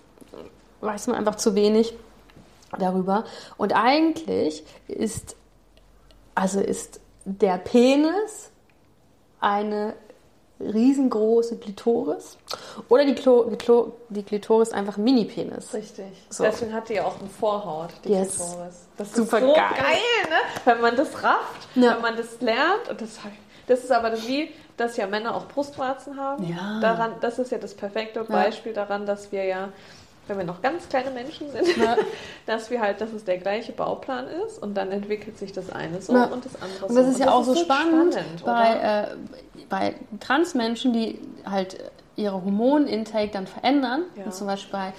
weiß 0.81 1.09
man 1.09 1.17
einfach 1.17 1.37
zu 1.37 1.55
wenig 1.55 1.95
darüber. 2.79 3.25
Und 3.57 3.75
eigentlich 3.75 4.63
ist, 4.87 5.37
also 6.35 6.61
ist 6.61 7.01
der 7.25 7.59
Penis 7.59 8.51
eine 9.41 9.95
riesengroße 10.61 11.59
Klitoris 11.59 12.37
oder 12.89 13.05
die, 13.05 13.15
Klo, 13.15 13.45
die, 13.45 13.57
Klo, 13.57 13.93
die 14.09 14.23
Klitoris 14.23 14.73
einfach 14.73 14.97
ein 14.97 15.05
Mini-Penis. 15.05 15.73
richtig. 15.75 16.07
So. 16.31 16.45
Deswegen 16.45 16.73
hat 16.73 16.89
die 16.89 16.95
ja 16.95 17.05
auch 17.05 17.19
eine 17.21 17.29
Vorhaut, 17.29 17.91
die 18.05 18.11
Yes. 18.11 18.37
Klitoris. 18.37 18.87
Das 18.97 19.13
Super 19.15 19.39
ist 19.39 19.45
so 19.47 19.53
geil. 19.55 19.65
geil. 19.77 20.31
ne? 20.31 20.37
Wenn 20.65 20.81
man 20.81 20.97
das 20.97 21.23
rafft, 21.23 21.69
Ja. 21.77 21.95
wenn 21.95 22.03
man 22.03 22.17
das 22.17 22.41
lernt. 22.41 22.89
Und 22.91 23.01
das, 23.01 23.19
das 23.67 23.85
ist 23.85 23.93
aber 23.93 24.13
wie, 24.27 24.51
dass 24.77 24.97
ja 24.97 25.07
Männer 25.07 25.35
auch 25.37 25.47
Brustwarzen 25.47 26.17
haben. 26.19 26.45
Ja. 26.49 26.81
Daran, 26.81 27.13
das 27.21 27.39
ist 27.39 27.53
ja 27.53 27.59
das 27.59 27.75
perfekte 27.75 28.25
Beispiel 28.25 28.73
daran, 28.73 29.07
dass 29.07 29.31
wir 29.33 29.45
ja, 29.45 29.69
wenn 30.29 30.39
wir 30.39 30.45
noch 30.45 30.63
ganz 30.63 30.89
kleine 30.89 31.11
Menschen 31.11 31.51
sind, 31.51 31.77
Ja. 31.77 31.97
dass 32.47 32.71
wir 32.71 32.81
halt, 32.81 33.01
dass 33.01 33.13
es 33.13 33.25
der 33.25 33.39
gleiche 33.39 33.73
Bauplan 33.73 34.27
ist 34.47 34.63
und 34.63 34.75
dann 34.75 34.91
entwickelt 34.93 35.39
sich 35.39 35.53
das 35.53 35.71
eine 35.71 36.01
so 36.03 36.13
Ja. 36.15 36.25
und 36.27 36.45
das 36.45 36.55
andere 36.61 36.79
so. 36.81 36.87
Und 36.87 36.95
das 36.97 37.07
ist 37.09 37.21
ja 37.21 37.31
auch 37.33 37.45
so 37.45 37.55
spannend, 37.55 38.15
spannend, 38.15 38.45
bei, 38.45 39.09
äh, 39.13 39.17
bei 39.69 39.95
Transmenschen, 40.21 40.93
die 40.93 41.19
halt 41.45 41.79
ihre 42.17 42.35
Hormonintake 42.45 43.29
dann 43.33 43.47
verändern. 43.47 44.03
Ja. 44.17 44.25
Und 44.25 44.35
zum 44.35 44.47
Beispiel 44.47 44.73
bei 44.73 44.93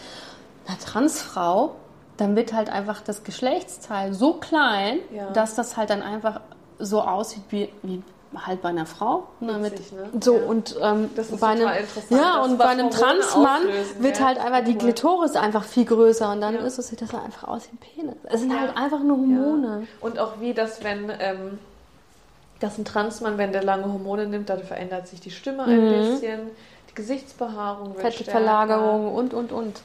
einer 0.68 0.80
Transfrau, 0.80 1.76
dann 2.18 2.36
wird 2.36 2.54
halt 2.54 2.70
einfach 2.70 3.02
das 3.02 3.24
Geschlechtsteil 3.24 4.14
so 4.14 4.34
klein, 4.34 5.00
Ja. 5.14 5.30
dass 5.32 5.56
das 5.56 5.78
halt 5.78 5.90
dann 5.90 6.02
einfach 6.02 6.42
so 6.80 7.02
aussieht 7.02 7.44
wie, 7.50 7.70
wie 7.82 8.02
halt 8.36 8.62
bei 8.62 8.70
einer 8.70 8.86
Frau. 8.86 9.28
Ne, 9.40 9.54
mit, 9.54 9.74
Witzig, 9.74 9.92
ne? 9.94 10.10
So 10.22 10.38
Ja. 10.38 10.46
und 10.46 10.76
ähm, 10.82 11.10
Das 11.16 11.30
ist 11.30 11.40
bei 11.40 11.48
einem, 11.48 11.70
ja 12.10 12.42
und 12.44 12.58
bei 12.58 12.66
einem 12.66 12.90
Transmann 12.92 13.64
wird 14.00 14.20
ja. 14.20 14.26
halt 14.26 14.40
einfach 14.40 14.64
die 14.64 14.72
Cool. 14.74 14.78
Klitoris 14.78 15.36
einfach 15.36 15.64
viel 15.64 15.86
größer 15.86 16.32
und 16.32 16.42
dann 16.42 16.54
Ja. 16.56 16.62
ist 16.62 16.78
es 16.78 16.90
sieht 16.90 17.02
das 17.02 17.12
halt 17.14 17.26
einfach 17.26 17.48
aus 17.48 17.64
wie 17.72 17.76
ein 17.76 17.80
Penis. 17.80 18.16
Es 18.26 18.42
sind 18.42 18.58
halt 18.60 18.78
einfach 18.78 19.00
nur 19.00 19.18
Hormone. 19.18 19.88
Und 20.02 20.20
auch 20.20 20.40
wie 20.40 20.54
das, 20.54 20.84
wenn 20.84 21.12
ähm, 21.20 21.60
dass 22.60 22.78
ein 22.78 22.86
Transmann, 22.86 23.38
wenn 23.38 23.52
der 23.52 23.64
lange 23.64 23.86
Hormone 23.86 24.28
nimmt, 24.28 24.50
dann 24.50 24.62
verändert 24.64 25.08
sich 25.08 25.22
die 25.22 25.32
Stimme 25.32 25.64
ein 25.64 25.90
bisschen, 25.90 26.42
die 26.90 26.96
Gesichtsbehaarung 26.96 27.96
wird. 27.96 28.14
Fettverlagerung 28.14 29.14
und 29.16 29.34
und 29.34 29.52
und. 29.52 29.82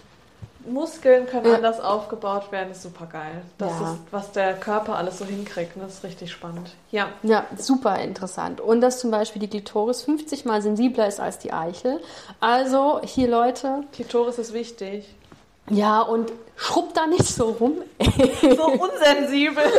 Muskeln 0.67 1.27
können 1.27 1.47
Ja. 1.47 1.55
anders 1.57 1.81
aufgebaut 1.81 2.51
werden, 2.53 2.71
ist 2.73 2.83
super 2.83 3.07
geil. 3.07 3.43
Das 3.59 3.71
Ja. 3.71 3.93
ist, 3.93 3.99
was 4.11 4.33
der 4.33 4.55
Körper 4.55 4.97
alles 4.97 5.19
so 5.19 5.25
hinkriegt, 5.25 5.77
ne? 5.77 5.85
das 5.85 5.95
ist 5.95 6.05
richtig 6.05 6.33
spannend. 6.33 6.71
Ja, 6.91 7.09
Ja, 7.23 7.45
super 7.59 7.99
interessant. 7.99 8.61
Und 8.61 8.81
dass 8.81 8.99
zum 9.01 9.11
Beispiel 9.11 9.41
die 9.41 9.49
Klitoris 9.49 10.03
50 10.03 10.45
mal 10.45 10.63
sensibler 10.63 11.07
ist 11.07 11.21
als 11.21 11.39
die 11.39 11.53
Eichel. 11.53 12.01
Also 12.41 13.01
hier 13.05 13.29
Leute, 13.29 13.85
Klitoris 13.93 14.39
ist 14.39 14.53
wichtig. 14.53 15.15
ja 15.71 16.01
und 16.01 16.33
schrubbt 16.57 16.97
da 16.97 17.07
nicht 17.07 17.25
so 17.27 17.51
rum. 17.51 17.75
So 18.57 18.67
unsensibel. 18.67 19.65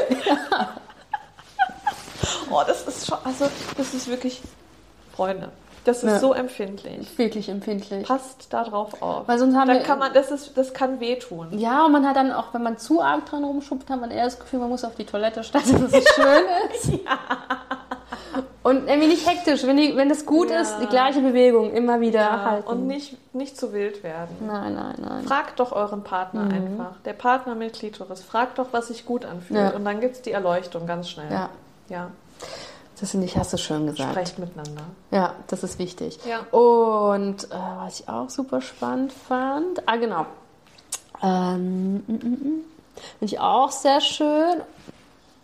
oh, 2.52 2.62
das 2.66 2.88
ist 2.88 3.08
schon, 3.08 3.18
also 3.24 3.48
das 3.78 3.94
ist 3.94 4.08
wirklich, 4.08 4.42
Freunde, 5.16 5.50
das 5.86 6.04
ist 6.04 6.12
Ja. 6.12 6.20
so 6.20 6.34
empfindlich. 6.34 7.18
Wirklich 7.18 7.48
empfindlich. 7.50 8.06
Passt 8.08 8.48
da 8.52 8.64
drauf 8.66 9.02
auf. 9.02 9.28
Weil 9.28 9.40
sonst 9.40 9.56
haben 9.56 9.68
Dann 9.70 9.78
wir- 9.78 9.84
kann 9.84 10.00
man, 10.00 10.12
das 10.14 10.32
ist, 10.32 10.58
das 10.58 10.74
kann 10.74 11.00
wehtun. 11.00 11.58
Ja, 11.58 11.86
und 11.86 11.92
man 11.94 12.06
hat 12.08 12.16
dann 12.18 12.32
auch, 12.32 12.54
wenn 12.54 12.64
man 12.64 12.78
zu 12.78 13.02
arg 13.02 13.26
dran 13.26 13.44
rumschrubbt, 13.44 13.90
hat 13.90 14.02
man 14.02 14.12
eher 14.12 14.26
das 14.26 14.40
Gefühl, 14.40 14.60
man 14.60 14.70
muss 14.70 14.84
auf 14.84 14.96
die 14.96 15.06
Toilette 15.06 15.44
statt, 15.44 15.64
dass 15.64 15.94
es 15.94 16.06
schön 16.14 16.44
ist. 16.74 17.00
Und 18.64 18.88
irgendwie 18.88 19.10
nicht 19.10 19.30
hektisch, 19.30 19.64
wenn, 19.68 19.78
die, 19.78 19.96
wenn 19.96 20.10
das 20.10 20.26
gut 20.26 20.50
Ja. 20.50 20.62
ist, 20.62 20.80
die 20.82 20.88
gleiche 20.88 21.22
Bewegung 21.22 21.72
immer 21.72 22.00
wieder 22.02 22.20
Ja, 22.22 22.42
halten. 22.46 22.68
und 22.68 22.88
nicht, 22.88 23.16
nicht 23.36 23.56
zu 23.58 23.74
wild 23.74 24.02
werden. 24.04 24.36
Nein, 24.48 24.74
nein, 24.74 24.96
nein. 24.98 25.24
Fragt 25.24 25.60
doch 25.60 25.72
euren 25.72 26.04
Partner 26.04 26.42
einfach. 26.52 26.96
Der 27.06 27.14
Partner 27.14 27.54
mit 27.54 27.74
Klitoris. 27.74 28.24
Fragt 28.24 28.58
doch, 28.58 28.70
was 28.72 28.88
sich 28.88 29.06
gut 29.06 29.24
anfühlt. 29.24 29.60
Ja. 29.60 29.70
Und 29.76 29.86
dann 29.86 30.00
gibt 30.02 30.16
es 30.16 30.22
die 30.24 30.32
Erleuchtung 30.32 30.88
ganz 30.88 31.10
schnell. 31.10 31.32
Ja, 31.32 31.50
ja. 31.90 32.10
Das 33.00 33.12
finde 33.12 33.26
ich, 33.26 33.38
hast 33.38 33.54
du 33.54 33.58
schön 33.58 33.88
gesagt. 33.88 34.12
Sprecht 34.12 34.40
miteinander. 34.40 34.84
Ja, 35.12 35.36
das 35.48 35.64
ist 35.64 35.80
wichtig. 35.80 36.20
Ja. 36.26 36.40
Und 36.58 37.46
äh, 37.46 37.56
was 37.78 38.00
ich 38.00 38.10
auch 38.10 38.30
super 38.30 38.62
spannend 38.62 39.12
fand, 39.12 39.88
ah 39.88 39.96
genau, 39.98 40.26
ähm, 41.22 41.96
mm, 41.96 42.12
mm, 42.12 42.16
mm. 42.16 42.64
finde 43.20 43.26
ich 43.26 43.40
auch 43.40 43.72
sehr 43.72 44.02
schön. 44.02 44.62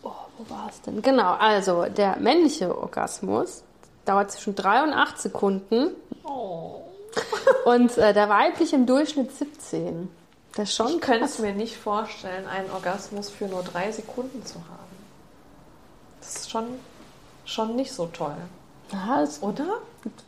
Oh, 0.02 0.10
wo 0.38 0.54
war 0.54 0.68
es 0.70 0.80
denn? 0.82 1.02
Genau, 1.02 1.34
also 1.34 1.84
der 1.86 2.16
männliche 2.18 2.76
Orgasmus 2.76 3.62
dauert 4.04 4.30
zwischen 4.32 4.54
3 4.54 4.84
und 4.84 4.92
8 4.92 5.20
Sekunden 5.20 5.90
Oh. 6.24 6.82
und 7.64 7.96
äh, 7.98 8.12
der 8.14 8.28
weibliche 8.28 8.76
im 8.76 8.86
Durchschnitt 8.86 9.32
17. 9.32 10.08
Das 10.54 10.68
ist 10.68 10.76
schon 10.76 10.88
Ich 10.88 11.00
könnte 11.00 11.24
es 11.24 11.38
mir 11.38 11.52
nicht 11.52 11.76
vorstellen, 11.76 12.46
einen 12.46 12.70
Orgasmus 12.70 13.30
für 13.30 13.46
nur 13.46 13.62
drei 13.62 13.90
Sekunden 13.90 14.44
zu 14.44 14.56
haben. 14.56 14.82
Das 16.20 16.36
ist 16.36 16.50
schon, 16.50 16.64
schon 17.52 17.76
nicht 17.76 17.92
so 17.92 18.06
toll. 18.06 18.34
Ja, 18.92 19.22
ist 19.22 19.42
ein 19.42 19.48
Oder? 19.50 19.64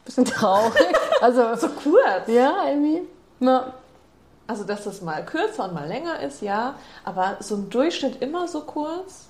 bisschen 0.05 0.25
traurig. 0.25 0.95
Also, 1.21 1.55
So 1.57 1.69
kurz. 1.69 2.27
ja, 2.29 2.67
irgendwie. 2.69 3.03
Ja. 3.41 3.73
Also, 4.47 4.65
dass 4.65 4.87
es 4.87 5.01
mal 5.03 5.25
kürzer 5.25 5.65
und 5.65 5.75
mal 5.75 5.87
länger 5.89 6.21
ist, 6.21 6.43
ja. 6.43 6.75
Aber 7.05 7.37
so 7.41 7.57
ein 7.57 7.71
Durchschnitt 7.71 8.21
immer 8.23 8.47
so 8.49 8.61
kurz? 8.61 9.27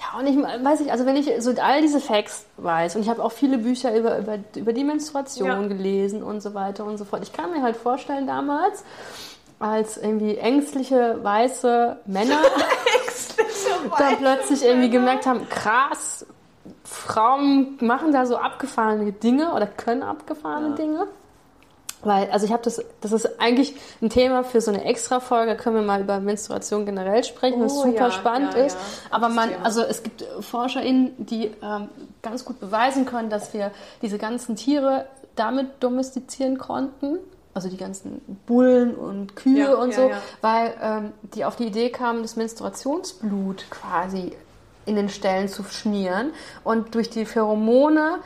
Ja, 0.00 0.18
und 0.20 0.26
ich 0.28 0.36
weiß 0.36 0.80
ich, 0.80 0.92
also 0.92 1.04
wenn 1.06 1.16
ich 1.16 1.30
so 1.40 1.52
all 1.60 1.80
diese 1.82 2.00
Facts 2.00 2.46
weiß 2.56 2.94
und 2.96 3.02
ich 3.02 3.08
habe 3.08 3.22
auch 3.22 3.32
viele 3.32 3.58
Bücher 3.58 3.94
über, 3.96 4.18
über, 4.18 4.38
über 4.54 4.72
die 4.72 4.84
Menstruation 4.84 5.48
Ja. 5.48 5.66
gelesen 5.66 6.22
und 6.22 6.40
so 6.40 6.54
weiter 6.54 6.84
und 6.84 6.96
so 6.98 7.04
fort. 7.04 7.22
Ich 7.24 7.32
kann 7.32 7.50
mir 7.50 7.62
halt 7.62 7.76
vorstellen 7.76 8.26
damals, 8.28 8.84
als 9.58 9.96
irgendwie 9.96 10.36
ängstliche 10.36 11.18
weiße 11.22 11.96
Männer 12.06 12.38
dann 13.98 14.16
plötzlich 14.18 14.64
irgendwie 14.64 14.90
gemerkt 14.90 15.26
haben, 15.26 15.48
krass, 15.48 16.24
Frauen 16.86 17.76
machen 17.80 18.12
da 18.12 18.26
so 18.26 18.36
abgefahrene 18.36 19.12
Dinge 19.12 19.52
oder 19.52 19.66
können 19.66 20.02
abgefahrene 20.02 20.70
Ja. 20.70 20.74
Dinge. 20.74 21.06
Weil, 22.02 22.30
also 22.30 22.46
ich 22.46 22.52
habe 22.52 22.62
das, 22.62 22.80
das 23.00 23.10
ist 23.10 23.40
eigentlich 23.40 23.74
ein 24.00 24.10
Thema 24.10 24.44
für 24.44 24.60
so 24.60 24.70
eine 24.70 24.84
Extra-Folge, 24.84 25.52
da 25.52 25.56
können 25.56 25.76
wir 25.76 25.82
mal 25.82 26.00
über 26.02 26.20
Menstruation 26.20 26.84
generell 26.86 27.24
sprechen, 27.24 27.60
was 27.62 27.72
Oh, 27.72 27.84
super 27.84 27.96
ja, 28.06 28.10
spannend 28.12 28.54
ja, 28.54 28.66
ist. 28.66 28.76
Aber 29.10 29.28
man, 29.28 29.50
also 29.64 29.82
es 29.82 30.02
gibt 30.02 30.22
ForscherInnen, 30.40 31.14
die 31.18 31.50
ähm, 31.62 31.88
ganz 32.22 32.44
gut 32.44 32.60
beweisen 32.60 33.06
können, 33.06 33.30
dass 33.30 33.54
wir 33.54 33.72
diese 34.02 34.18
ganzen 34.18 34.54
Tiere 34.56 35.06
damit 35.34 35.82
domestizieren 35.82 36.58
konnten. 36.58 37.18
Also 37.54 37.70
die 37.70 37.78
ganzen 37.78 38.20
Bullen 38.46 38.94
und 38.94 39.34
Kühe 39.34 39.60
Ja, 39.60 39.74
und 39.76 39.90
ja, 39.90 39.96
so, 39.96 40.08
ja. 40.10 40.16
weil 40.42 40.74
ähm, 40.80 41.12
die 41.34 41.46
auf 41.46 41.56
die 41.56 41.64
Idee 41.64 41.88
kamen, 41.88 42.20
das 42.20 42.36
Menstruationsblut 42.36 43.64
quasi 43.70 44.32
in 44.86 44.96
den 44.96 45.08
Stellen 45.10 45.48
zu 45.48 45.62
schmieren 45.64 46.30
und 46.64 46.94
durch 46.94 47.10
die 47.10 47.26
Pheromone 47.26 48.16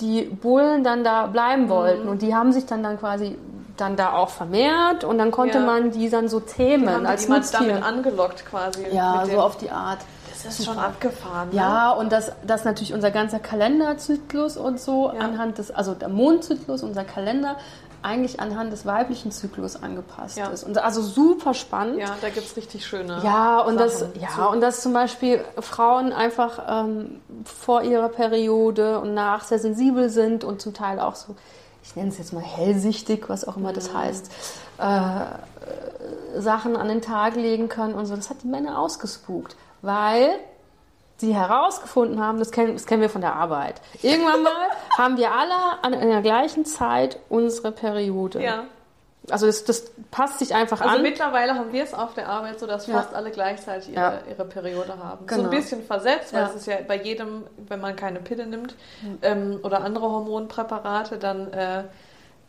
die 0.00 0.22
Bullen 0.22 0.84
dann 0.84 1.02
da 1.04 1.26
bleiben 1.26 1.68
wollten 1.68 2.08
und 2.08 2.22
die 2.22 2.34
haben 2.34 2.52
sich 2.52 2.64
dann 2.66 2.82
dann 2.82 2.98
quasi 2.98 3.36
dann 3.76 3.96
da 3.96 4.12
auch 4.12 4.28
vermehrt 4.30 5.04
und 5.04 5.18
dann 5.18 5.30
konnte 5.30 5.58
Ja. 5.58 5.64
man 5.64 5.90
die 5.90 6.08
dann 6.10 6.28
so 6.28 6.40
zähmen 6.40 6.88
Haben 6.88 7.06
als 7.06 7.26
die 7.26 7.32
Nutztier. 7.32 7.58
damit 7.68 7.82
angelockt 7.82 8.44
quasi. 8.46 8.84
Ja, 8.92 9.24
so 9.26 9.40
auf 9.40 9.56
die 9.56 9.70
Art. 9.70 9.98
Das 10.44 10.58
ist 10.58 10.64
schon 10.66 10.78
abgefahren. 10.78 11.48
Ne? 11.50 11.56
Ja, 11.56 11.90
und 11.92 12.12
dass, 12.12 12.32
dass 12.46 12.64
natürlich 12.64 12.94
unser 12.94 13.10
ganzer 13.10 13.38
Kalenderzyklus 13.40 14.56
und 14.56 14.80
so 14.80 15.10
Ja. 15.12 15.20
anhand 15.20 15.58
des, 15.58 15.70
also 15.70 15.94
der 15.94 16.08
Mondzyklus, 16.08 16.82
unser 16.82 17.04
Kalender, 17.04 17.56
eigentlich 18.02 18.40
anhand 18.40 18.72
des 18.72 18.86
weiblichen 18.86 19.30
Zyklus 19.32 19.82
angepasst 19.82 20.36
Ja. 20.38 20.46
ist. 20.48 20.64
Und 20.64 20.78
also 20.78 21.02
super 21.02 21.54
spannend. 21.54 21.98
Ja, 21.98 22.16
da 22.20 22.28
gibt 22.30 22.46
es 22.46 22.56
richtig 22.56 22.86
schöne. 22.86 23.20
Ja, 23.24 23.60
und 23.60 23.78
das, 23.78 24.04
ja, 24.18 24.28
zu. 24.34 24.48
und 24.48 24.60
dass 24.60 24.80
zum 24.82 24.92
Beispiel 24.92 25.44
Frauen 25.58 26.12
einfach 26.12 26.84
ähm, 26.86 27.20
vor 27.44 27.82
ihrer 27.82 28.08
Periode 28.08 29.00
und 29.00 29.14
nach 29.14 29.44
sehr 29.44 29.58
sensibel 29.58 30.08
sind 30.08 30.44
und 30.44 30.60
zum 30.62 30.72
Teil 30.74 30.98
auch 31.00 31.14
so, 31.14 31.36
ich 31.82 31.94
nenne 31.96 32.08
es 32.08 32.18
jetzt 32.18 32.32
mal 32.32 32.42
hellsichtig, 32.42 33.28
was 33.28 33.46
auch 33.46 33.56
immer 33.56 33.72
das 33.72 33.92
heißt, 33.94 34.30
äh, 34.78 34.84
äh, 34.86 36.40
Sachen 36.40 36.76
an 36.76 36.88
den 36.88 37.02
Tag 37.02 37.36
legen 37.36 37.68
können 37.68 37.94
und 37.94 38.06
so. 38.06 38.16
Das 38.16 38.30
hat 38.30 38.42
die 38.42 38.48
Männer 38.48 38.78
ausgespukt, 38.78 39.56
weil 39.82 40.30
sie 41.20 41.34
herausgefunden 41.34 42.20
haben, 42.20 42.38
das 42.38 42.50
kennen, 42.50 42.74
das 42.74 42.86
kennen 42.86 43.02
wir 43.02 43.10
von 43.10 43.20
der 43.20 43.34
Arbeit. 43.34 43.80
Irgendwann 44.02 44.42
mal 44.42 44.52
haben 44.98 45.16
wir 45.16 45.32
alle 45.32 45.54
an 45.82 45.92
in 45.92 46.08
der 46.08 46.22
gleichen 46.22 46.64
Zeit 46.64 47.18
unsere 47.28 47.72
Periode. 47.72 48.42
Ja. 48.42 48.64
Also 49.30 49.46
das, 49.46 49.64
das 49.64 49.84
passt 50.10 50.38
sich 50.38 50.54
einfach 50.54 50.80
Also 50.80 50.96
an. 50.96 51.02
mittlerweile 51.02 51.54
haben 51.54 51.72
wir 51.72 51.84
es 51.84 51.92
auf 51.94 52.14
der 52.14 52.28
Arbeit 52.28 52.58
so, 52.58 52.66
dass 52.66 52.86
Ja. 52.86 52.96
fast 52.96 53.14
alle 53.14 53.30
gleichzeitig 53.30 53.90
ihre, 53.90 54.00
Ja. 54.00 54.18
ihre 54.28 54.44
Periode 54.46 54.96
haben. 54.98 55.26
So 55.28 55.36
Genau. 55.36 55.50
ein 55.50 55.56
bisschen 55.56 55.84
versetzt, 55.84 56.32
weil 56.32 56.40
Ja. 56.40 56.48
es 56.48 56.54
ist 56.56 56.66
ja 56.66 56.76
bei 56.88 56.96
jedem, 56.96 57.44
wenn 57.68 57.80
man 57.80 57.94
keine 57.96 58.18
Pille 58.20 58.46
nimmt 58.46 58.74
ähm, 59.22 59.60
oder 59.62 59.82
andere 59.84 60.10
Hormonpräparate, 60.10 61.18
dann, 61.18 61.52
äh, 61.52 61.84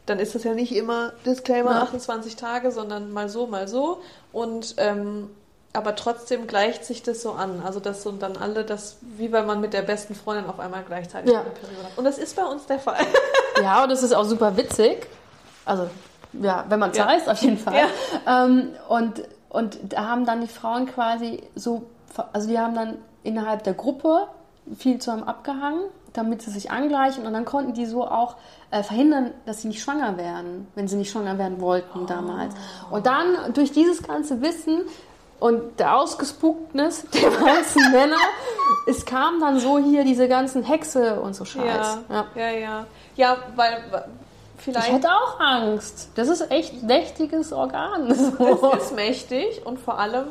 dann 0.05 0.17
ist 0.17 0.33
das 0.33 0.43
ja 0.45 0.53
nicht 0.53 0.73
immer 0.75 1.11
Disclaimer 1.25 1.71
Ja. 1.71 1.81
28 1.83 2.35
Tage, 2.37 2.71
sondern 2.71 3.11
mal 3.11 3.27
so, 3.29 3.45
mal 3.47 3.67
so. 3.67 4.01
Und 4.31 4.75
ähm, 4.77 5.29
aber 5.73 5.95
trotzdem 5.95 6.47
gleicht 6.47 6.83
sich 6.85 7.01
das 7.03 7.21
so 7.21 7.31
an. 7.31 7.61
Also 7.65 7.79
dass 7.79 8.03
so 8.03 8.11
dann 8.11 8.35
alle 8.37 8.65
das, 8.65 8.97
wie 9.01 9.31
wenn 9.31 9.45
man 9.45 9.61
mit 9.61 9.73
der 9.73 9.81
besten 9.83 10.15
Freundin 10.15 10.45
auf 10.49 10.59
einmal 10.59 10.83
gleichzeitig 10.85 11.31
Ja. 11.31 11.41
eine 11.41 11.49
Periode 11.51 11.83
hat. 11.83 11.97
Und 11.97 12.03
das 12.03 12.17
ist 12.17 12.35
bei 12.35 12.43
uns 12.45 12.65
der 12.65 12.79
Fall. 12.79 12.97
Ja, 13.61 13.83
und 13.83 13.89
das 13.91 14.03
ist 14.03 14.13
auch 14.13 14.23
super 14.25 14.55
witzig. 14.57 15.07
Also, 15.65 15.89
ja, 16.33 16.65
wenn 16.69 16.79
man 16.79 16.91
es 16.91 16.97
Ja. 16.97 17.07
weiß, 17.07 17.27
auf 17.27 17.41
jeden 17.41 17.57
Fall. 17.57 17.75
Ähm, 18.27 18.69
und, 18.89 19.23
und 19.49 19.77
da 19.89 20.07
haben 20.07 20.25
dann 20.25 20.41
die 20.41 20.47
Frauen 20.47 20.85
quasi 20.87 21.41
so, 21.55 21.83
also 22.33 22.47
die 22.47 22.57
haben 22.59 22.75
dann 22.75 22.97
innerhalb 23.23 23.63
der 23.63 23.73
Gruppe 23.73 24.27
viel 24.77 24.99
zusammen 24.99 25.23
abgehangen, 25.23 25.83
damit 26.13 26.41
sie 26.41 26.51
sich 26.51 26.71
angleichen 26.71 27.25
und 27.25 27.33
dann 27.33 27.45
konnten 27.45 27.73
die 27.73 27.85
so 27.85 28.05
auch 28.05 28.35
äh, 28.71 28.83
verhindern, 28.83 29.31
dass 29.45 29.61
sie 29.61 29.69
nicht 29.69 29.81
schwanger 29.81 30.17
werden, 30.17 30.67
wenn 30.75 30.87
sie 30.87 30.97
nicht 30.97 31.11
schwanger 31.11 31.37
werden 31.37 31.61
wollten 31.61 32.05
damals. 32.07 32.53
Und 32.89 33.05
dann 33.05 33.53
durch 33.53 33.71
dieses 33.71 34.03
ganze 34.03 34.41
Wissen 34.41 34.81
und 35.41 35.77
der 35.79 35.97
Ausgespuktnis 35.97 37.03
der 37.13 37.29
ganzen 37.31 37.91
Männer, 37.91 38.15
es 38.87 39.05
kam 39.05 39.39
dann 39.41 39.59
so 39.59 39.77
hier 39.79 40.05
diese 40.05 40.29
ganzen 40.29 40.63
Hexe 40.63 41.19
und 41.19 41.35
so 41.35 41.43
Scheiß. 41.43 41.97
Ja, 42.09 42.25
ja, 42.35 42.49
ja. 42.51 42.85
Ja, 43.17 43.37
weil 43.57 43.83
weil 43.91 44.05
vielleicht. 44.57 44.87
Ich 44.87 44.93
hätte 44.93 45.09
auch 45.09 45.39
Angst. 45.41 46.09
Das 46.15 46.29
ist 46.29 46.49
echt 46.49 46.81
mächtiges 46.83 47.51
Organ. 47.51 48.13
So. 48.37 48.71
Es 48.73 48.83
ist 48.83 48.95
mächtig 48.95 49.65
und 49.65 49.79
vor 49.79 49.99
allem, 49.99 50.27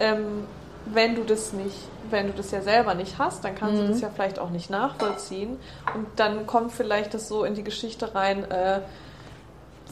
ähm, 0.00 0.46
wenn 0.92 1.14
du 1.16 1.22
das 1.24 1.52
nicht, 1.52 1.76
wenn 2.10 2.26
du 2.28 2.32
das 2.34 2.50
ja 2.50 2.60
selber 2.62 2.94
nicht 2.94 3.18
hast, 3.18 3.44
dann 3.44 3.54
kannst 3.54 3.80
Mhm. 3.80 3.86
du 3.86 3.92
das 3.92 4.00
ja 4.00 4.10
vielleicht 4.14 4.38
auch 4.38 4.50
nicht 4.50 4.68
nachvollziehen. 4.70 5.58
Und 5.94 6.06
dann 6.16 6.46
kommt 6.46 6.72
vielleicht 6.72 7.14
das 7.14 7.26
so 7.28 7.44
in 7.44 7.54
die 7.54 7.64
Geschichte 7.64 8.14
rein, 8.14 8.48
äh, 8.50 8.80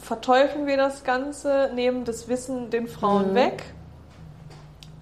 verteufeln 0.01 0.67
wir 0.67 0.77
das 0.77 1.03
Ganze, 1.03 1.71
nehmen 1.73 2.05
das 2.05 2.27
Wissen 2.27 2.69
den 2.69 2.87
Frauen 2.87 3.31
Mhm. 3.31 3.35
weg, 3.35 3.63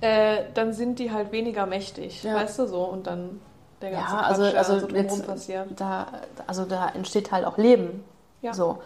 äh, 0.04 0.44
dann 0.54 0.74
sind 0.74 1.00
die 1.00 1.12
halt 1.12 1.32
weniger 1.32 1.66
mächtig, 1.66 2.24
Ja. 2.24 2.36
weißt 2.36 2.60
du 2.60 2.68
so, 2.68 2.84
und 2.84 3.08
dann 3.08 3.40
der 3.82 3.92
ganze 3.92 4.06
Ja, 4.16 4.18
Quatsch, 4.20 4.30
also, 4.30 4.44
der 4.44 4.58
also 4.60 4.80
so 4.80 4.88
drumherum 4.88 5.18
jetzt, 5.20 5.28
passiert. 5.28 5.68
da, 5.78 6.08
also 6.48 6.66
da 6.66 6.90
entsteht 6.90 7.32
halt 7.32 7.46
auch 7.46 7.58
Leben. 7.58 8.04
Ja. 8.42 8.54
So. 8.54 8.80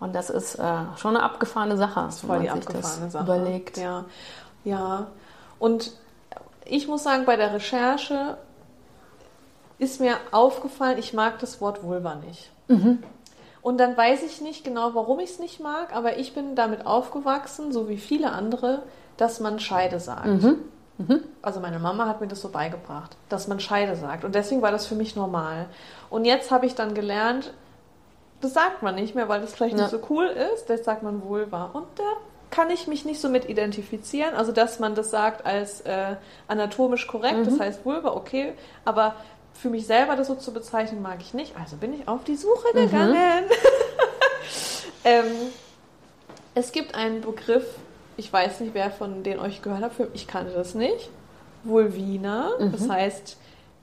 Und 0.00 0.14
das 0.14 0.30
ist 0.30 0.56
äh, 0.56 0.62
schon 0.96 1.16
eine 1.16 1.22
abgefahrene 1.22 1.76
Sache, 1.76 2.00
Das 2.06 2.16
ist 2.16 2.26
voll 2.26 2.40
die 2.40 2.50
abgefahrene 2.50 3.10
Sache. 3.10 3.24
überlegt. 3.24 3.76
Ja, 3.78 4.04
ja. 4.64 5.06
Und 5.58 5.92
ich 6.64 6.88
muss 6.88 7.02
sagen, 7.04 7.24
bei 7.26 7.36
der 7.36 7.52
Recherche 7.54 8.36
ist 9.78 10.00
mir 10.00 10.16
aufgefallen, 10.30 10.98
ich 10.98 11.12
mag 11.12 11.38
das 11.40 11.60
Wort 11.60 11.82
Vulva 11.82 12.14
nicht. 12.16 12.50
Mhm. 12.68 13.02
Und 13.62 13.78
dann 13.78 13.96
weiß 13.96 14.22
ich 14.22 14.40
nicht 14.40 14.64
genau, 14.64 14.94
warum 14.94 15.20
ich 15.20 15.30
es 15.30 15.38
nicht 15.38 15.60
mag, 15.60 15.94
aber 15.94 16.18
ich 16.18 16.34
bin 16.34 16.54
damit 16.54 16.86
aufgewachsen, 16.86 17.72
so 17.72 17.88
wie 17.88 17.96
viele 17.96 18.32
andere, 18.32 18.82
dass 19.16 19.40
man 19.40 19.58
Scheide 19.60 20.00
sagt. 20.00 20.26
Mhm. 20.26 20.56
Also 21.42 21.60
meine 21.60 21.78
Mama 21.80 22.06
hat 22.06 22.20
mir 22.20 22.28
das 22.28 22.40
so 22.40 22.48
beigebracht, 22.50 23.16
dass 23.28 23.48
man 23.48 23.58
Scheide 23.58 23.96
sagt. 23.96 24.24
Und 24.24 24.34
deswegen 24.34 24.62
war 24.62 24.70
das 24.70 24.86
für 24.86 24.94
mich 24.94 25.16
normal. 25.16 25.66
Und 26.08 26.24
jetzt 26.24 26.50
habe 26.50 26.66
ich 26.66 26.74
dann 26.74 26.94
gelernt, 26.94 27.52
das 28.40 28.54
sagt 28.54 28.82
man 28.82 28.94
nicht 28.94 29.14
mehr, 29.14 29.28
weil 29.28 29.40
das 29.40 29.52
vielleicht 29.54 29.76
Ja. 29.76 29.82
nicht 29.82 29.90
so 29.90 30.00
cool 30.10 30.26
ist. 30.26 30.70
Das 30.70 30.84
sagt 30.84 31.02
man 31.02 31.22
Vulva. 31.24 31.70
Und 31.72 31.86
da 31.96 32.04
kann 32.50 32.70
ich 32.70 32.86
mich 32.86 33.04
nicht 33.04 33.20
so 33.20 33.28
mit 33.28 33.48
identifizieren. 33.48 34.34
Also 34.34 34.52
dass 34.52 34.78
man 34.78 34.94
das 34.94 35.10
sagt 35.10 35.44
als 35.44 35.80
äh, 35.80 36.14
anatomisch 36.46 37.06
korrekt, 37.08 37.46
das 37.46 37.58
heißt 37.58 37.84
Vulva, 37.84 38.10
okay. 38.12 38.52
Aber 38.84 39.16
für 39.54 39.70
mich 39.70 39.86
selber 39.86 40.14
das 40.14 40.28
so 40.28 40.36
zu 40.36 40.52
bezeichnen, 40.52 41.02
mag 41.02 41.16
ich 41.20 41.34
nicht. 41.34 41.56
Also 41.58 41.76
bin 41.76 41.92
ich 41.94 42.06
auf 42.06 42.22
die 42.22 42.36
Suche 42.36 42.72
gegangen. 42.72 43.44
ähm, 45.04 45.24
es 46.54 46.70
gibt 46.70 46.94
einen 46.94 47.20
Begriff, 47.22 47.64
ich 48.16 48.32
weiß 48.32 48.60
nicht, 48.60 48.74
wer 48.74 48.90
von 48.90 49.22
denen 49.22 49.40
euch 49.40 49.62
gehört 49.62 49.82
hat, 49.82 49.92
für- 49.92 50.08
ich 50.14 50.26
kannte 50.26 50.52
das 50.52 50.74
nicht. 50.74 51.10
Vulvina, 51.64 52.50
das 52.72 52.88
heißt 52.88 53.36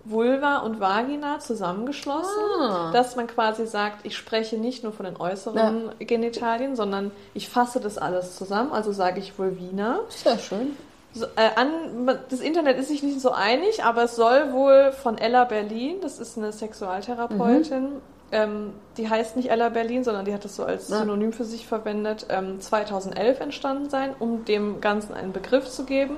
Vulva 0.04 0.58
und 0.60 0.80
Vagina 0.80 1.40
zusammengeschlossen, 1.40 2.30
Ah. 2.60 2.92
dass 2.92 3.16
man 3.16 3.28
quasi 3.28 3.66
sagt, 3.68 4.06
ich 4.06 4.16
spreche 4.18 4.58
nicht 4.58 4.84
nur 4.84 4.94
von 4.94 5.06
den 5.06 5.18
äußeren 5.18 5.92
Genitalien, 6.00 6.76
sondern 6.76 7.12
ich 7.34 7.50
fasse 7.50 7.80
das 7.80 7.98
alles 7.98 8.36
zusammen, 8.36 8.72
also 8.72 8.92
sage 8.92 9.20
ich 9.20 9.38
Vulvina. 9.38 10.00
Sehr 10.10 10.38
schön. 10.40 10.76
So, 11.14 11.26
äh, 11.36 11.50
an, 11.56 12.10
das 12.30 12.40
Internet 12.40 12.78
ist 12.80 12.88
sich 12.88 13.04
nicht 13.04 13.20
so 13.20 13.32
einig, 13.32 13.84
aber 13.84 14.04
es 14.04 14.16
soll 14.16 14.54
wohl 14.54 14.92
von 14.94 15.18
Ella 15.18 15.44
Berlin, 15.44 15.98
das 16.02 16.20
ist 16.20 16.38
eine 16.38 16.52
Sexualtherapeutin, 16.54 17.90
ähm, 18.32 18.74
die 18.98 19.10
heißt 19.10 19.36
nicht 19.36 19.50
Ella 19.52 19.70
Berlin, 19.70 20.04
sondern 20.04 20.26
die 20.26 20.34
hat 20.34 20.44
das 20.46 20.56
so 20.56 20.64
als 20.64 20.90
Ja. 20.90 21.00
Synonym 21.00 21.34
für 21.34 21.46
sich 21.46 21.68
verwendet, 21.68 22.26
ähm, 22.30 22.60
2011 22.62 23.40
entstanden 23.40 23.90
sein, 23.90 24.14
um 24.20 24.46
dem 24.46 24.82
Ganzen 24.82 25.14
einen 25.14 25.32
Begriff 25.34 25.68
zu 25.70 25.86
geben. 25.86 26.16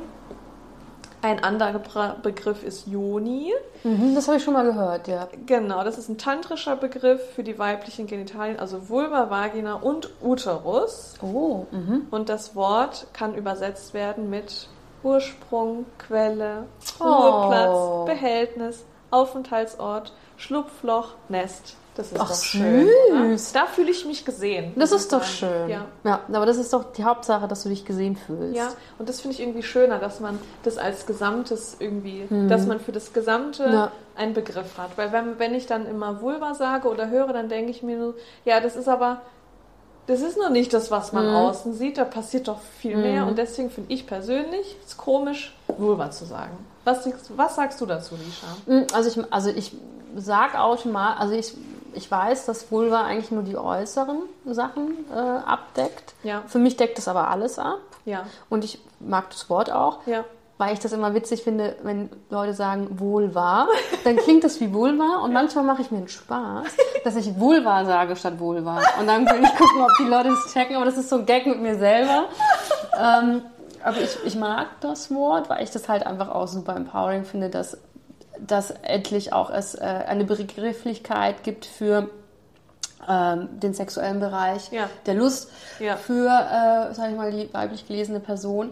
Ein 1.22 1.42
anderer 1.42 1.80
Begriff 2.22 2.64
ist 2.66 2.86
Yoni. 2.86 3.54
Mhm, 3.86 4.14
das 4.14 4.28
habe 4.28 4.38
ich 4.38 4.44
schon 4.44 4.54
mal 4.54 4.66
gehört, 4.66 5.08
ja. 5.08 5.30
Genau, 5.46 5.86
das 5.86 5.98
ist 5.98 6.10
ein 6.10 6.18
tantrischer 6.18 6.76
Begriff 6.76 7.22
für 7.34 7.44
die 7.44 7.58
weiblichen 7.58 8.08
Genitalien, 8.08 8.60
also 8.60 8.90
Vulva, 8.90 9.30
Vagina 9.30 9.76
und 9.76 10.10
Uterus. 10.22 11.14
Oh, 11.22 11.66
mhm. 11.72 12.08
Und 12.12 12.28
das 12.28 12.56
Wort 12.58 13.08
kann 13.14 13.36
übersetzt 13.36 13.94
werden 13.94 14.30
mit 14.30 14.68
Ursprung, 15.02 15.86
Quelle, 15.98 16.66
Oh. 17.00 17.04
Ruheplatz, 17.06 18.06
Behältnis, 18.06 18.84
Aufenthaltsort, 19.10 20.12
Schlupfloch, 20.36 21.12
Nest. 21.30 21.78
Das 21.96 22.12
ist 22.12 22.20
Ach, 22.20 22.28
doch 22.30 22.36
schön. 22.44 22.88
Oder? 23.12 23.30
süß. 23.38 23.52
Da 23.54 23.68
fühle 23.68 23.92
ich 23.92 24.06
mich 24.06 24.26
gesehen. 24.26 24.74
Das 24.76 24.92
ist 24.92 25.14
doch 25.14 25.22
sagen. 25.24 25.32
schön. 25.32 25.70
Ja. 25.70 25.86
ja, 26.04 26.22
aber 26.34 26.46
das 26.48 26.58
ist 26.58 26.74
doch 26.74 26.92
die 26.94 27.04
Hauptsache, 27.04 27.48
dass 27.48 27.62
du 27.64 27.70
dich 27.70 27.86
gesehen 27.86 28.16
fühlst. 28.16 28.56
Ja, 28.56 28.70
und 28.98 29.08
das 29.10 29.22
finde 29.22 29.36
ich 29.36 29.42
irgendwie 29.42 29.62
schöner, 29.62 30.00
dass 30.00 30.20
man 30.20 30.40
das 30.64 30.78
als 30.80 31.06
Gesamtes 31.06 31.76
irgendwie, 31.80 32.28
dass 32.50 32.66
man 32.66 32.80
für 32.80 32.92
das 32.92 33.14
Gesamte 33.14 33.64
Ja. 33.72 33.92
einen 34.16 34.34
Begriff 34.34 34.78
hat. 34.80 34.98
Weil 34.98 35.12
wenn, 35.12 35.38
wenn 35.38 35.54
ich 35.54 35.68
dann 35.68 35.86
immer 35.86 36.20
Vulva 36.22 36.56
sage 36.56 36.88
oder 36.88 37.10
höre, 37.10 37.32
dann 37.32 37.48
denke 37.48 37.70
ich 37.70 37.84
mir 37.84 37.98
nur, 37.98 38.16
ja, 38.44 38.60
das 38.60 38.76
ist 38.76 38.88
aber 38.90 39.22
Das 40.06 40.20
ist 40.20 40.38
noch 40.38 40.50
nicht 40.50 40.74
das, 40.74 40.92
was 40.92 41.14
man 41.14 41.30
Mhm. 41.30 41.36
außen 41.36 41.74
sieht. 41.76 41.98
Da 41.98 42.04
passiert 42.04 42.50
doch 42.50 42.60
viel 42.60 42.98
mehr. 42.98 43.26
Und 43.26 43.38
deswegen 43.38 43.70
finde 43.70 43.94
ich 43.94 44.06
persönlich 44.06 44.76
es 44.86 44.98
komisch, 44.98 45.56
Vulva 45.70 46.12
zu 46.12 46.26
sagen. 46.26 46.58
Was, 46.84 47.08
was 47.38 47.56
sagst 47.56 47.80
du 47.80 47.86
dazu, 47.86 48.16
Lisha? 48.16 48.48
Mm, 48.66 48.88
Also 48.94 49.10
ich, 49.22 49.32
also 49.32 49.50
ich 49.52 49.72
sag 50.18 50.56
automatisch, 50.60 51.22
also 51.22 51.34
ich, 51.36 51.54
ich 51.96 52.10
weiß, 52.10 52.46
dass 52.46 52.72
Vulva 52.72 53.04
eigentlich 53.04 53.32
nur 53.32 53.44
die 53.44 53.58
äußeren 53.58 54.20
Sachen 54.46 55.06
äh, 55.14 55.18
abdeckt. 55.18 56.14
Ja. 56.24 56.44
Für 56.48 56.60
mich 56.60 56.78
deckt 56.78 56.98
es 57.00 57.08
aber 57.08 57.30
alles 57.30 57.60
ab. 57.60 57.80
Ja. 58.06 58.26
Und 58.50 58.64
ich 58.66 58.80
mag 59.00 59.30
das 59.30 59.50
Wort 59.50 59.72
auch, 59.72 60.00
Ja. 60.06 60.24
weil 60.58 60.74
ich 60.74 60.80
das 60.80 60.92
immer 60.92 61.14
witzig 61.14 61.44
finde, 61.44 61.76
wenn 61.84 62.10
Leute 62.30 62.54
sagen 62.54 63.00
Vulva, 63.00 63.68
dann 64.04 64.18
klingt 64.18 64.44
das 64.44 64.60
wie 64.60 64.74
Vulva 64.74 65.20
und 65.24 65.32
manchmal 65.34 65.64
mache 65.64 65.82
ich 65.82 65.92
mir 65.92 66.00
einen 66.00 66.08
Spaß, 66.10 66.66
dass 67.04 67.16
ich 67.16 67.40
Vulva 67.40 67.86
sage 67.86 68.16
statt 68.16 68.40
Vulva. 68.40 68.82
Und 69.00 69.08
dann 69.08 69.26
will 69.26 69.42
ich 69.44 69.56
gucken, 69.56 69.82
ob 69.82 69.92
die 70.00 70.04
Leute 70.10 70.30
das 70.30 70.52
checken, 70.54 70.76
aber 70.76 70.86
das 70.86 70.98
ist 70.98 71.10
so 71.10 71.18
ein 71.18 71.26
Gag 71.26 71.46
mit 71.46 71.62
mir 71.62 71.78
selber. 71.78 72.26
Ähm, 73.00 73.42
aber 73.84 73.98
ich, 73.98 74.18
ich 74.26 74.36
mag 74.36 74.68
das 74.82 75.14
Wort, 75.14 75.50
weil 75.50 75.64
ich 75.64 75.72
das 75.72 75.90
halt 75.90 76.06
einfach 76.06 76.30
auch 76.30 76.48
super 76.48 76.76
empowering 76.76 77.26
finde, 77.26 77.50
dass, 77.50 77.78
dass 78.48 78.72
endlich 78.72 79.34
auch 79.34 79.50
es 79.50 79.76
äh, 79.76 79.80
eine 79.82 80.26
Begrifflichkeit 80.26 81.44
gibt 81.44 81.66
für 81.66 82.10
ähm, 83.10 83.50
den 83.60 83.74
sexuellen 83.74 84.20
Bereich 84.20 84.72
Ja. 84.72 84.90
der 85.06 85.16
Lust 85.16 85.52
Ja. 85.80 85.98
für, 85.98 86.28
äh, 86.28 86.94
sag 86.94 87.10
ich 87.12 87.16
mal, 87.18 87.32
die 87.32 87.54
weiblich 87.54 87.88
gelesene 87.88 88.20
Person 88.20 88.72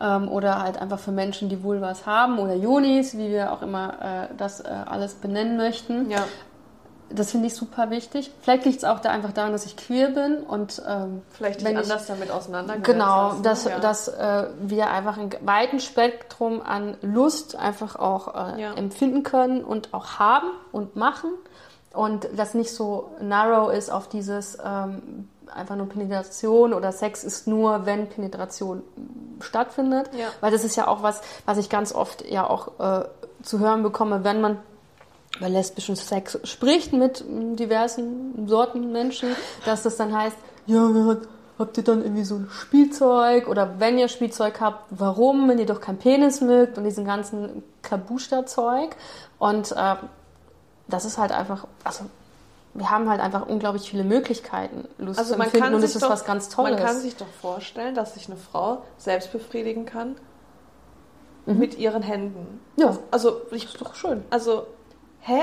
ähm, 0.00 0.28
oder 0.28 0.62
halt 0.62 0.80
einfach 0.80 0.98
für 0.98 1.12
Menschen, 1.12 1.48
die 1.48 1.62
Vulvas 1.62 2.06
haben 2.06 2.38
oder 2.38 2.54
Jonis, 2.54 3.16
wie 3.16 3.30
wir 3.30 3.52
auch 3.52 3.62
immer 3.62 4.28
äh, 4.30 4.34
das 4.36 4.60
äh, 4.60 4.68
alles 4.68 5.14
benennen 5.14 5.56
möchten. 5.56 6.10
Ja. 6.10 6.24
Das 7.10 7.30
finde 7.30 7.46
ich 7.46 7.54
super 7.54 7.90
wichtig. 7.90 8.32
Vielleicht 8.40 8.64
liegt 8.64 8.78
es 8.78 8.84
auch 8.84 8.98
da 8.98 9.10
einfach 9.10 9.32
daran, 9.32 9.52
dass 9.52 9.66
ich 9.66 9.76
queer 9.76 10.08
bin 10.10 10.38
und 10.38 10.82
ähm, 10.88 11.22
Vielleicht 11.32 11.60
dich 11.60 11.66
wenn 11.66 11.74
ich- 11.76 11.82
anders 11.82 12.06
damit 12.06 12.30
auseinandergesetzt 12.30 12.86
Genau, 12.92 13.06
hast, 13.30 13.36
ne? 13.36 13.42
dass, 13.42 13.64
ja. 13.64 13.78
dass 13.78 14.08
äh, 14.08 14.46
wir 14.60 14.90
einfach 14.90 15.18
ein 15.18 15.30
weiten 15.42 15.80
Spektrum 15.80 16.60
an 16.62 16.96
Lust 17.02 17.56
einfach 17.56 17.96
auch 17.96 18.34
äh, 18.56 18.60
Ja. 18.62 18.72
empfinden 18.74 19.22
können 19.22 19.62
und 19.62 19.92
auch 19.94 20.18
haben 20.18 20.48
und 20.72 20.96
machen. 20.96 21.30
Und 21.92 22.26
das 22.36 22.54
nicht 22.54 22.74
so 22.74 23.10
narrow 23.20 23.72
ist 23.72 23.90
auf 23.92 24.08
dieses 24.08 24.58
ähm, 24.64 25.28
einfach 25.54 25.76
nur 25.76 25.88
Penetration 25.88 26.72
oder 26.74 26.90
Sex 26.90 27.22
ist 27.22 27.46
nur, 27.46 27.86
wenn 27.86 28.08
Penetration 28.08 28.82
stattfindet. 29.40 30.10
Ja. 30.16 30.26
Weil 30.40 30.50
das 30.50 30.64
ist 30.64 30.74
ja 30.76 30.88
auch 30.88 31.02
was, 31.02 31.20
was 31.46 31.58
ich 31.58 31.68
ganz 31.70 31.94
oft 31.94 32.24
ja 32.28 32.48
auch 32.48 32.80
äh, 32.80 33.04
zu 33.42 33.58
hören 33.60 33.82
bekomme, 33.82 34.24
wenn 34.24 34.40
man 34.40 34.58
über 35.38 35.48
lesbischen 35.48 35.96
Sex 35.96 36.38
spricht 36.44 36.92
mit 36.92 37.24
diversen 37.28 38.46
Sorten 38.48 38.92
Menschen, 38.92 39.30
dass 39.64 39.82
das 39.82 39.96
dann 39.96 40.16
heißt, 40.16 40.36
ja, 40.66 41.16
habt 41.58 41.76
ihr 41.76 41.84
dann 41.84 42.02
irgendwie 42.02 42.24
so 42.24 42.36
ein 42.36 42.48
Spielzeug 42.50 43.48
oder 43.48 43.78
wenn 43.78 43.98
ihr 43.98 44.08
Spielzeug 44.08 44.60
habt, 44.60 44.86
warum, 44.90 45.48
wenn 45.48 45.58
ihr 45.58 45.66
doch 45.66 45.80
keinen 45.80 45.98
Penis 45.98 46.40
mögt 46.40 46.78
und 46.78 46.84
diesen 46.84 47.04
ganzen 47.04 47.62
Kabusta-Zeug 47.82 48.96
und 49.38 49.72
äh, 49.72 49.94
das 50.88 51.04
ist 51.04 51.18
halt 51.18 51.32
einfach, 51.32 51.66
also 51.84 52.04
wir 52.74 52.90
haben 52.90 53.08
halt 53.08 53.20
einfach 53.20 53.46
unglaublich 53.46 53.88
viele 53.88 54.02
Möglichkeiten, 54.04 54.88
Lust 54.98 55.18
Also 55.18 55.32
zu 55.32 55.38
man 55.38 55.46
empfinden 55.46 55.64
kann 55.64 55.74
und 55.74 55.80
sich 55.80 55.92
das 55.92 55.96
ist 55.96 56.02
doch, 56.02 56.10
was 56.10 56.24
ganz 56.24 56.48
Tolles. 56.48 56.76
Man 56.76 56.86
kann 56.86 56.98
sich 56.98 57.16
doch 57.16 57.28
vorstellen, 57.40 57.94
dass 57.94 58.14
sich 58.14 58.26
eine 58.26 58.36
Frau 58.36 58.82
selbst 58.98 59.30
befriedigen 59.32 59.86
kann 59.86 60.16
Mhm. 61.46 61.58
mit 61.58 61.78
ihren 61.78 62.02
Händen. 62.02 62.60
Ja. 62.76 62.96
Also 63.10 63.42
ich 63.50 63.66
ist 63.66 63.80
doch 63.80 63.94
schön. 63.94 64.24
Also 64.30 64.66
hä? 65.26 65.42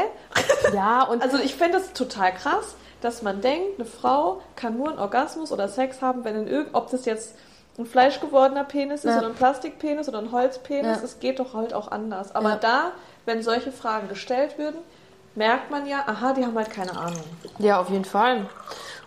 ja, 0.74 1.04
und 1.04 1.22
Also 1.22 1.38
ich 1.38 1.56
finde 1.56 1.78
das 1.80 1.94
total 1.94 2.34
krass, 2.34 2.76
dass 3.02 3.22
man 3.22 3.42
denkt, 3.42 3.80
eine 3.80 3.86
Frau 3.86 4.42
kann 4.56 4.78
nur 4.78 4.90
einen 4.90 5.00
Orgasmus 5.00 5.52
oder 5.52 5.68
Sex 5.68 6.02
haben, 6.02 6.24
wenn 6.24 6.36
in 6.36 6.48
irgend, 6.48 6.74
ob 6.76 6.92
das 6.92 7.06
jetzt 7.06 7.36
ein 7.80 7.86
fleischgewordener 7.86 8.64
Penis 8.64 9.06
ist 9.06 9.14
Ja. 9.14 9.18
oder 9.20 9.28
ein 9.28 9.34
Plastikpenis 9.36 10.08
oder 10.08 10.20
ein 10.20 10.32
Holzpenis, 10.32 11.00
Ja. 11.00 11.04
es 11.04 11.20
geht 11.20 11.40
doch 11.40 11.54
halt 11.54 11.74
auch 11.74 11.90
anders. 11.92 12.36
Aber 12.36 12.50
Ja. 12.52 12.56
da, 12.58 12.92
wenn 13.26 13.42
solche 13.42 13.72
Fragen 13.72 14.08
gestellt 14.08 14.58
würden, 14.58 14.78
merkt 15.36 15.72
man 15.72 15.88
ja, 15.88 16.04
aha, 16.06 16.34
die 16.34 16.46
haben 16.46 16.56
halt 16.58 16.70
keine 16.70 16.92
Ahnung. 16.96 17.24
Ja, 17.60 17.80
auf 17.80 17.90
jeden 17.90 18.06
Fall. 18.06 18.46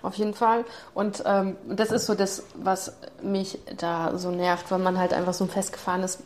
Auf 0.05 0.15
jeden 0.17 0.35
Fall. 0.35 0.65
Und 0.95 1.23
ähm, 1.27 1.57
das 1.69 1.91
ist 1.91 2.07
so 2.07 2.15
das, 2.15 2.43
was 2.57 2.93
mich 3.23 3.59
da 3.79 4.17
so 4.19 4.31
nervt, 4.31 4.71
weil 4.71 4.79
man 4.79 4.99
halt 4.99 5.13
einfach 5.15 5.33
so 5.35 5.45
ein 5.45 5.51
festgefahrenes 5.51 6.19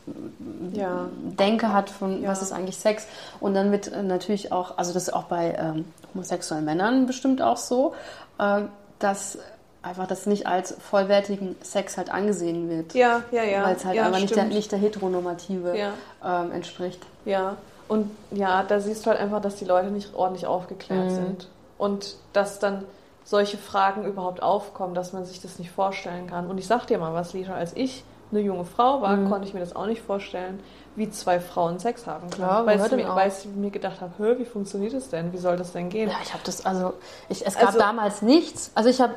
Ja. 0.73 1.07
Denke 1.23 1.73
hat 1.73 1.89
von, 1.91 2.23
Ja. 2.23 2.31
was 2.31 2.43
ist 2.43 2.53
eigentlich 2.53 2.77
Sex. 2.77 3.07
Und 3.41 3.55
dann 3.55 3.71
wird 3.73 3.93
äh, 3.93 4.03
natürlich 4.03 4.51
auch, 4.53 4.77
also 4.79 4.93
das 4.93 5.05
ist 5.05 5.15
auch 5.15 5.25
bei 5.25 5.55
ähm, 5.59 5.85
homosexuellen 6.13 6.65
Männern 6.65 7.07
bestimmt 7.07 7.41
auch 7.41 7.57
so, 7.57 7.95
ähm, 8.41 8.69
dass 8.99 9.39
einfach 9.81 10.09
das 10.09 10.27
nicht 10.27 10.47
als 10.49 10.75
vollwertigen 10.91 11.55
Sex 11.63 11.97
halt 11.97 12.11
angesehen 12.13 12.69
wird. 12.69 12.95
Ja, 12.95 13.23
ja, 13.31 13.45
ja. 13.45 13.63
Weil 13.65 13.77
es 13.77 13.85
halt 13.85 13.95
ja, 13.97 14.07
einfach 14.07 14.19
nicht 14.21 14.35
der, 14.35 14.45
nicht 14.45 14.73
der 14.73 14.79
heteronormative 14.81 15.79
Ja. 15.79 15.93
ähm, 16.25 16.51
entspricht. 16.53 17.01
Ja, 17.25 17.55
und 17.87 18.11
ja, 18.33 18.65
da 18.65 18.81
siehst 18.81 19.07
du 19.07 19.11
halt 19.11 19.21
einfach, 19.21 19.41
dass 19.41 19.55
die 19.57 19.65
Leute 19.65 19.89
nicht 19.91 20.15
ordentlich 20.15 20.47
aufgeklärt 20.47 21.07
Mhm. 21.11 21.15
sind. 21.15 21.49
Und 21.79 22.17
dass 22.33 22.59
dann 22.59 22.85
solche 23.29 23.59
Fragen 23.59 24.07
überhaupt 24.07 24.43
aufkommen, 24.43 24.95
dass 24.95 25.13
man 25.13 25.27
sich 25.27 25.43
das 25.43 25.59
nicht 25.59 25.71
vorstellen 25.71 26.29
kann. 26.29 26.49
Und 26.49 26.57
ich 26.57 26.67
sag 26.67 26.87
dir 26.87 26.99
mal 26.99 27.13
was, 27.13 27.35
Lisa, 27.35 27.53
als 27.55 27.75
ich 27.77 28.03
eine 28.31 28.41
junge 28.41 28.65
Frau 28.65 29.03
war, 29.03 29.15
Mhm. 29.17 29.29
konnte 29.29 29.47
ich 29.47 29.53
mir 29.53 29.61
das 29.61 29.77
auch 29.77 29.85
nicht 29.85 30.01
vorstellen, 30.01 30.61
wie 30.97 31.11
zwei 31.11 31.39
Frauen 31.39 31.79
Sex 31.79 32.07
haben 32.07 32.31
können. 32.31 32.33
Klar, 32.49 32.65
weil, 32.65 32.81
ich 32.81 32.91
mir, 32.93 33.11
auch? 33.13 33.17
weil 33.17 33.29
ich 33.29 33.45
mir 33.55 33.71
gedacht 33.71 34.01
habe, 34.01 34.39
wie 34.39 34.47
funktioniert 34.47 34.95
das 34.95 35.11
denn? 35.11 35.31
Wie 35.35 35.39
soll 35.39 35.57
das 35.59 35.73
denn 35.73 35.91
gehen? 35.91 36.09
Ja, 36.09 36.17
ich 36.23 36.33
habe 36.33 36.43
das, 36.45 36.65
also 36.65 36.95
ich, 37.29 37.47
es 37.47 37.55
gab 37.57 37.67
Also- 37.69 37.79
damals 37.79 38.23
nichts. 38.23 38.71
Also 38.75 38.89
ich 38.89 39.01
habe 39.03 39.13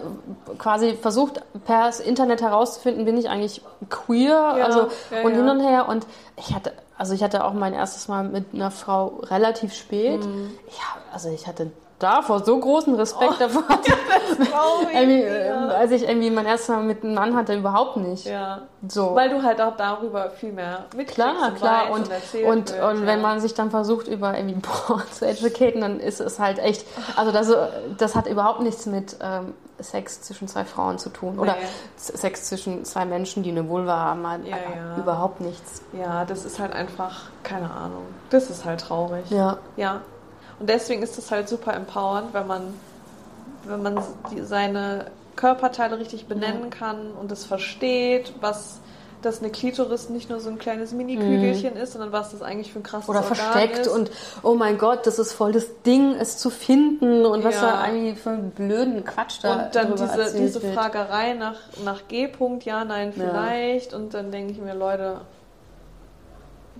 quasi 0.58 0.94
versucht, 0.96 1.42
per 1.66 1.92
Internet 2.06 2.42
herauszufinden, 2.42 3.06
bin 3.06 3.18
ich 3.18 3.30
eigentlich 3.30 3.62
queer, 3.90 4.56
Ja, 4.58 4.66
also 4.66 4.80
ja, 5.10 5.22
und 5.24 5.32
ja. 5.32 5.38
hin 5.38 5.50
und 5.50 5.60
her. 5.62 5.88
Und 5.88 6.06
ich 6.38 6.54
hatte, 6.54 6.74
also 6.98 7.14
ich 7.14 7.24
hatte 7.24 7.46
auch 7.46 7.54
mein 7.54 7.74
erstes 7.74 8.10
Mal 8.10 8.26
mit 8.26 8.54
einer 8.54 8.72
Frau 8.72 9.20
relativ 9.24 9.74
spät. 9.74 10.26
Mhm. 10.26 10.52
Ja, 10.68 11.02
also 11.14 11.30
ich 11.30 11.48
hatte 11.48 11.72
davor 12.04 12.44
so 12.44 12.60
großen 12.60 12.96
Respekt 12.96 13.40
davor. 13.40 13.64
Traurig, 13.68 14.94
irgendwie, 14.94 15.22
äh, 15.22 15.48
ja. 15.48 15.68
als 15.70 15.92
ich 15.92 16.08
irgendwie 16.08 16.30
mein 16.30 16.46
erstes 16.46 16.70
Mal 16.70 16.84
mit 16.84 17.04
einem 17.04 17.14
Mann 17.14 17.36
hatte, 17.36 17.56
überhaupt 17.56 17.98
nicht. 17.98 18.26
ja. 18.26 18.62
So. 18.88 19.14
Weil 19.14 19.30
du 19.30 19.44
halt 19.44 19.62
auch 19.62 19.78
darüber 19.78 20.32
viel 20.32 20.52
mehr 20.54 20.86
mitkriegst 20.96 21.14
Klar, 21.14 21.48
und 21.50 21.56
klar. 21.58 21.92
Und, 21.92 22.00
und, 22.02 22.10
wird, 22.10 22.82
und 22.84 23.02
ja. 23.02 23.06
wenn 23.06 23.22
man 23.22 23.40
sich 23.40 23.54
dann 23.54 23.70
versucht, 23.70 24.08
über 24.08 24.36
irgendwie 24.36 24.60
Porn 24.60 25.04
zu 25.12 25.28
educaten, 25.28 25.82
dann 25.82 26.00
ist 26.00 26.20
es 26.20 26.40
halt 26.40 26.58
echt. 26.58 26.88
Also 27.16 27.32
das, 27.32 27.54
das 28.00 28.16
hat 28.16 28.26
überhaupt 28.26 28.62
nichts 28.62 28.88
mit 28.88 29.18
ähm, 29.22 29.54
Sex 29.80 30.22
zwischen 30.24 30.48
zwei 30.48 30.66
Frauen 30.66 30.98
zu 30.98 31.10
tun. 31.10 31.38
Oder 31.38 31.54
Nee. 31.54 31.68
Sex 31.96 32.46
zwischen 32.46 32.84
zwei 32.86 33.06
Menschen, 33.06 33.44
die 33.44 33.52
eine 33.52 33.70
Vulva 33.70 33.96
haben, 33.98 34.28
hat 34.28 34.46
Ja, 34.46 34.58
ja. 34.58 34.98
überhaupt 34.98 35.42
nichts. 35.42 35.84
Ja, 35.94 36.26
das 36.26 36.46
ist 36.46 36.60
halt 36.60 36.74
einfach, 36.74 37.26
keine 37.44 37.70
Ahnung. 37.70 38.04
Das 38.32 38.50
ist 38.50 38.66
halt 38.66 38.82
traurig. 38.82 39.30
Ja. 39.30 39.58
Ja. 39.76 40.02
Und 40.62 40.70
deswegen 40.70 41.02
ist 41.02 41.18
es 41.18 41.32
halt 41.32 41.50
super 41.50 41.74
empowernd, 41.74 42.34
wenn 42.34 42.46
man, 42.46 42.62
wenn 43.66 43.82
man 43.82 44.00
die, 44.32 44.42
seine 44.42 45.08
Körperteile 45.36 45.98
richtig 46.00 46.28
benennen 46.28 46.70
kann 46.70 47.12
und 47.20 47.32
es 47.32 47.46
versteht, 47.46 48.34
was 48.42 48.80
dass 49.24 49.40
eine 49.40 49.52
Klitoris 49.52 50.10
nicht 50.10 50.32
nur 50.32 50.40
so 50.40 50.50
ein 50.50 50.58
kleines 50.58 50.94
Mini-Kügelchen 50.94 51.76
ist, 51.76 51.94
sondern 51.94 52.12
was 52.12 52.32
das 52.32 52.42
eigentlich 52.42 52.74
für 52.74 52.80
ein 52.80 52.84
krasses 52.84 53.08
Oder 53.08 53.20
Organ 53.22 53.36
versteckt 53.36 53.78
ist. 53.80 53.88
und 53.88 54.10
oh 54.42 54.56
mein 54.56 54.80
Gott, 54.80 55.06
das 55.06 55.20
ist 55.20 55.34
voll 55.34 55.52
das 55.52 55.68
Ding, 55.86 56.16
es 56.20 56.40
zu 56.40 56.50
finden 56.50 57.24
und 57.28 57.44
was 57.44 57.54
Ja. 57.56 57.62
da 57.62 57.82
eigentlich 57.82 58.18
für 58.20 58.32
einen 58.32 58.50
blöden 58.50 59.06
Quatsch 59.06 59.38
da 59.44 59.54
Und 59.66 59.76
dann 59.76 59.92
diese, 59.96 60.34
diese. 60.36 60.60
Fragerei 60.62 61.34
nach, 61.34 61.58
nach 61.86 62.08
G-Punkt, 62.08 62.66
ja, 62.66 62.84
nein, 62.84 63.14
Ja. 63.16 63.24
vielleicht. 63.30 63.94
Und 63.94 64.16
dann 64.16 64.32
denke 64.32 64.54
ich 64.54 64.60
mir, 64.60 64.74
Leute, 64.74 65.22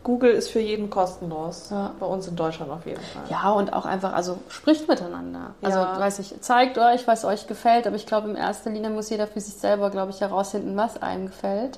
Google 0.04 0.32
ist 0.32 0.50
für 0.50 0.60
jeden 0.60 0.90
kostenlos. 0.90 1.70
Ja. 1.70 1.92
Bei 2.00 2.06
uns 2.08 2.28
in 2.28 2.36
Deutschland 2.36 2.72
auf 2.72 2.86
jeden 2.86 3.02
Fall. 3.02 3.24
Ja, 3.30 3.52
und 3.52 3.72
auch 3.74 3.86
einfach, 3.86 4.14
also 4.14 4.38
spricht 4.50 4.88
miteinander. 4.88 5.52
Also, 5.62 5.78
Ja. 5.80 6.00
weiß 6.00 6.20
ich, 6.20 6.42
zeigt 6.42 6.78
euch, 6.80 7.08
was 7.08 7.24
euch 7.24 7.46
gefällt, 7.48 7.86
aber 7.86 7.96
ich 7.96 8.08
glaube, 8.08 8.30
in 8.30 8.36
erster 8.36 8.72
Linie 8.72 8.90
muss 8.90 9.10
jeder 9.12 9.28
für 9.28 9.40
sich 9.40 9.54
selber, 9.54 9.92
glaube 9.92 10.12
ich, 10.12 10.22
herausfinden, 10.22 10.76
was 10.76 11.02
einem 11.02 11.28
gefällt. 11.28 11.78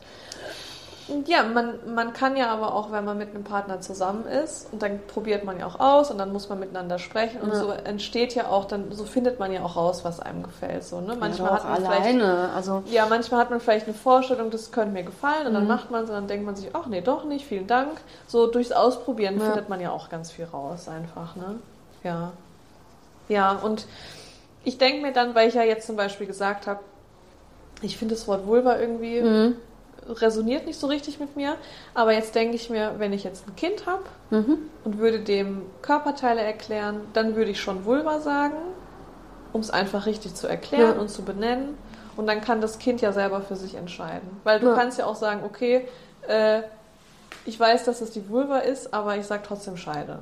Ja, 1.25 1.43
man, 1.43 1.79
man 1.93 2.13
kann 2.13 2.37
ja 2.37 2.49
aber 2.49 2.73
auch, 2.73 2.91
wenn 2.91 3.03
man 3.03 3.17
mit 3.17 3.29
einem 3.35 3.43
Partner 3.43 3.81
zusammen 3.81 4.25
ist, 4.25 4.71
und 4.71 4.81
dann 4.81 4.99
probiert 5.07 5.43
man 5.43 5.59
ja 5.59 5.65
auch 5.67 5.79
aus 5.79 6.09
und 6.11 6.17
dann 6.17 6.31
muss 6.31 6.47
man 6.49 6.59
miteinander 6.59 6.97
sprechen 6.97 7.41
und 7.41 7.49
Ja. 7.49 7.55
so 7.55 7.71
entsteht 7.71 8.35
ja 8.35 8.47
auch, 8.47 8.65
dann 8.65 8.91
so 8.91 9.03
findet 9.03 9.37
man 9.39 9.51
ja 9.51 9.63
auch 9.63 9.75
raus, 9.75 10.05
was 10.05 10.19
einem 10.21 10.43
gefällt. 10.43 10.83
So, 10.85 11.01
ne? 11.01 11.15
Manchmal 11.19 11.49
ja, 11.51 11.55
hat 11.57 11.63
man 11.65 11.75
vielleicht 11.77 11.91
alleine. 11.91 12.49
Also, 12.55 12.83
Ja, 12.89 13.05
manchmal 13.07 13.41
hat 13.41 13.49
man 13.49 13.59
vielleicht 13.59 13.85
eine 13.87 13.95
Vorstellung, 13.95 14.49
das 14.49 14.71
könnte 14.71 14.93
mir 14.93 15.03
gefallen 15.03 15.47
und 15.47 15.53
dann 15.53 15.63
Mhm. 15.63 15.69
macht 15.69 15.91
man 15.91 16.03
es 16.03 16.09
und 16.09 16.15
dann 16.15 16.27
denkt 16.27 16.45
man 16.45 16.55
sich, 16.55 16.69
ach 16.73 16.85
nee, 16.87 17.01
doch 17.01 17.25
nicht, 17.25 17.45
vielen 17.45 17.67
Dank. 17.67 17.91
So 18.27 18.47
durchs 18.47 18.71
Ausprobieren 18.71 19.39
Ja. 19.39 19.45
findet 19.45 19.67
man 19.69 19.81
ja 19.81 19.91
auch 19.91 20.09
ganz 20.09 20.31
viel 20.31 20.45
raus 20.45 20.87
einfach, 20.87 21.35
ne? 21.35 21.55
Ja. 22.03 22.31
Ja, 23.29 23.51
und 23.53 23.85
ich 24.63 24.77
denke 24.77 25.01
mir 25.01 25.11
dann, 25.13 25.35
weil 25.35 25.49
ich 25.49 25.55
ja 25.55 25.63
jetzt 25.63 25.85
zum 25.87 25.95
Beispiel 25.97 26.27
gesagt 26.27 26.67
habe, 26.67 26.79
ich 27.81 27.97
finde 27.97 28.15
das 28.15 28.27
Wort 28.27 28.45
Vulva 28.47 28.77
irgendwie 28.79 29.21
mhm. 29.21 29.55
Resoniert 30.07 30.65
nicht 30.65 30.79
so 30.79 30.87
richtig 30.87 31.19
mit 31.19 31.35
mir, 31.35 31.55
aber 31.93 32.13
jetzt 32.13 32.35
denke 32.35 32.55
ich 32.55 32.69
mir, 32.69 32.95
wenn 32.97 33.13
ich 33.13 33.23
jetzt 33.23 33.47
ein 33.47 33.55
Kind 33.55 33.85
habe 33.85 34.03
Mhm. 34.29 34.57
und 34.83 34.97
würde 34.97 35.19
dem 35.19 35.63
Körperteile 35.81 36.41
erklären, 36.41 37.01
dann 37.13 37.35
würde 37.35 37.51
ich 37.51 37.61
schon 37.61 37.85
Vulva 37.85 38.19
sagen, 38.19 38.55
um 39.51 39.61
es 39.61 39.69
einfach 39.69 40.05
richtig 40.05 40.33
zu 40.35 40.47
erklären 40.47 40.95
Ja. 40.95 41.01
und 41.01 41.09
zu 41.09 41.23
benennen. 41.23 41.77
Und 42.15 42.27
dann 42.27 42.41
kann 42.41 42.61
das 42.61 42.79
Kind 42.79 43.01
ja 43.01 43.11
selber 43.11 43.41
für 43.41 43.55
sich 43.55 43.75
entscheiden. 43.75 44.39
Weil 44.43 44.59
du 44.59 44.67
Ja. 44.67 44.73
kannst 44.73 44.97
ja 44.99 45.05
auch 45.05 45.15
sagen, 45.15 45.41
okay, 45.45 45.87
äh, 46.27 46.61
ich 47.45 47.59
weiß, 47.59 47.83
dass 47.85 48.01
es 48.01 48.11
die 48.11 48.29
Vulva 48.29 48.59
ist, 48.59 48.93
aber 48.93 49.17
ich 49.17 49.25
sag 49.25 49.43
trotzdem 49.43 49.77
Scheide. 49.77 50.19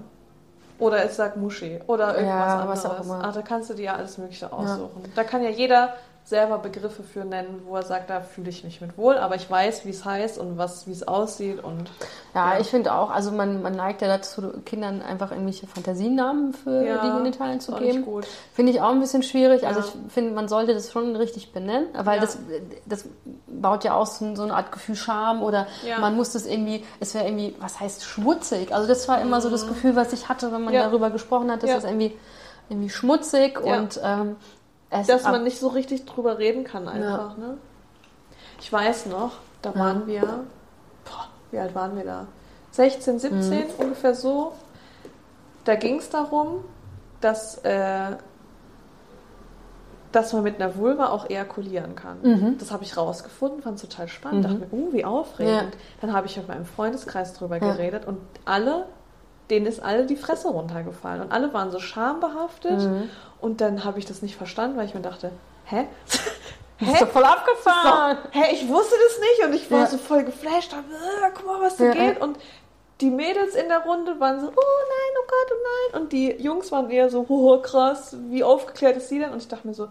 Oder 0.80 1.06
ich 1.06 1.12
sag 1.12 1.38
Muschi 1.38 1.80
oder 1.86 2.18
irgendwas 2.18 2.54
Ja, 2.54 2.60
anderes. 2.60 2.86
auch 2.86 3.04
immer. 3.04 3.24
Ah, 3.24 3.32
da 3.32 3.42
kannst 3.44 3.70
du 3.70 3.76
dir 3.76 3.86
ja 3.86 3.96
alles 3.96 4.18
Mögliche 4.18 4.52
aussuchen. 4.52 5.04
Da 5.16 5.24
kann 5.24 5.44
ja 5.44 5.50
jeder 5.50 5.94
selber 6.24 6.60
Begriffe 6.60 7.04
für 7.04 7.26
nennen, 7.26 7.64
wo 7.66 7.76
er 7.76 7.84
sagt, 7.84 8.10
da 8.10 8.22
fühle 8.22 8.50
ich 8.50 8.64
mich 8.64 8.80
mit 8.80 8.98
wohl, 8.98 9.18
aber 9.18 9.36
ich 9.36 9.50
weiß, 9.50 9.86
wie 9.86 9.90
es 9.90 10.06
heißt 10.06 10.38
und 10.38 10.58
was, 10.58 10.88
wie 10.88 10.92
es 10.92 11.06
aussieht 11.08 11.62
und 11.64 11.90
Ja, 12.34 12.54
Ja. 12.54 12.60
ich 12.60 12.68
finde 12.68 12.94
auch, 12.94 13.10
also 13.10 13.32
man, 13.32 13.62
man 13.62 13.74
neigt 13.76 14.02
ja 14.02 14.08
dazu, 14.08 14.44
Kindern 14.66 15.02
einfach 15.02 15.32
irgendwelche 15.32 15.68
Fantasienamen 15.68 16.54
für 16.54 16.86
Ja, 16.86 16.98
die 17.00 17.12
Genitalien 17.12 17.60
zu 17.60 17.74
geben. 17.76 18.06
Finde 18.54 18.72
ich 18.72 18.80
auch 18.82 18.92
ein 18.92 19.00
bisschen 19.02 19.24
schwierig. 19.24 19.66
Also 19.68 19.82
Ja. 19.82 19.86
ich 19.88 20.14
finde, 20.14 20.32
man 20.34 20.48
sollte 20.48 20.74
das 20.74 20.92
schon 20.92 21.16
richtig 21.16 21.52
benennen, 21.52 21.88
weil 22.04 22.20
das, 22.20 22.38
das 22.86 23.06
baut 23.48 23.84
ja 23.84 23.94
auch 23.96 24.06
so, 24.06 24.34
so 24.36 24.44
eine 24.44 24.54
Art 24.54 24.72
Gefühl 24.72 24.96
Scham 24.96 25.42
oder 25.44 25.68
man 26.00 26.16
muss 26.16 26.32
das 26.32 26.46
irgendwie, 26.46 26.86
es 27.00 27.14
wäre 27.14 27.26
irgendwie, 27.26 27.56
was 27.60 27.80
heißt 27.80 28.04
schmutzig? 28.06 28.74
Also 28.74 28.88
das 28.88 29.08
war 29.10 29.20
immer 29.22 29.42
so 29.42 29.50
das 29.50 29.68
Gefühl, 29.68 29.96
was 29.96 30.14
ich 30.14 30.30
hatte, 30.30 30.52
wenn 30.54 30.64
man 30.64 30.74
Mhm. 30.74 30.80
Darüber 30.80 31.10
gesprochen 31.10 31.52
hat, 31.52 31.64
dass 31.64 31.72
das 31.72 31.84
irgendwie, 31.84 32.18
irgendwie 32.70 32.90
schmutzig 32.90 33.60
Ja. 33.66 33.78
und 33.80 34.00
ähm, 34.04 34.36
es 34.92 35.08
dass 35.08 35.24
man 35.24 35.44
nicht 35.44 35.60
so 35.60 35.70
richtig 35.70 36.06
drüber 36.06 36.38
reden 36.38 36.64
kann 36.64 36.88
einfach. 36.88 37.38
Ne? 37.38 37.58
Ich 38.60 38.72
weiß 38.72 39.08
noch, 39.08 39.32
da 39.62 39.72
Ja. 39.72 39.80
waren 39.80 40.06
wir, 40.08 40.22
boah, 40.22 41.28
wie 41.52 41.58
alt 41.58 41.74
waren 41.74 41.96
wir 41.96 42.04
da? 42.04 42.28
16, 42.72 43.20
17 43.20 43.60
Mhm. 43.60 43.64
ungefähr 43.80 44.14
so. 44.16 44.54
Da 45.66 45.76
ging 45.76 45.98
es 45.98 46.10
darum, 46.10 46.64
dass, 47.22 47.58
äh, 47.60 48.16
dass 50.12 50.34
man 50.34 50.44
mit 50.44 50.62
einer 50.62 50.76
Vulva 50.76 51.08
auch 51.10 51.30
ejakulieren 51.30 51.96
kann. 51.96 52.18
Mhm. 52.22 52.58
Das 52.58 52.72
habe 52.72 52.84
ich 52.84 52.98
rausgefunden, 52.98 53.62
fand 53.62 53.76
es 53.76 53.82
total 53.90 54.08
spannend. 54.10 54.44
Dachte 54.46 54.58
mir, 54.58 54.74
uh, 54.74 54.92
wie 54.92 55.06
aufregend. 55.06 55.74
Dann 56.02 56.12
habe 56.14 56.28
ich 56.28 56.36
mit 56.36 56.48
meinem 56.48 56.66
Freundeskreis 56.66 57.34
drüber 57.34 57.58
Ja. 57.58 57.72
geredet 57.74 58.06
und 58.06 58.20
alle, 58.46 58.88
denen 59.52 59.66
ist 59.68 59.82
alle 59.84 60.06
die 60.06 60.16
Fresse 60.16 60.48
runtergefallen. 60.50 61.22
Und 61.22 61.32
alle 61.32 61.54
waren 61.54 61.70
so 61.72 61.80
schambehaftet. 61.80 62.80
Mhm. 62.80 63.10
Und 63.40 63.62
dann 63.62 63.84
habe 63.84 64.00
ich 64.00 64.06
das 64.06 64.22
nicht 64.22 64.36
verstanden, 64.36 64.78
weil 64.78 64.86
ich 64.86 64.94
mir 64.96 65.02
dachte, 65.02 65.32
hä? 65.66 65.88
Das 66.84 66.94
ist 66.94 67.02
doch 67.04 67.10
voll 67.10 67.24
abgefahren. 67.26 68.18
So, 68.34 68.40
hä, 68.40 68.54
ich 68.54 68.68
wusste 68.68 68.96
das 69.08 69.20
nicht 69.20 69.46
und 69.46 69.54
ich 69.54 69.70
war 69.70 69.82
Ja. 69.82 69.86
so 69.86 70.00
voll 70.00 70.24
geflasht. 70.24 70.74
Hab, 70.74 70.80
äh, 70.80 71.32
guck 71.36 71.46
mal, 71.46 71.62
was 71.62 71.78
da 71.78 71.84
Ja, 71.86 71.92
geht. 71.92 72.20
Und 72.20 72.40
die 73.02 73.12
Mädels 73.12 73.54
in 73.54 73.68
der 73.68 73.84
Runde 73.84 74.20
waren 74.20 74.40
so, 74.40 74.48
oh 74.48 74.50
nein, 74.50 75.14
oh 75.20 75.28
Gott, 75.28 75.52
oh 75.52 75.64
nein. 75.94 76.02
Und 76.02 76.12
die 76.12 76.32
Jungs 76.42 76.72
waren 76.72 76.90
eher 76.90 77.12
so, 77.12 77.24
oh 77.30 77.60
krass, 77.62 78.18
wie 78.30 78.44
aufgeklärt 78.44 78.98
ist 78.98 79.10
sie 79.10 79.20
denn? 79.20 79.30
Und 79.30 79.38
ich 79.44 79.48
dachte 79.48 79.68
mir 79.68 79.76
so, 79.76 79.90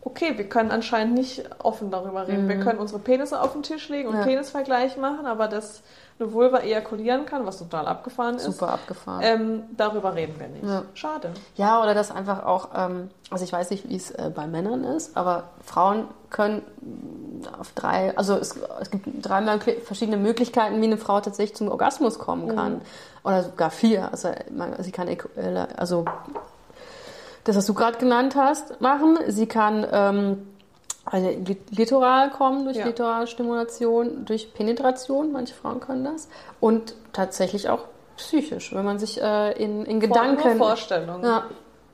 okay, 0.00 0.32
wir 0.38 0.48
können 0.48 0.70
anscheinend 0.70 1.12
nicht 1.12 1.44
offen 1.62 1.90
darüber 1.90 2.26
reden. 2.26 2.48
Wir 2.48 2.58
können 2.60 2.78
unsere 2.78 3.00
Penisse 3.00 3.38
auf 3.42 3.52
den 3.52 3.62
Tisch 3.62 3.90
legen 3.90 4.08
und 4.08 4.14
Mhm. 4.14 4.20
Ja. 4.20 4.26
Penisvergleich 4.26 4.96
machen, 4.96 5.26
aber 5.26 5.46
dass 5.46 5.82
eine 6.20 6.32
Vulva 6.32 6.58
ejakulieren 6.58 7.26
kann, 7.26 7.46
was 7.46 7.58
total 7.58 7.86
abgefahren 7.86 8.36
ist, 8.36 8.44
Super 8.44 8.70
abgefahren. 8.72 9.20
ähm, 9.22 9.62
darüber 9.76 10.14
reden 10.14 10.34
wir 10.38 10.48
nicht. 10.48 10.64
Ja. 10.64 10.82
Schade. 10.94 11.30
Ja, 11.56 11.80
oder 11.82 11.94
das 11.94 12.10
einfach 12.10 12.44
auch, 12.44 12.70
ähm, 12.74 13.10
also 13.30 13.44
ich 13.44 13.52
weiß 13.52 13.70
nicht, 13.70 13.88
wie 13.88 13.96
es 13.96 14.10
äh, 14.10 14.30
bei 14.34 14.46
Männern 14.46 14.82
ist, 14.84 15.16
aber 15.16 15.44
Frauen 15.64 16.08
können 16.30 16.62
auf 17.58 17.70
drei, 17.74 18.16
also 18.16 18.34
es, 18.34 18.58
es 18.80 18.90
gibt 18.90 19.06
drei 19.22 19.38
mögli- 19.40 19.80
verschiedene 19.80 20.16
Möglichkeiten, 20.16 20.80
wie 20.82 20.86
eine 20.86 20.98
Frau 20.98 21.20
tatsächlich 21.20 21.56
zum 21.56 21.68
Orgasmus 21.68 22.18
kommen 22.18 22.54
kann. 22.54 22.80
Oder 23.24 23.44
sogar 23.44 23.70
vier. 23.70 24.10
Also 24.10 24.30
man, 24.50 24.82
sie 24.82 24.90
kann, 24.90 25.06
äh, 25.08 25.18
also 25.76 26.04
das, 27.44 27.56
was 27.56 27.66
du 27.66 27.74
gerade 27.74 27.98
genannt 27.98 28.34
hast, 28.36 28.80
machen. 28.80 29.18
Sie 29.28 29.46
kann 29.46 29.86
ähm, 29.90 30.48
Lit- 31.12 31.70
litoral 31.76 32.30
kommen 32.30 32.64
durch 32.64 32.76
Ja. 32.76 32.86
Litoralstimulation, 32.86 34.24
durch 34.24 34.52
Penetration, 34.52 35.32
manche 35.32 35.54
Frauen 35.54 35.80
können 35.80 36.04
das. 36.04 36.28
Und 36.60 36.94
tatsächlich 37.12 37.68
auch 37.70 37.84
psychisch, 38.16 38.74
wenn 38.74 38.84
man 38.84 38.98
sich 38.98 39.20
äh, 39.22 39.52
in, 39.62 39.84
in 39.86 40.00
Vor- 40.00 40.08
Gedanken... 40.08 40.58
Vorstellung. 40.58 41.22
Ja, 41.24 41.44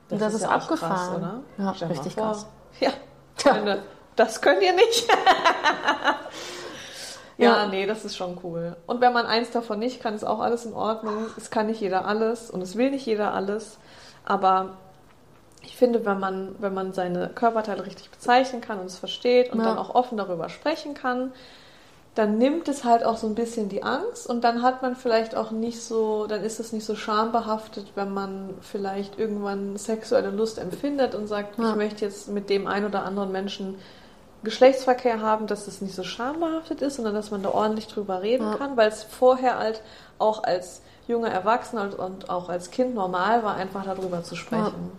und 0.09 0.21
das, 0.21 0.33
ist, 0.33 0.41
ja 0.41 0.49
auch 0.49 0.53
abgefahren. 0.53 0.95
Krass, 0.95 1.17
oder? 1.17 1.39
Ja, 1.57 1.73
Stell 1.75 1.87
richtig 1.89 2.15
krass. 2.15 2.45
Ja, 2.79 2.89
Freunde, 3.35 3.83
das 4.15 4.41
könnt 4.41 4.61
ihr 4.61 4.73
nicht. 4.73 5.07
ja, 7.37 7.63
Ja. 7.63 7.67
nee, 7.67 7.85
das 7.85 8.05
ist 8.05 8.15
schon 8.15 8.37
cool. 8.43 8.75
Und 8.87 9.01
wenn 9.01 9.13
man 9.13 9.25
eins 9.25 9.51
davon 9.51 9.79
nicht 9.79 10.01
kann, 10.01 10.15
ist 10.15 10.23
auch 10.23 10.39
alles 10.39 10.65
in 10.65 10.73
Ordnung. 10.73 11.27
Es 11.37 11.49
kann 11.49 11.67
nicht 11.67 11.81
jeder 11.81 12.05
alles 12.05 12.49
und 12.49 12.61
es 12.61 12.77
will 12.77 12.91
nicht 12.91 13.05
jeder 13.05 13.33
alles. 13.33 13.77
Aber 14.25 14.77
ich 15.75 15.79
finde, 15.79 16.05
wenn 16.05 16.21
man, 16.21 16.55
wenn 16.59 16.73
man 16.73 16.93
seine 16.93 17.27
Körperteile 17.35 17.85
richtig 17.85 18.09
bezeichnen 18.09 18.61
kann 18.61 18.79
und 18.79 18.85
es 18.85 18.97
versteht 18.97 19.51
und 19.51 19.59
Ja. 19.59 19.65
dann 19.65 19.77
auch 19.77 19.93
offen 19.93 20.17
darüber 20.17 20.47
sprechen 20.47 20.93
kann, 20.93 21.33
dann 22.15 22.37
nimmt 22.37 22.69
es 22.69 22.85
halt 22.85 23.03
auch 23.03 23.17
so 23.17 23.27
ein 23.27 23.35
bisschen 23.35 23.67
die 23.67 23.83
Angst 23.83 24.25
und 24.25 24.45
dann 24.45 24.61
hat 24.61 24.81
man 24.81 24.95
vielleicht 24.95 25.35
auch 25.35 25.51
nicht 25.51 25.81
so, 25.83 26.27
dann 26.27 26.45
ist 26.45 26.61
es 26.61 26.71
nicht 26.71 26.85
so 26.85 26.95
schambehaftet, 26.95 27.87
wenn 27.95 28.13
man 28.13 28.53
vielleicht 28.61 29.19
irgendwann 29.19 29.75
sexuelle 29.75 30.29
Lust 30.29 30.59
empfindet 30.59 31.13
und 31.13 31.27
sagt, 31.27 31.59
Ja. 31.59 31.71
ich 31.71 31.75
möchte 31.75 32.05
jetzt 32.05 32.29
mit 32.29 32.49
dem 32.49 32.67
einen 32.67 32.85
oder 32.85 33.03
anderen 33.03 33.33
Menschen 33.33 33.75
Geschlechtsverkehr 34.45 35.19
haben, 35.21 35.45
dass 35.45 35.67
es 35.67 35.81
nicht 35.81 35.93
so 35.93 36.03
schambehaftet 36.03 36.81
ist, 36.81 36.95
sondern 36.95 37.15
dass 37.15 37.31
man 37.31 37.43
da 37.43 37.49
ordentlich 37.49 37.87
drüber 37.87 38.21
reden 38.21 38.45
Ja. 38.49 38.55
kann, 38.55 38.77
weil 38.77 38.87
es 38.87 39.03
vorher 39.03 39.59
halt 39.59 39.81
auch 40.19 40.41
als 40.45 40.81
junger 41.05 41.31
Erwachsener 41.31 41.81
und- 41.81 41.95
und 41.99 42.29
auch 42.29 42.47
als 42.47 42.71
Kind 42.71 42.95
normal 42.95 43.43
war, 43.43 43.55
einfach 43.55 43.83
darüber 43.83 44.23
zu 44.23 44.37
sprechen. 44.37 44.91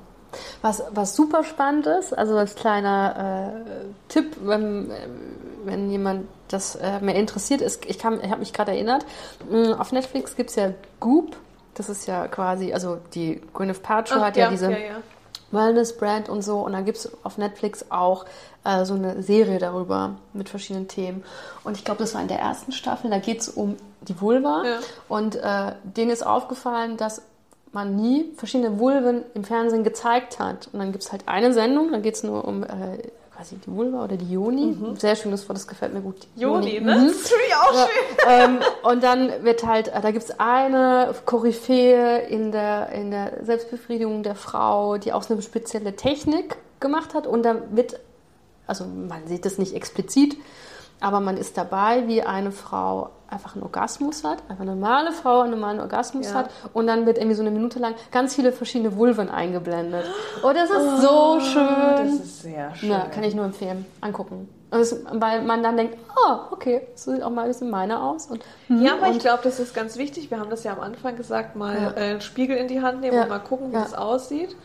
Was, 0.62 0.82
was 0.92 1.16
super 1.16 1.44
spannend 1.44 1.86
ist, 1.86 2.16
also 2.16 2.36
als 2.36 2.54
kleiner 2.54 3.54
äh, 3.64 3.84
Tipp, 4.08 4.36
wenn, 4.42 4.90
wenn 5.64 5.90
jemand 5.90 6.28
das 6.48 6.76
äh, 6.76 7.00
mehr 7.00 7.14
interessiert 7.16 7.60
ist, 7.60 7.84
ich, 7.86 7.98
kann- 7.98 8.20
ich 8.22 8.30
habe 8.30 8.40
mich 8.40 8.52
gerade 8.52 8.72
erinnert, 8.72 9.04
mh, 9.50 9.74
auf 9.80 9.92
Netflix 9.92 10.36
gibt 10.36 10.50
es 10.50 10.56
ja 10.56 10.70
Goop, 11.00 11.36
das 11.74 11.88
ist 11.88 12.06
ja 12.06 12.26
quasi, 12.28 12.72
also 12.72 12.98
die 13.14 13.40
Gwyneth 13.52 13.82
Paltrow 13.82 14.18
Ach, 14.20 14.26
hat 14.26 14.36
ja, 14.36 14.48
diese 14.48 14.70
ja, 14.70 14.78
ja. 14.78 14.96
Wellness-Brand 15.52 16.28
und 16.28 16.42
so. 16.42 16.58
Und 16.60 16.72
dann 16.72 16.84
gibt 16.84 16.98
es 16.98 17.10
auf 17.24 17.38
Netflix 17.38 17.86
auch 17.90 18.24
äh, 18.64 18.84
so 18.84 18.94
eine 18.94 19.22
Serie 19.22 19.58
darüber 19.58 20.16
mit 20.32 20.48
verschiedenen 20.48 20.88
Themen. 20.88 21.22
Und 21.64 21.76
ich 21.76 21.84
glaube, 21.84 21.98
das 22.00 22.14
war 22.14 22.22
in 22.22 22.28
der 22.28 22.38
ersten 22.40 22.72
Staffel, 22.72 23.10
da 23.10 23.18
geht 23.18 23.40
es 23.40 23.48
um 23.48 23.76
die 24.02 24.20
Vulva. 24.20 24.62
Ja. 24.64 24.78
Und 25.08 25.36
äh, 25.36 25.72
denen 25.84 26.10
ist 26.10 26.26
aufgefallen, 26.26 26.96
dass 26.96 27.22
man 27.76 27.94
nie 27.94 28.32
verschiedene 28.36 28.80
Vulven 28.80 29.22
im 29.34 29.44
Fernsehen 29.44 29.84
gezeigt 29.84 30.38
hat. 30.38 30.70
Und 30.72 30.78
dann 30.78 30.92
gibt 30.92 31.04
es 31.04 31.12
halt 31.12 31.22
eine 31.26 31.52
Sendung, 31.52 31.92
da 31.92 31.98
geht 31.98 32.14
es 32.14 32.22
nur 32.22 32.48
um 32.48 32.64
äh, 32.64 32.66
quasi 33.36 33.56
die 33.56 33.70
Vulva 33.70 34.04
oder 34.04 34.16
die 34.16 34.32
Joni. 34.32 34.74
Sehr 34.96 35.14
schönes 35.14 35.46
Wort, 35.46 35.58
das 35.58 35.68
gefällt 35.68 35.92
mir 35.92 36.00
gut. 36.00 36.26
Mhm. 36.34 36.42
Joni, 36.42 36.80
ne? 36.80 36.94
Mhm. 36.96 37.06
Das 37.08 37.16
ist 37.16 37.32
mich 37.36 37.54
auch 37.54 37.74
Ja, 37.74 37.86
schön. 37.86 38.16
ähm, 38.28 38.58
und 38.82 39.02
dann 39.02 39.44
wird 39.44 39.66
halt, 39.66 39.88
äh, 39.88 40.00
da 40.00 40.10
gibt 40.10 40.24
es 40.24 40.40
eine 40.40 41.14
Koryphäe 41.26 42.20
in 42.20 42.50
der, 42.50 42.88
in 42.92 43.10
der 43.10 43.44
Selbstbefriedigung 43.44 44.22
der 44.22 44.36
Frau, 44.36 44.96
die 44.96 45.12
auch 45.12 45.28
eine 45.28 45.42
spezielle 45.42 45.94
Technik 45.94 46.56
gemacht 46.80 47.12
hat. 47.12 47.26
Und 47.26 47.42
da 47.42 47.56
wird, 47.72 48.00
also 48.66 48.86
man 48.86 49.26
sieht 49.26 49.44
das 49.44 49.58
nicht 49.58 49.74
explizit, 49.74 50.34
aber 51.00 51.20
man 51.20 51.36
ist 51.36 51.56
dabei, 51.58 52.06
wie 52.06 52.22
eine 52.22 52.52
Frau 52.52 53.10
einfach 53.28 53.54
einen 53.54 53.64
Orgasmus 53.64 54.22
hat, 54.24 54.38
einfach 54.48 54.62
eine 54.62 54.76
normale 54.76 55.10
Frau 55.12 55.40
einen 55.40 55.50
normalen 55.50 55.80
Orgasmus 55.80 56.28
Ja. 56.28 56.34
hat 56.34 56.50
und 56.72 56.86
dann 56.86 57.06
wird 57.06 57.18
irgendwie 57.18 57.34
so 57.34 57.42
eine 57.42 57.50
Minute 57.50 57.78
lang 57.80 57.94
ganz 58.12 58.34
viele 58.36 58.52
verschiedene 58.52 58.96
Vulven 58.96 59.28
eingeblendet. 59.28 60.04
Oh, 60.44 60.52
das 60.54 60.70
ist 60.70 61.02
so 61.02 61.40
schön. 61.40 61.96
Das 61.96 62.12
ist 62.14 62.42
sehr 62.42 62.74
schön. 62.76 62.90
Ja, 62.90 63.00
kann 63.12 63.24
ich 63.24 63.34
nur 63.34 63.44
empfehlen. 63.44 63.84
Angucken. 64.00 64.48
Es, 64.70 64.96
weil 65.12 65.42
man 65.42 65.62
dann 65.62 65.76
denkt, 65.76 65.96
oh, 66.16 66.36
okay, 66.50 66.86
so 66.94 67.12
sieht 67.12 67.22
auch 67.22 67.30
mal 67.30 67.42
ein 67.42 67.48
bisschen 67.48 67.70
meine 67.70 68.00
aus. 68.02 68.26
Und, 68.26 68.42
Ja, 68.68 68.94
aber 68.94 69.10
ich 69.10 69.18
glaube, 69.20 69.40
das 69.44 69.58
ist 69.60 69.74
ganz 69.74 69.96
wichtig. 69.96 70.30
Wir 70.30 70.38
haben 70.40 70.50
das 70.50 70.64
ja 70.64 70.72
am 70.72 70.80
Anfang 70.80 71.16
gesagt, 71.16 71.56
mal 71.56 71.74
Ja. 71.76 71.90
äh, 71.90 72.10
einen 72.10 72.20
Spiegel 72.20 72.56
in 72.56 72.68
die 72.68 72.80
Hand 72.80 73.00
nehmen 73.00 73.16
Ja. 73.16 73.22
und 73.24 73.28
mal 73.28 73.38
gucken, 73.40 73.70
wie 73.70 73.74
das 73.76 73.94
aussieht. 73.94 74.56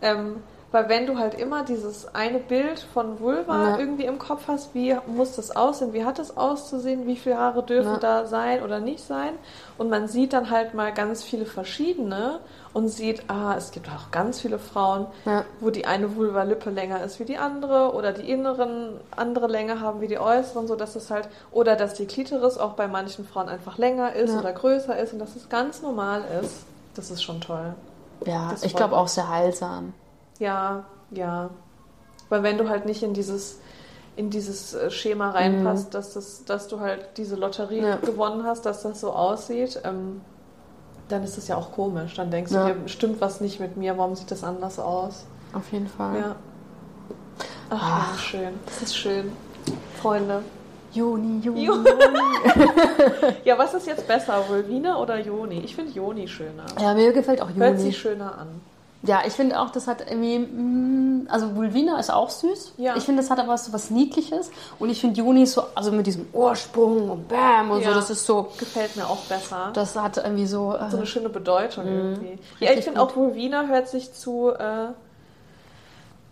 Ähm, 0.00 0.42
weil 0.70 0.88
wenn 0.90 1.06
du 1.06 1.16
halt 1.18 1.34
immer 1.34 1.64
dieses 1.64 2.14
eine 2.14 2.38
Bild 2.38 2.78
von 2.92 3.20
Vulva 3.20 3.70
Ja. 3.70 3.78
irgendwie 3.78 4.04
im 4.04 4.18
Kopf 4.18 4.48
hast, 4.48 4.74
wie 4.74 4.94
muss 5.06 5.34
das 5.36 5.56
aussehen, 5.56 5.94
wie 5.94 6.04
hat 6.04 6.18
es 6.18 6.36
auszusehen, 6.36 7.06
wie 7.06 7.16
viele 7.16 7.38
Haare 7.38 7.62
dürfen 7.62 7.92
Ja. 7.94 7.98
da 7.98 8.26
sein 8.26 8.62
oder 8.62 8.78
nicht 8.78 9.02
sein. 9.02 9.30
Und 9.78 9.88
man 9.88 10.08
sieht 10.08 10.32
dann 10.34 10.50
halt 10.50 10.74
mal 10.74 10.92
ganz 10.92 11.22
viele 11.22 11.46
verschiedene 11.46 12.40
und 12.74 12.88
sieht, 12.88 13.30
ah, 13.30 13.54
es 13.56 13.70
gibt 13.70 13.88
auch 13.88 14.10
ganz 14.10 14.40
viele 14.40 14.58
Frauen, 14.58 15.06
Ja. 15.24 15.44
wo 15.60 15.70
die 15.70 15.86
eine 15.86 16.14
Vulva-Lippe 16.16 16.68
länger 16.68 17.02
ist 17.02 17.18
wie 17.18 17.24
die 17.24 17.38
andere 17.38 17.94
oder 17.94 18.12
die 18.12 18.30
inneren 18.30 19.00
andere 19.16 19.46
Länge 19.46 19.80
haben 19.80 20.02
wie 20.02 20.06
die 20.08 20.18
äußeren, 20.18 20.66
so 20.68 20.76
dass 20.76 20.96
es 20.96 21.10
halt 21.10 21.28
oder 21.50 21.76
dass 21.76 21.94
die 21.94 22.06
Klitoris 22.06 22.58
auch 22.58 22.72
bei 22.74 22.88
manchen 22.88 23.26
Frauen 23.26 23.48
einfach 23.48 23.78
länger 23.78 24.12
ist 24.12 24.34
oder 24.36 24.52
größer 24.52 24.98
ist 24.98 25.14
und 25.14 25.18
dass 25.18 25.34
es 25.34 25.48
ganz 25.48 25.80
normal 25.80 26.22
ist. 26.42 26.64
Das 26.94 27.10
ist 27.10 27.22
schon 27.22 27.40
toll. 27.40 27.74
ja, 28.26 28.48
das 28.50 28.64
ich 28.64 28.74
glaube 28.76 28.96
auch 28.96 29.08
sehr 29.08 29.28
heilsam. 29.30 29.94
Ja, 30.38 30.84
ja. 31.10 31.50
Weil 32.28 32.42
wenn 32.42 32.58
du 32.58 32.68
halt 32.68 32.86
nicht 32.86 33.02
in 33.02 33.14
dieses 33.14 33.58
in 34.16 34.30
dieses 34.30 34.74
äh, 34.74 34.90
Schema 34.90 35.30
reinpasst, 35.30 35.94
dass, 35.94 36.12
das, 36.14 36.44
dass 36.44 36.66
du 36.66 36.80
halt 36.80 37.06
diese 37.18 37.36
Lotterie 37.36 37.80
Mhm. 37.82 37.86
Ja. 37.86 37.96
gewonnen 37.96 38.42
hast, 38.44 38.66
dass 38.66 38.82
das 38.82 39.00
so 39.00 39.12
aussieht, 39.12 39.80
ähm, 39.84 40.20
dann 41.08 41.22
ist 41.22 41.36
das 41.36 41.46
ja 41.46 41.56
auch 41.56 41.70
komisch. 41.70 42.14
Dann 42.14 42.28
denkst 42.32 42.50
Ja. 42.50 42.68
du 42.68 42.74
dir, 42.74 42.88
stimmt 42.88 43.20
was 43.20 43.40
nicht 43.40 43.60
mit 43.60 43.76
mir, 43.76 43.96
warum 43.96 44.16
sieht 44.16 44.30
das 44.32 44.42
anders 44.42 44.80
aus? 44.80 45.24
Auf 45.52 45.70
jeden 45.70 45.86
Fall. 45.86 46.18
Ja. 46.18 46.36
Ach, 47.70 48.12
ja, 48.12 48.18
schön. 48.18 48.54
Das 48.66 48.82
ist 48.82 48.96
schön. 48.96 49.30
Freunde. 50.02 50.42
Joni, 50.92 51.38
Joni, 51.40 51.64
Jo- 51.66 51.74
Joni. 51.74 51.84
Ja, 53.44 53.56
was 53.56 53.74
ist 53.74 53.86
jetzt 53.86 54.08
besser, 54.08 54.42
Vulvina 54.48 54.98
oder 54.98 55.18
Joni? 55.20 55.60
Ich 55.60 55.76
finde 55.76 55.92
Joni 55.92 56.26
schöner. 56.26 56.64
Ja, 56.80 56.92
mir 56.94 57.12
gefällt 57.12 57.40
auch 57.40 57.48
Hört 57.54 57.56
Joni. 57.74 57.78
sich 57.78 57.98
schöner 57.98 58.36
an. 58.38 58.60
Ja, 59.02 59.20
ich 59.24 59.32
finde 59.32 59.60
auch, 59.60 59.70
das 59.70 59.86
hat 59.86 60.00
irgendwie, 60.10 60.40
mm, 60.40 61.28
also 61.30 61.54
Vulvina 61.54 62.00
ist 62.00 62.10
auch 62.12 62.30
süß. 62.30 62.72
Ja. 62.78 62.96
Ich 62.96 63.04
finde, 63.04 63.22
das 63.22 63.30
hat 63.30 63.38
aber 63.38 63.56
so 63.56 63.72
was 63.72 63.90
Niedliches. 63.90 64.50
Und 64.80 64.90
ich 64.90 65.00
finde 65.00 65.16
Joni 65.20 65.46
so, 65.46 65.62
also 65.76 65.92
mit 65.92 66.06
diesem 66.08 66.26
Ohrsprung 66.32 67.08
und 67.08 67.28
Bam 67.28 67.70
und 67.70 67.82
so, 67.84 67.88
Ja. 67.90 67.94
das 67.94 68.10
ist 68.10 68.26
so, 68.26 68.48
Gefällt 68.58 68.96
mir 68.96 69.06
auch 69.08 69.20
besser. 69.28 69.70
das 69.72 69.94
hat 69.94 70.16
irgendwie 70.16 70.46
so, 70.46 70.74
äh, 70.74 70.90
so 70.90 70.96
eine 70.96 71.06
schöne 71.06 71.28
Bedeutung 71.28 71.86
irgendwie. 71.86 72.38
Ja, 72.58 72.72
ich 72.72 72.82
finde 72.84 73.00
auch 73.00 73.14
Vulvina 73.14 73.66
hört 73.68 73.86
sich 73.88 74.12
zu 74.14 74.50
äh, 74.50 74.88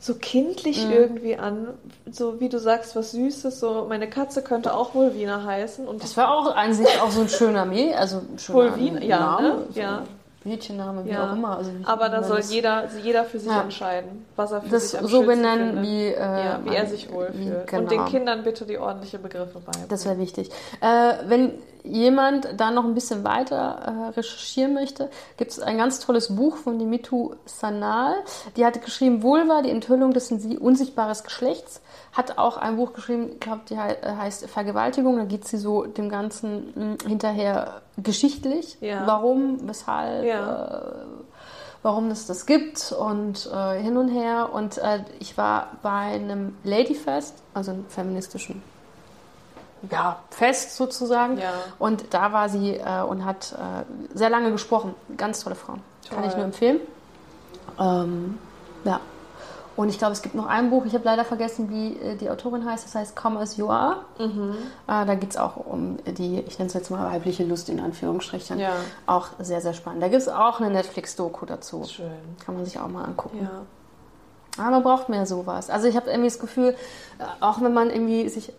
so 0.01 0.15
kindlich 0.15 0.85
Mhm. 0.87 0.93
irgendwie 0.93 1.37
an. 1.37 1.69
So 2.11 2.41
wie 2.41 2.49
du 2.49 2.59
sagst, 2.59 2.95
was 2.97 3.13
Süßes. 3.13 3.61
So 3.61 3.87
meine 3.89 4.09
Katze 4.11 4.43
könnte 4.43 4.75
auch 4.75 4.93
Vulvina 4.95 5.45
heißen. 5.45 5.87
Und 5.87 6.03
das 6.03 6.17
wäre 6.17 6.29
auch 6.31 6.55
an 6.55 6.73
sich 6.75 7.01
auch 7.01 7.11
so 7.13 7.21
ein 7.23 7.29
schöner 7.29 7.65
Mäh, 7.65 7.95
also 7.95 8.19
ein 8.19 8.39
schöner 8.39 8.59
Vulvina, 8.73 9.03
ja, 9.03 9.19
Name, 9.21 9.49
ne? 9.49 9.63
so 9.73 9.81
Ja. 9.81 10.03
Mädchenname, 10.47 11.05
wie 11.05 11.11
Ja. 11.11 11.29
auch 11.29 11.33
immer. 11.35 11.57
Also 11.59 11.71
Aber 11.85 12.09
da 12.09 12.23
soll 12.23 12.39
das- 12.39 12.53
jeder, 12.53 12.85
jeder 13.03 13.25
für 13.25 13.39
sich 13.39 13.51
Ja. 13.51 13.63
entscheiden, 13.63 14.25
was 14.37 14.53
er 14.53 14.63
für 14.63 14.69
das 14.71 14.91
sich 14.93 15.01
am 15.01 15.07
so 15.07 15.23
benennen, 15.23 15.83
wie, 15.83 16.07
äh, 16.07 16.19
ja, 16.21 16.61
wie 16.65 16.75
er 16.75 16.87
sich 16.87 17.11
wohlfühlt. 17.13 17.37
wie- 17.73 17.77
Und 17.77 17.91
den 17.91 17.99
genau. 17.99 18.05
Kindern 18.05 18.43
bitte 18.45 18.65
die 18.65 18.79
ordentlichen 18.79 19.23
Begriffe 19.23 19.59
beibringen. 19.59 19.89
Das 19.89 20.05
wäre 20.07 20.19
wichtig. 20.19 20.51
Äh, 20.81 21.15
wenn 21.27 21.53
jemand 21.89 22.49
da 22.57 22.71
noch 22.71 22.85
ein 22.85 22.95
bisschen 22.95 23.25
weiter 23.25 23.57
äh, 23.57 24.09
recherchieren 24.17 24.75
möchte, 24.75 25.11
gibt 25.37 25.51
es 25.53 25.61
ein 25.61 25.79
ganz 25.79 26.01
tolles 26.01 26.35
Buch 26.35 26.57
von 26.57 26.79
Dimitu 26.79 27.35
Sanal. 27.45 28.15
Die 28.57 28.65
hat 28.65 28.83
geschrieben 28.83 29.23
Vulva, 29.23 29.63
die 29.63 29.71
Enthüllung 29.71 30.13
des 30.13 30.31
unsi- 30.31 30.59
unsichtbares 30.59 31.25
Geschlechts. 31.25 31.81
Hat 32.13 32.39
auch 32.39 32.57
ein 32.57 32.77
Buch 32.77 32.93
geschrieben, 32.93 33.31
ich 33.35 33.41
glaube, 33.41 33.61
die 33.69 33.75
äh, 33.75 33.97
heißt 34.19 34.47
Vergewaltigung. 34.49 35.17
Da 35.19 35.25
geht 35.25 35.47
sie 35.47 35.59
so 35.59 35.85
dem 35.85 36.09
Ganzen 36.09 36.73
mh, 36.75 37.09
hinterher 37.09 37.83
geschichtlich. 37.99 38.79
Ja. 38.81 39.07
Warum, 39.07 39.69
weshalb, 39.69 40.25
Ja. 40.25 40.79
äh, 40.79 40.93
warum 41.83 42.11
es 42.11 42.27
das 42.27 42.47
gibt 42.47 42.93
und 42.93 43.49
äh, 43.55 43.81
hin 43.81 43.97
und 43.97 44.09
her. 44.09 44.51
Und 44.53 44.79
äh, 44.79 45.01
ich 45.21 45.37
war 45.37 45.73
bei 45.83 45.91
einem 45.91 46.57
Ladyfest, 46.65 47.35
also 47.55 47.73
einem 47.73 47.85
feministischen 47.89 48.63
ja, 49.91 50.21
Fest 50.31 50.77
sozusagen. 50.77 51.39
Ja. 51.39 51.53
Und 51.79 52.15
da 52.15 52.33
war 52.33 52.49
sie 52.49 52.75
äh, 52.75 53.03
und 53.03 53.25
hat 53.25 53.53
äh, 53.53 54.17
sehr 54.17 54.31
lange 54.31 54.53
gesprochen. 54.53 54.95
Ganz 55.17 55.43
tolle 55.43 55.57
Frau. 55.57 55.75
Kann 56.09 56.21
Toll. 56.21 56.29
ich 56.29 56.37
nur 56.37 56.45
empfehlen. 56.45 56.81
Ähm, 57.79 58.39
ja. 58.85 59.01
Und 59.77 59.91
ich 59.91 59.99
glaube, 59.99 60.15
es 60.15 60.23
gibt 60.23 60.35
noch 60.35 60.47
ein 60.47 60.71
Buch, 60.71 60.87
ich 60.87 60.95
habe 60.95 61.05
leider 61.05 61.25
vergessen, 61.25 61.69
wie 61.69 61.99
äh, 61.99 62.17
die 62.17 62.31
Autorin 62.31 62.65
heißt, 62.65 62.87
das 62.87 62.95
heißt 62.95 63.15
Come 63.15 63.39
As 63.41 63.59
You 63.59 63.69
Are. 63.69 63.99
Mhm. 64.19 64.55
Äh, 64.87 65.05
da 65.05 65.15
geht 65.15 65.31
es 65.31 65.37
auch 65.37 65.57
um 65.57 65.99
die, 66.07 66.41
ich 66.41 66.59
nenne 66.59 66.69
es 66.69 66.75
jetzt 66.75 66.91
mal 66.91 67.13
weibliche 67.13 67.45
Lust 67.45 67.69
in 67.69 67.81
Anführungsstrichen. 67.81 68.59
Ja. 68.59 68.73
Auch 69.05 69.29
sehr, 69.39 69.61
sehr 69.61 69.75
spannend. 69.75 70.03
Da 70.03 70.09
gibt 70.09 70.23
es 70.23 70.29
auch 70.29 70.61
eine 70.61 70.71
Netflix-Doku 70.71 71.45
dazu. 71.45 71.85
Schön. 71.85 72.11
Kann 72.45 72.55
man 72.55 72.65
sich 72.65 72.79
auch 72.79 72.89
mal 72.89 73.05
angucken. 73.05 73.41
Ja. 73.43 73.67
Aber 74.59 74.71
man 74.71 74.83
braucht 74.83 75.11
mehr 75.11 75.27
sowas. 75.27 75.69
Also 75.69 75.89
ich 75.89 75.97
habe 75.97 76.09
irgendwie 76.09 76.29
das 76.29 76.39
Gefühl, 76.39 76.75
äh, 77.19 77.25
auch 77.41 77.61
wenn 77.61 77.75
man 77.75 77.91
irgendwie 77.91 78.31
sich 78.31 78.55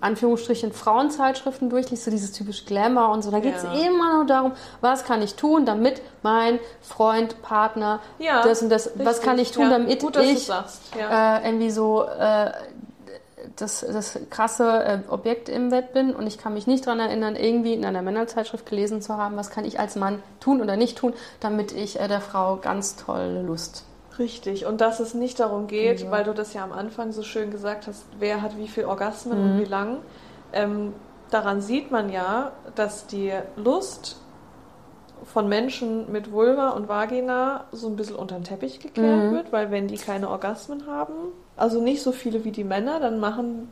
Anführungsstrichen 0.00 0.72
Frauenzeitschriften 0.72 1.70
durchliest, 1.70 2.04
so 2.04 2.10
dieses 2.10 2.32
typische 2.32 2.64
Glamour 2.66 3.10
und 3.10 3.22
so, 3.22 3.30
da 3.30 3.40
geht 3.40 3.56
es 3.56 3.62
Ja. 3.62 3.72
immer 3.72 4.14
nur 4.16 4.26
darum, 4.26 4.52
was 4.80 5.04
kann 5.04 5.22
ich 5.22 5.34
tun, 5.36 5.64
damit 5.64 6.02
mein 6.22 6.58
Freund, 6.82 7.40
Partner, 7.42 8.00
Ja, 8.18 8.42
das 8.42 8.62
und 8.62 8.68
das, 8.68 8.90
was 8.96 9.06
richtig, 9.08 9.22
kann 9.24 9.38
ich 9.38 9.50
tun, 9.52 9.64
ja. 9.64 9.70
damit 9.70 10.00
Gut, 10.00 10.16
ich 10.18 10.50
äh, 10.50 11.46
irgendwie 11.46 11.70
so 11.70 12.04
äh, 12.04 12.50
das, 13.56 13.80
das 13.80 14.18
krasse 14.28 14.84
äh, 14.84 14.98
Objekt 15.08 15.48
im 15.48 15.70
Bett 15.70 15.92
bin 15.94 16.14
und 16.14 16.26
ich 16.26 16.36
kann 16.36 16.52
mich 16.52 16.66
nicht 16.66 16.86
daran 16.86 17.00
erinnern, 17.00 17.34
irgendwie 17.36 17.72
in 17.72 17.84
einer 17.84 18.02
Männerzeitschrift 18.02 18.66
gelesen 18.66 19.00
zu 19.00 19.16
haben, 19.16 19.36
was 19.36 19.50
kann 19.50 19.64
ich 19.64 19.80
als 19.80 19.96
Mann 19.96 20.22
tun 20.40 20.60
oder 20.60 20.76
nicht 20.76 20.98
tun, 20.98 21.14
damit 21.40 21.72
ich 21.72 21.98
äh, 21.98 22.06
der 22.06 22.20
Frau 22.20 22.56
ganz 22.56 22.96
tolle 22.96 23.42
Lust 23.42 23.84
Richtig, 24.18 24.64
und 24.66 24.80
dass 24.80 25.00
es 25.00 25.14
nicht 25.14 25.38
darum 25.40 25.66
geht, 25.66 26.00
Ja. 26.02 26.10
weil 26.10 26.24
du 26.24 26.32
das 26.32 26.54
ja 26.54 26.64
am 26.64 26.72
Anfang 26.72 27.12
so 27.12 27.22
schön 27.22 27.50
gesagt 27.50 27.86
hast, 27.86 28.06
wer 28.18 28.40
hat 28.42 28.56
wie 28.56 28.68
viel 28.68 28.84
Orgasmen 28.86 29.38
Mhm. 29.38 29.44
und 29.44 29.58
wie 29.58 29.64
lang. 29.64 29.98
Ähm, 30.52 30.92
daran 31.30 31.60
sieht 31.60 31.90
man 31.90 32.10
ja, 32.10 32.52
dass 32.74 33.06
die 33.06 33.32
Lust 33.56 34.20
von 35.24 35.48
Menschen 35.48 36.10
mit 36.12 36.30
Vulva 36.30 36.70
und 36.70 36.88
Vagina 36.88 37.64
so 37.72 37.88
ein 37.88 37.96
bisschen 37.96 38.16
unter 38.16 38.36
den 38.36 38.44
Teppich 38.44 38.78
gekehrt 38.80 39.26
Mhm. 39.26 39.30
wird, 39.32 39.52
weil 39.52 39.70
wenn 39.70 39.88
die 39.88 39.96
keine 39.96 40.30
Orgasmen 40.30 40.86
haben, 40.86 41.12
also 41.56 41.80
nicht 41.82 42.02
so 42.02 42.12
viele 42.12 42.44
wie 42.44 42.52
die 42.52 42.64
Männer, 42.64 43.00
dann 43.00 43.18
machen, 43.18 43.68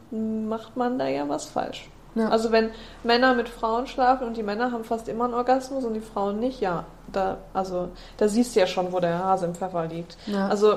macht 0.48 0.76
man 0.76 0.98
da 0.98 1.06
ja 1.06 1.28
was 1.28 1.44
falsch. 1.46 1.88
Ja. 2.14 2.28
Also 2.28 2.52
wenn 2.52 2.70
Männer 3.02 3.34
mit 3.34 3.48
Frauen 3.48 3.86
schlafen 3.86 4.26
und 4.26 4.36
die 4.36 4.42
Männer 4.42 4.70
haben 4.72 4.84
fast 4.84 5.08
immer 5.08 5.24
einen 5.24 5.34
Orgasmus 5.34 5.84
und 5.84 5.94
die 5.94 6.00
Frauen 6.00 6.38
nicht, 6.38 6.60
ja, 6.60 6.84
da, 7.12 7.38
also 7.52 7.88
da 8.18 8.28
siehst 8.28 8.54
du 8.54 8.60
ja 8.60 8.66
schon, 8.66 8.92
wo 8.92 9.00
der 9.00 9.18
Hase 9.18 9.46
im 9.46 9.54
Pfeffer 9.54 9.86
liegt. 9.86 10.16
Ja. 10.26 10.46
Also 10.48 10.76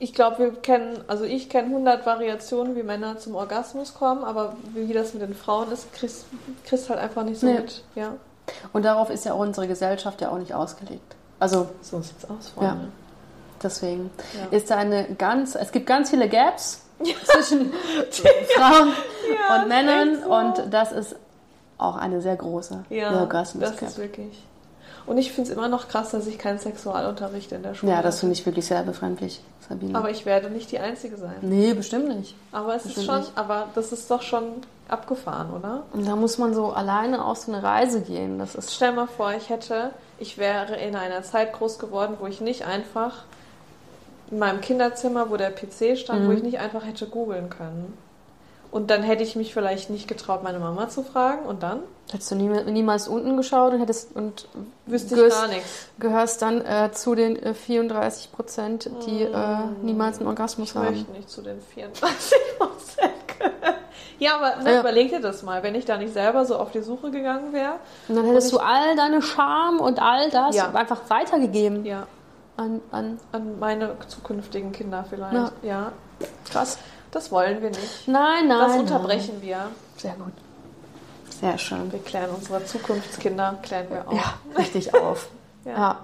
ich 0.00 0.14
glaube, 0.14 0.38
wir 0.38 0.52
kennen, 0.52 1.02
also 1.08 1.24
ich 1.24 1.48
kenne 1.48 1.68
100 1.68 2.06
Variationen, 2.06 2.76
wie 2.76 2.84
Männer 2.84 3.18
zum 3.18 3.34
Orgasmus 3.34 3.94
kommen, 3.94 4.22
aber 4.22 4.54
wie 4.74 4.92
das 4.92 5.12
mit 5.12 5.22
den 5.22 5.34
Frauen 5.34 5.72
ist, 5.72 5.92
kriegst, 5.92 6.26
kriegst 6.64 6.88
halt 6.88 7.00
einfach 7.00 7.24
nicht 7.24 7.40
so 7.40 7.46
Nee. 7.46 7.54
mit. 7.60 7.82
Ja, 7.96 8.12
Und 8.72 8.84
darauf 8.84 9.10
ist 9.10 9.24
ja 9.24 9.32
auch 9.32 9.40
unsere 9.40 9.66
Gesellschaft 9.66 10.20
ja 10.20 10.30
auch 10.30 10.38
nicht 10.38 10.54
ausgelegt. 10.54 11.16
Also 11.40 11.68
so 11.82 12.00
sieht's 12.00 12.24
aus, 12.24 12.52
Ja. 12.60 12.68
Freunde. 12.68 12.88
deswegen 13.62 14.10
Ja. 14.36 14.56
ist 14.56 14.70
da 14.70 14.76
eine 14.76 15.04
ganz, 15.16 15.56
es 15.56 15.72
gibt 15.72 15.86
ganz 15.86 16.10
viele 16.10 16.28
Gaps 16.28 16.82
zwischen 17.24 17.72
Frauen 18.56 18.92
Ja, 19.28 19.56
und 19.56 19.62
ist 19.62 19.68
Männern 19.68 20.18
so. 20.22 20.34
und 20.34 20.72
das 20.72 20.92
ist 20.92 21.16
auch 21.78 21.96
eine 21.96 22.20
sehr 22.20 22.36
große 22.36 22.84
Ja, 22.90 23.20
Orgasmus 23.20 23.62
das 23.70 23.80
ist 23.82 23.98
wirklich. 23.98 24.42
Und 25.06 25.16
ich 25.16 25.32
finde 25.32 25.50
es 25.50 25.56
immer 25.56 25.68
noch 25.68 25.88
krass, 25.88 26.10
dass 26.10 26.26
ich 26.26 26.38
keinen 26.38 26.58
Sexualunterricht 26.58 27.50
in 27.52 27.62
der 27.62 27.74
Schule 27.74 27.92
Ja, 27.92 28.02
das 28.02 28.20
finde 28.20 28.34
ich 28.34 28.44
wirklich 28.44 28.66
sehr 28.66 28.82
befremdlich, 28.82 29.40
Sabine. 29.66 29.96
Aber 29.98 30.10
ich 30.10 30.26
werde 30.26 30.50
nicht 30.50 30.70
die 30.70 30.78
Einzige 30.80 31.16
sein. 31.16 31.36
nee, 31.40 31.72
bestimmt 31.72 32.08
nicht. 32.14 32.34
Aber 32.52 32.74
es 32.74 32.82
ist 32.84 32.96
Bestimmt 32.96 33.06
schon, 33.06 33.18
nicht. 33.20 33.32
aber 33.38 33.68
das 33.74 33.92
ist 33.92 34.10
doch 34.10 34.20
schon 34.20 34.44
abgefahren, 34.88 35.50
oder? 35.54 35.82
Und 35.94 36.06
da 36.06 36.14
muss 36.16 36.36
man 36.36 36.52
so 36.52 36.72
alleine 36.72 37.24
auf 37.24 37.38
so 37.38 37.52
eine 37.52 37.62
Reise 37.62 38.02
gehen. 38.02 38.38
Das 38.38 38.54
ist 38.54 38.74
Stell 38.74 38.92
mal 38.92 39.06
vor, 39.06 39.32
ich 39.32 39.48
hätte, 39.48 39.90
ich 40.18 40.36
wäre 40.36 40.76
in 40.76 40.94
einer 40.96 41.22
Zeit 41.22 41.54
groß 41.54 41.78
geworden, 41.78 42.16
wo 42.20 42.26
ich 42.26 42.40
nicht 42.42 42.66
einfach 42.66 43.24
in 44.30 44.38
meinem 44.38 44.60
Kinderzimmer, 44.60 45.30
wo 45.30 45.36
der 45.36 45.50
PC 45.50 45.96
stand, 45.96 46.24
Mhm. 46.24 46.28
wo 46.28 46.32
ich 46.32 46.42
nicht 46.42 46.58
einfach 46.60 46.84
hätte 46.84 47.06
googeln 47.06 47.50
können. 47.50 47.96
Und 48.70 48.90
dann 48.90 49.02
hätte 49.02 49.22
ich 49.22 49.34
mich 49.34 49.54
vielleicht 49.54 49.88
nicht 49.88 50.08
getraut, 50.08 50.42
meine 50.42 50.58
Mama 50.58 50.90
zu 50.90 51.02
fragen. 51.02 51.46
Und 51.46 51.62
dann 51.62 51.80
Hättest 52.10 52.30
du 52.30 52.34
nie, 52.36 52.48
niemals 52.70 53.08
unten 53.08 53.36
geschaut 53.38 53.72
und 53.72 53.80
hättest 53.80 54.14
und 54.14 54.46
wüsste 54.86 55.14
ich 55.26 55.32
gar 55.32 55.48
nichts. 55.48 55.86
gehörst 55.98 56.42
dann 56.42 56.60
äh, 56.64 56.90
zu 56.92 57.14
den 57.14 57.36
äh, 57.42 57.54
34 57.54 58.30
Prozent, 58.32 58.90
die 59.06 59.22
äh, 59.22 59.56
niemals 59.82 60.18
einen 60.18 60.26
Orgasmus 60.28 60.70
Ich 60.70 60.74
haben. 60.74 60.90
möchte 60.90 61.12
nicht 61.12 61.30
zu 61.30 61.40
den 61.42 61.60
34 61.62 62.36
Prozent 62.58 63.12
gehören. 63.38 63.74
Ja, 64.18 64.36
aber 64.36 64.62
ne, 64.62 64.72
Ja. 64.74 64.80
überleg 64.80 65.10
dir 65.10 65.20
das 65.20 65.42
mal, 65.42 65.62
wenn 65.62 65.74
ich 65.74 65.84
da 65.86 65.96
nicht 65.96 66.12
selber 66.12 66.44
so 66.44 66.56
auf 66.56 66.70
die 66.72 66.80
Suche 66.82 67.10
gegangen 67.10 67.52
wäre. 67.54 67.74
Und 68.08 68.16
dann 68.16 68.24
hättest 68.26 68.52
Und 68.52 68.60
du 68.60 68.64
all 68.66 68.96
deine 68.96 69.22
Scham 69.22 69.78
und 69.80 70.00
all 70.02 70.28
das 70.30 70.56
Ja. 70.56 70.72
einfach 70.72 71.08
weitergegeben 71.08 71.84
Ja, 71.86 72.06
an, 72.58 72.80
an 72.90 73.18
an 73.32 73.58
meine 73.58 73.96
zukünftigen 74.06 74.72
Kinder 74.72 75.04
vielleicht. 75.08 75.32
Ja. 75.32 75.52
ja. 75.62 75.92
krass. 76.50 76.78
Das 77.10 77.32
wollen 77.32 77.62
wir 77.62 77.70
nicht. 77.70 78.06
Nein, 78.06 78.48
nein. 78.48 78.58
Das 78.58 78.72
nein. 78.72 78.80
unterbrechen 78.80 79.40
wir. 79.40 79.68
Sehr 79.96 80.14
gut. 80.14 80.32
Sehr 81.40 81.56
schön. 81.56 81.90
Wir 81.92 82.00
klären 82.00 82.30
unsere 82.30 82.64
Zukunftskinder, 82.64 83.58
klären 83.62 83.86
wir 83.90 84.08
auch. 84.08 84.12
Ja, 84.12 84.34
richtig 84.56 84.94
auf. 84.94 85.28
Ja. 85.64 85.72
ja. 85.72 85.98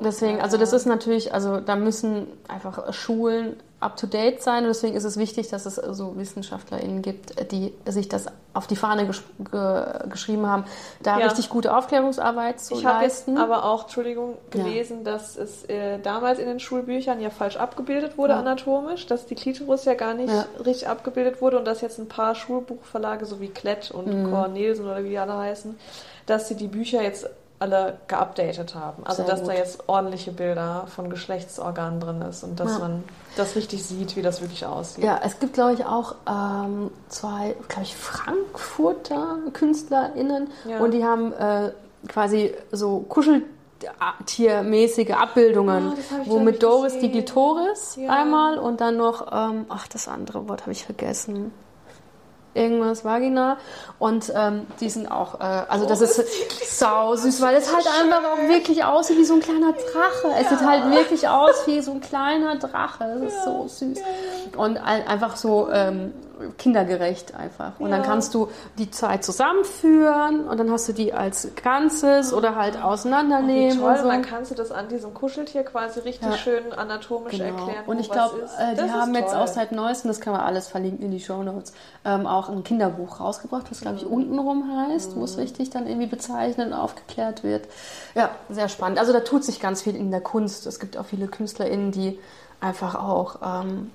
Deswegen, 0.00 0.42
also 0.42 0.58
das 0.58 0.74
ist 0.74 0.84
natürlich, 0.86 1.32
also 1.32 1.60
da 1.60 1.76
müssen 1.76 2.26
einfach 2.48 2.92
Schulen 2.92 3.56
up 3.78 3.96
to 3.96 4.06
date 4.06 4.42
sein 4.42 4.62
und 4.62 4.68
deswegen 4.68 4.96
ist 4.96 5.04
es 5.04 5.18
wichtig, 5.18 5.48
dass 5.48 5.66
es 5.66 5.74
so 5.76 6.16
WissenschaftlerInnen 6.16 7.02
gibt, 7.02 7.52
die 7.52 7.74
sich 7.86 8.08
das 8.08 8.26
auf 8.54 8.66
die 8.66 8.76
Fahne 8.76 9.06
ge 9.06 10.08
geschrieben 10.08 10.46
haben, 10.46 10.64
da 11.02 11.18
Ja. 11.18 11.26
richtig 11.26 11.50
gute 11.50 11.76
Aufklärungsarbeit 11.76 12.58
zu 12.58 12.74
Ich 12.74 12.86
habe 12.86 13.04
jetzt 13.04 13.26
leisten. 13.26 13.36
aber 13.36 13.64
auch, 13.66 13.82
Entschuldigung, 13.82 14.38
Ja. 14.54 14.62
gelesen, 14.62 15.04
dass 15.04 15.36
es 15.36 15.64
äh, 15.66 15.98
damals 15.98 16.38
in 16.38 16.46
den 16.46 16.58
Schulbüchern 16.58 17.20
ja 17.20 17.28
falsch 17.28 17.58
abgebildet 17.58 18.16
wurde 18.16 18.32
Ja. 18.32 18.38
anatomisch, 18.40 19.06
dass 19.06 19.26
die 19.26 19.34
Klitoris 19.34 19.84
ja 19.84 19.92
gar 19.92 20.14
nicht 20.14 20.32
Ja. 20.32 20.46
richtig 20.64 20.88
abgebildet 20.88 21.42
wurde 21.42 21.58
und 21.58 21.66
dass 21.66 21.82
jetzt 21.82 21.98
ein 21.98 22.08
paar 22.08 22.34
Schulbuchverlage, 22.34 23.26
so 23.26 23.40
wie 23.40 23.48
Klett 23.48 23.90
und 23.90 24.06
Mhm. 24.06 24.30
Cornelsen 24.30 24.86
oder 24.86 25.04
wie 25.04 25.10
die 25.10 25.18
alle 25.18 25.36
heißen, 25.36 25.78
dass 26.24 26.48
sie 26.48 26.54
die 26.54 26.68
Bücher 26.68 27.02
jetzt 27.02 27.28
alle 27.58 27.98
geupdatet 28.08 28.74
haben. 28.74 29.04
Also 29.06 29.22
Sehr 29.22 29.30
dass 29.30 29.40
da 29.42 29.48
gut. 29.52 29.56
jetzt 29.58 29.88
ordentliche 29.88 30.30
Bilder 30.32 30.86
von 30.94 31.08
Geschlechtsorganen 31.10 32.00
drin 32.00 32.22
ist 32.22 32.44
und 32.44 32.60
dass 32.60 32.72
Ja. 32.72 32.78
man 32.80 33.04
das 33.36 33.56
richtig 33.56 33.84
sieht, 33.84 34.14
wie 34.16 34.22
das 34.22 34.40
wirklich 34.40 34.66
aussieht. 34.66 35.04
Ja, 35.04 35.20
es 35.24 35.38
gibt, 35.38 35.54
glaube 35.54 35.72
ich, 35.74 35.84
auch 35.86 36.14
ähm, 36.28 36.90
zwei, 37.08 37.54
glaube 37.68 37.82
ich, 37.84 37.96
Frankfurter 37.96 39.38
KünstlerInnen 39.52 40.50
Ja. 40.68 40.80
und 40.80 40.92
die 40.92 41.04
haben 41.04 41.32
äh, 41.32 41.72
quasi 42.08 42.54
so 42.72 43.00
Kuschel 43.08 43.42
tiermäßige 44.24 45.10
Abbildungen, 45.10 45.88
Ah, 45.92 46.14
hab 46.16 46.22
ich 46.22 46.30
wo 46.30 46.38
mit 46.38 46.62
Doris 46.62 46.94
die 46.94 46.98
gesehen. 47.08 47.12
Glitoris 47.12 47.96
Ja. 47.96 48.10
einmal 48.10 48.58
und 48.58 48.80
dann 48.80 48.96
noch, 48.96 49.26
ähm, 49.32 49.66
ach, 49.68 49.86
das 49.88 50.08
andere 50.08 50.48
Wort 50.48 50.62
habe 50.62 50.72
ich 50.72 50.84
vergessen. 50.84 51.52
Irgendwas 52.56 53.04
Vagina 53.04 53.58
und 53.98 54.32
ähm, 54.34 54.66
die 54.80 54.90
sind 54.90 55.10
auch, 55.10 55.40
äh, 55.40 55.44
also 55.68 55.86
das 55.86 56.00
ist 56.00 56.78
sau 56.78 57.14
süß, 57.14 57.40
weil 57.40 57.56
es 57.56 57.74
halt 57.74 57.86
einfach 57.86 58.22
auch 58.32 58.48
wirklich 58.48 58.84
aussieht 58.84 59.18
wie 59.18 59.24
so 59.24 59.34
ein 59.34 59.40
kleiner 59.40 59.72
Drache. 59.72 60.34
Es 60.40 60.48
sieht 60.48 60.66
halt 60.66 60.90
wirklich 60.90 61.28
aus 61.28 61.66
wie 61.66 61.80
so 61.80 61.92
ein 61.92 62.00
kleiner 62.00 62.56
Drache. 62.56 63.18
Das 63.20 63.32
ist 63.32 63.44
so 63.44 63.66
süß. 63.68 63.98
und 64.56 64.78
ein, 64.78 65.06
einfach 65.06 65.36
so 65.36 65.68
ähm, 65.72 66.12
kindergerecht 66.58 67.34
einfach. 67.34 67.72
Und 67.78 67.90
dann 67.90 68.00
Ja. 68.02 68.06
kannst 68.06 68.34
du 68.34 68.48
die 68.78 68.90
zwei 68.90 69.18
zusammenführen 69.18 70.46
und 70.48 70.58
dann 70.58 70.70
hast 70.70 70.88
du 70.88 70.92
die 70.92 71.12
als 71.12 71.48
Ganzes 71.62 72.32
oder 72.32 72.54
halt 72.56 72.82
auseinandernehmen. 72.82 73.78
toll, 73.78 73.90
und 73.92 73.98
so. 73.98 74.08
dann 74.08 74.22
kannst 74.22 74.50
du 74.50 74.54
das 74.54 74.70
an 74.72 74.88
diesem 74.88 75.14
Kuscheltier 75.14 75.62
quasi 75.64 76.00
richtig 76.00 76.28
Ja. 76.28 76.36
schön 76.36 76.72
anatomisch 76.72 77.38
Genau. 77.38 77.44
erklären. 77.56 77.84
Und 77.86 77.98
ich 78.00 78.10
glaube, 78.10 78.36
äh, 78.58 78.74
die 78.74 78.80
Das 78.82 78.90
haben 78.92 79.14
jetzt 79.14 79.32
toll. 79.32 79.40
auch 79.42 79.46
seit 79.46 79.72
neuestem, 79.72 80.08
das 80.08 80.20
kann 80.20 80.32
man 80.32 80.42
alles 80.42 80.68
verlinken 80.68 81.04
in 81.04 81.10
die 81.10 81.20
Show 81.20 81.42
Notes, 81.42 81.72
ähm, 82.04 82.26
auch 82.26 82.48
ein 82.48 82.64
Kinderbuch 82.64 83.20
rausgebracht, 83.20 83.70
was 83.70 83.80
glaube 83.80 83.96
ich 83.96 84.04
Mhm. 84.04 84.12
untenrum 84.12 84.88
heißt, 84.88 85.16
wo 85.16 85.24
es 85.24 85.38
richtig 85.38 85.70
dann 85.70 85.86
irgendwie 85.86 86.06
bezeichnet 86.06 86.68
und 86.68 86.74
aufgeklärt 86.74 87.42
wird. 87.44 87.66
Ja, 88.14 88.30
sehr 88.48 88.68
spannend. 88.68 88.98
Also 88.98 89.12
da 89.12 89.20
tut 89.20 89.44
sich 89.44 89.60
ganz 89.60 89.82
viel 89.82 89.96
in 89.96 90.10
der 90.10 90.20
Kunst. 90.20 90.66
Es 90.66 90.78
gibt 90.80 90.96
auch 90.96 91.06
viele 91.06 91.26
KünstlerInnen, 91.28 91.92
die 91.92 92.18
einfach 92.60 92.94
auch 92.94 93.36
ähm, 93.44 93.90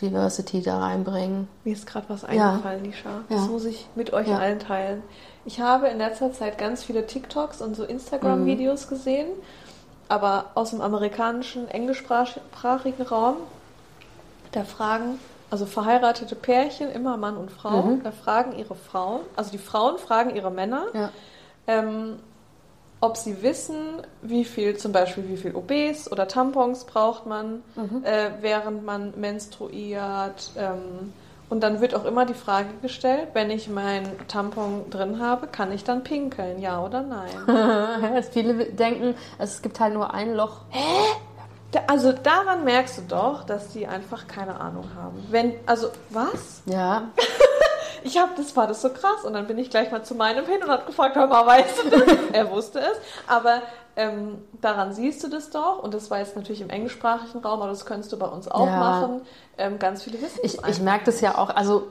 Diversity 0.00 0.62
da 0.62 0.78
reinbringen. 0.78 1.48
Mir 1.64 1.72
ist 1.72 1.86
gerade 1.86 2.06
was 2.08 2.22
Ja. 2.22 2.28
eingefallen, 2.50 2.84
Lisha. 2.84 3.10
Das 3.28 3.40
Ja. 3.46 3.46
muss 3.46 3.64
ich 3.64 3.86
mit 3.94 4.12
euch 4.12 4.28
Ja. 4.28 4.38
allen 4.38 4.58
teilen. 4.58 5.02
Ich 5.44 5.60
habe 5.60 5.88
in 5.88 5.98
letzter 5.98 6.32
Zeit 6.32 6.58
ganz 6.58 6.82
viele 6.84 7.06
TikToks 7.06 7.62
und 7.62 7.74
so 7.76 7.82
Mhm. 7.84 7.90
Instagram-Videos 7.90 8.88
gesehen, 8.88 9.28
aber 10.08 10.46
aus 10.54 10.70
dem 10.70 10.80
amerikanischen, 10.80 11.68
englischsprachigen 11.68 13.06
Raum. 13.06 13.36
Da 14.52 14.64
fragen, 14.64 15.18
also 15.50 15.66
verheiratete 15.66 16.34
Pärchen, 16.34 16.90
immer 16.90 17.16
Mann 17.16 17.36
und 17.36 17.50
Frau, 17.50 17.82
Mhm. 17.82 18.02
da 18.02 18.10
fragen 18.12 18.52
ihre 18.58 18.74
Frauen, 18.74 19.20
also 19.36 19.50
die 19.50 19.58
Frauen 19.58 19.98
fragen 19.98 20.34
ihre 20.34 20.50
Männer, 20.50 20.84
Ja. 20.92 21.10
ähm, 21.66 22.16
ob 23.00 23.16
sie 23.16 23.42
wissen, 23.42 23.76
wie 24.22 24.44
viel, 24.44 24.76
zum 24.76 24.92
Beispiel 24.92 25.28
wie 25.28 25.36
viel 25.36 25.54
OBs 25.54 26.10
oder 26.10 26.26
Tampons 26.28 26.84
braucht 26.84 27.26
man, 27.26 27.62
Mhm. 27.76 28.02
äh, 28.04 28.30
während 28.40 28.84
man 28.84 29.12
menstruiert. 29.16 30.50
Ähm, 30.56 31.12
und 31.48 31.60
dann 31.60 31.80
wird 31.80 31.94
auch 31.94 32.04
immer 32.04 32.24
die 32.26 32.34
Frage 32.34 32.70
gestellt, 32.82 33.28
wenn 33.34 33.50
ich 33.50 33.68
mein 33.68 34.04
Tampon 34.26 34.90
drin 34.90 35.20
habe, 35.20 35.46
kann 35.46 35.70
ich 35.70 35.84
dann 35.84 36.02
pinkeln, 36.02 36.60
ja 36.60 36.82
oder 36.84 37.02
nein? 37.02 38.22
Viele 38.32 38.64
denken, 38.66 39.14
es 39.38 39.62
gibt 39.62 39.78
halt 39.78 39.94
nur 39.94 40.12
ein 40.12 40.34
Loch. 40.34 40.62
Da, 41.70 41.80
also 41.86 42.12
daran 42.12 42.64
merkst 42.64 42.98
du 42.98 43.02
doch, 43.08 43.44
dass 43.44 43.68
die 43.72 43.86
einfach 43.86 44.26
keine 44.26 44.58
Ahnung 44.60 44.88
haben. 44.96 45.24
Wenn, 45.30 45.54
also 45.66 45.88
was? 46.10 46.62
Ja, 46.64 47.10
Ich 48.06 48.18
habe, 48.18 48.30
das 48.36 48.54
war 48.56 48.66
das 48.68 48.82
so 48.82 48.90
krass. 48.90 49.24
Und 49.24 49.32
dann 49.32 49.46
bin 49.46 49.58
ich 49.58 49.68
gleich 49.70 49.90
mal 49.90 50.02
zu 50.04 50.14
meinem 50.14 50.46
hin 50.46 50.62
und 50.62 50.70
habe 50.70 50.84
gefragt, 50.86 51.16
hör 51.16 51.26
mal, 51.26 51.44
weißt 51.46 51.84
du 51.84 51.90
das? 51.90 52.02
er 52.32 52.50
wusste 52.50 52.78
es. 52.78 52.96
Aber 53.26 53.62
ähm, 53.96 54.38
daran 54.60 54.92
siehst 54.92 55.24
du 55.24 55.28
das 55.28 55.50
doch. 55.50 55.82
Und 55.82 55.92
das 55.92 56.10
war 56.10 56.18
jetzt 56.18 56.36
natürlich 56.36 56.60
im 56.60 56.70
englischsprachigen 56.70 57.40
Raum, 57.42 57.60
aber 57.62 57.70
das 57.70 57.84
könntest 57.84 58.12
du 58.12 58.18
bei 58.18 58.26
uns 58.26 58.46
auch 58.48 58.66
Ja. 58.66 58.76
machen. 58.78 59.22
Ähm, 59.58 59.78
ganz 59.78 60.02
viele 60.04 60.20
wissen 60.22 60.38
Ich, 60.42 60.62
ich 60.66 60.80
merke 60.80 61.06
das 61.06 61.20
ja 61.20 61.36
auch, 61.36 61.50
also 61.50 61.88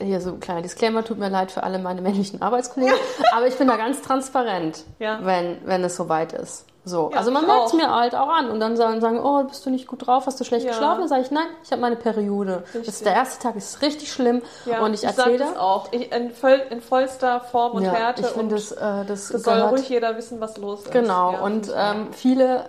hier 0.00 0.20
so 0.20 0.30
ein 0.30 0.40
kleiner 0.40 0.62
Disclaimer, 0.62 1.02
tut 1.04 1.18
mir 1.18 1.28
leid 1.28 1.50
für 1.50 1.64
alle 1.64 1.78
meine 1.80 2.00
männlichen 2.00 2.40
Arbeitskollegen, 2.40 2.94
aber 3.36 3.46
ich 3.48 3.56
bin 3.58 3.66
da 3.66 3.76
ganz 3.76 4.00
transparent, 4.00 4.84
Ja. 5.00 5.18
wenn, 5.22 5.58
wenn 5.66 5.82
es 5.82 5.96
soweit 5.96 6.32
ist. 6.32 6.66
So, 6.84 7.10
Ja, 7.12 7.18
also 7.18 7.30
man 7.30 7.44
ich 7.44 7.48
merkt 7.48 7.66
es 7.68 7.72
mir 7.74 7.94
halt 7.94 8.16
auch 8.16 8.28
an 8.28 8.50
und 8.50 8.58
dann 8.58 8.76
sagen, 8.76 9.00
sagen, 9.00 9.20
oh, 9.22 9.44
bist 9.44 9.64
du 9.64 9.70
nicht 9.70 9.86
gut 9.86 10.04
drauf, 10.04 10.26
hast 10.26 10.40
du 10.40 10.44
schlecht 10.44 10.64
Ja. 10.64 10.72
geschlafen? 10.72 11.00
Dann 11.00 11.08
sage 11.08 11.22
ich, 11.22 11.30
nein, 11.30 11.46
ich 11.62 11.70
habe 11.70 11.80
meine 11.80 11.94
Periode. 11.94 12.64
Das 12.72 12.88
ist 12.88 13.06
der 13.06 13.14
erste 13.14 13.40
Tag, 13.40 13.54
ist 13.54 13.82
richtig 13.82 14.12
schlimm 14.12 14.42
Ja, 14.64 14.84
und 14.84 14.92
ich 14.92 15.00
sag 15.02 15.16
erzähle 15.16 15.38
das 15.38 15.56
auch. 15.56 15.92
Ich, 15.92 16.10
in, 16.12 16.32
voll, 16.32 16.60
in 16.70 16.80
vollster 16.80 17.40
Form 17.40 17.72
und 17.72 17.84
ja, 17.84 17.92
Härte. 17.92 18.22
ich 18.22 18.26
finde, 18.26 18.42
und 18.42 18.52
das, 18.52 18.72
äh, 18.72 19.04
das, 19.06 19.28
das 19.28 19.42
soll 19.44 19.60
ruhig 19.60 19.88
jeder 19.88 20.16
wissen, 20.16 20.40
was 20.40 20.56
los 20.56 20.80
ist. 20.82 20.90
Genau, 20.90 21.44
und 21.44 21.68
ich 21.68 21.72
ähm, 21.76 22.08
viele, 22.12 22.68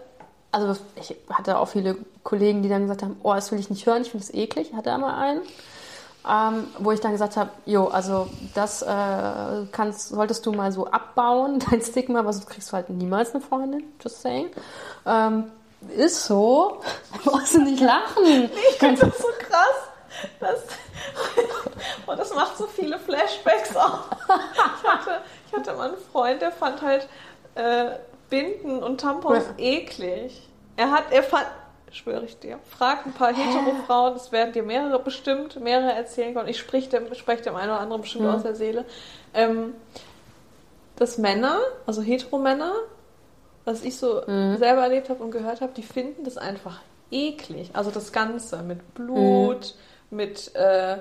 also 0.52 0.80
ich 0.96 1.16
hatte 1.32 1.58
auch 1.58 1.70
viele 1.70 1.96
Kollegen, 2.24 2.62
die 2.62 2.70
dann 2.70 2.84
gesagt 2.84 3.02
haben, 3.02 3.20
oh, 3.24 3.34
das 3.34 3.52
will 3.52 3.60
ich 3.60 3.72
nicht 3.72 3.88
hören, 3.88 4.04
ich 4.04 4.12
finde 4.12 4.28
das 4.28 4.36
eklig, 4.36 4.70
ich 4.70 4.78
hatte 4.78 4.92
einmal 4.92 5.16
einen, 5.16 5.42
ähm, 6.30 6.68
wo 6.80 6.92
ich 6.92 7.02
dann 7.02 7.12
gesagt 7.12 7.36
habe, 7.36 7.50
jo, 7.66 7.88
also 7.88 8.30
das 8.54 8.82
äh, 8.82 9.66
kannst, 9.72 10.10
solltest 10.10 10.46
du 10.46 10.54
mal 10.54 10.72
so 10.72 10.88
abbauen, 10.88 11.60
dein 11.70 11.82
Stigma, 11.82 12.20
aber 12.20 12.34
sonst 12.34 12.50
kriegst 12.50 12.70
du 12.72 12.74
halt 12.74 12.90
niemals 12.90 13.34
eine 13.34 13.42
Freundin, 13.42 13.84
just 14.02 14.22
saying. 14.22 14.50
Ähm, 15.06 15.52
ist 15.98 16.26
so, 16.26 16.82
brauchst 17.24 17.56
du 17.56 17.64
nicht 17.64 17.82
lachen. 17.82 18.50
Ich 18.72 18.80
finde 18.80 19.06
das 19.06 19.18
so 19.18 19.28
krass. 19.40 19.90
Das, 20.40 20.62
und 22.06 22.18
das 22.20 22.34
macht 22.34 22.58
so 22.58 22.68
viele 22.68 22.98
Flashbacks 23.00 23.76
auch. 23.76 24.06
Ich 24.82 24.90
hatte, 24.90 25.22
ich 25.48 25.54
hatte 25.54 25.74
mal 25.74 25.90
einen 25.90 25.98
Freund, 26.12 26.42
der 26.42 26.52
fand 26.52 26.82
halt 26.82 27.08
äh, 27.56 27.98
Binden 28.30 28.82
und 28.82 29.02
Tampons 29.02 29.44
eklig. 29.58 30.48
Er 30.78 30.92
hat, 30.92 31.06
er 31.12 31.24
fand, 31.24 31.48
schwöre 31.94 32.26
ich 32.26 32.40
dir, 32.40 32.60
frag 32.70 33.06
ein 33.06 33.14
paar 33.14 33.34
hetero-Frauen, 33.34 34.16
es 34.16 34.32
werden 34.32 34.52
dir 34.52 34.64
mehrere 34.64 35.00
bestimmt, 35.00 35.60
mehrere 35.60 35.94
erzählen 35.94 36.34
können. 36.34 36.50
Ich 36.50 36.60
spreche 36.60 36.90
dem, 36.90 37.14
sprech 37.14 37.42
dem 37.42 37.56
einen 37.56 37.70
oder 37.72 37.80
anderen 37.80 38.02
bestimmt 38.02 38.26
Mhm. 38.26 38.32
aus 38.32 38.44
der 38.44 38.56
Seele. 38.56 38.86
Ähm, 39.34 39.76
dass 40.96 41.18
Männer, 41.18 41.60
also 41.86 42.02
Heteromänner, 42.02 42.74
was 43.66 43.84
ich 43.84 43.98
so 43.98 44.22
Mhm. 44.28 44.58
selber 44.58 44.82
erlebt 44.84 45.10
habe 45.10 45.24
und 45.24 45.32
gehört 45.32 45.62
habe, 45.62 45.74
die 45.76 45.84
finden 45.84 46.24
das 46.24 46.38
einfach 46.38 46.82
eklig. 47.12 47.70
Also 47.74 47.92
das 47.92 48.12
Ganze 48.12 48.64
mit 48.64 48.94
Blut, 48.96 49.76
Mhm. 50.10 50.18
mit, 50.18 50.56
äh, 50.56 50.98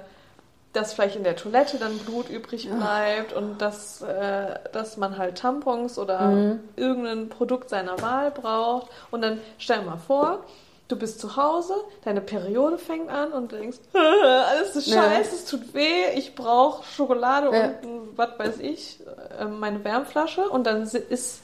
dass 0.72 0.94
vielleicht 0.94 1.16
in 1.16 1.24
der 1.24 1.36
Toilette 1.36 1.78
dann 1.78 1.98
Blut 1.98 2.30
übrig 2.30 2.68
bleibt 2.70 3.32
und 3.34 3.58
dass, 3.60 4.00
äh, 4.00 4.58
dass 4.72 4.96
man 4.96 5.18
halt 5.18 5.36
Tampons 5.38 5.98
oder 5.98 6.30
Mhm. 6.30 6.60
irgendein 6.76 7.28
Produkt 7.28 7.68
seiner 7.68 8.00
Wahl 8.00 8.30
braucht. 8.30 8.90
Und 9.10 9.20
dann 9.22 9.40
stell 9.58 9.80
dir 9.80 9.84
mal 9.86 9.98
vor, 9.98 10.44
du 10.92 10.96
bist 10.98 11.18
zu 11.20 11.36
Hause, 11.36 11.74
deine 12.04 12.20
Periode 12.20 12.78
fängt 12.78 13.08
an 13.08 13.32
und 13.32 13.50
denkst, 13.52 13.78
alles 13.94 14.76
ist 14.76 14.86
Ja. 14.88 15.02
scheiße, 15.02 15.34
es 15.34 15.44
tut 15.46 15.74
weh, 15.74 16.10
ich 16.16 16.34
brauche 16.34 16.84
Schokolade 16.84 17.46
Ja. 17.56 17.64
und 17.64 17.74
ein, 17.82 18.00
was 18.16 18.38
weiß 18.38 18.58
ich, 18.60 19.00
äh, 19.38 19.44
meine 19.46 19.82
Wärmflasche. 19.84 20.48
Und 20.48 20.66
dann 20.66 20.82
ist, 20.82 21.40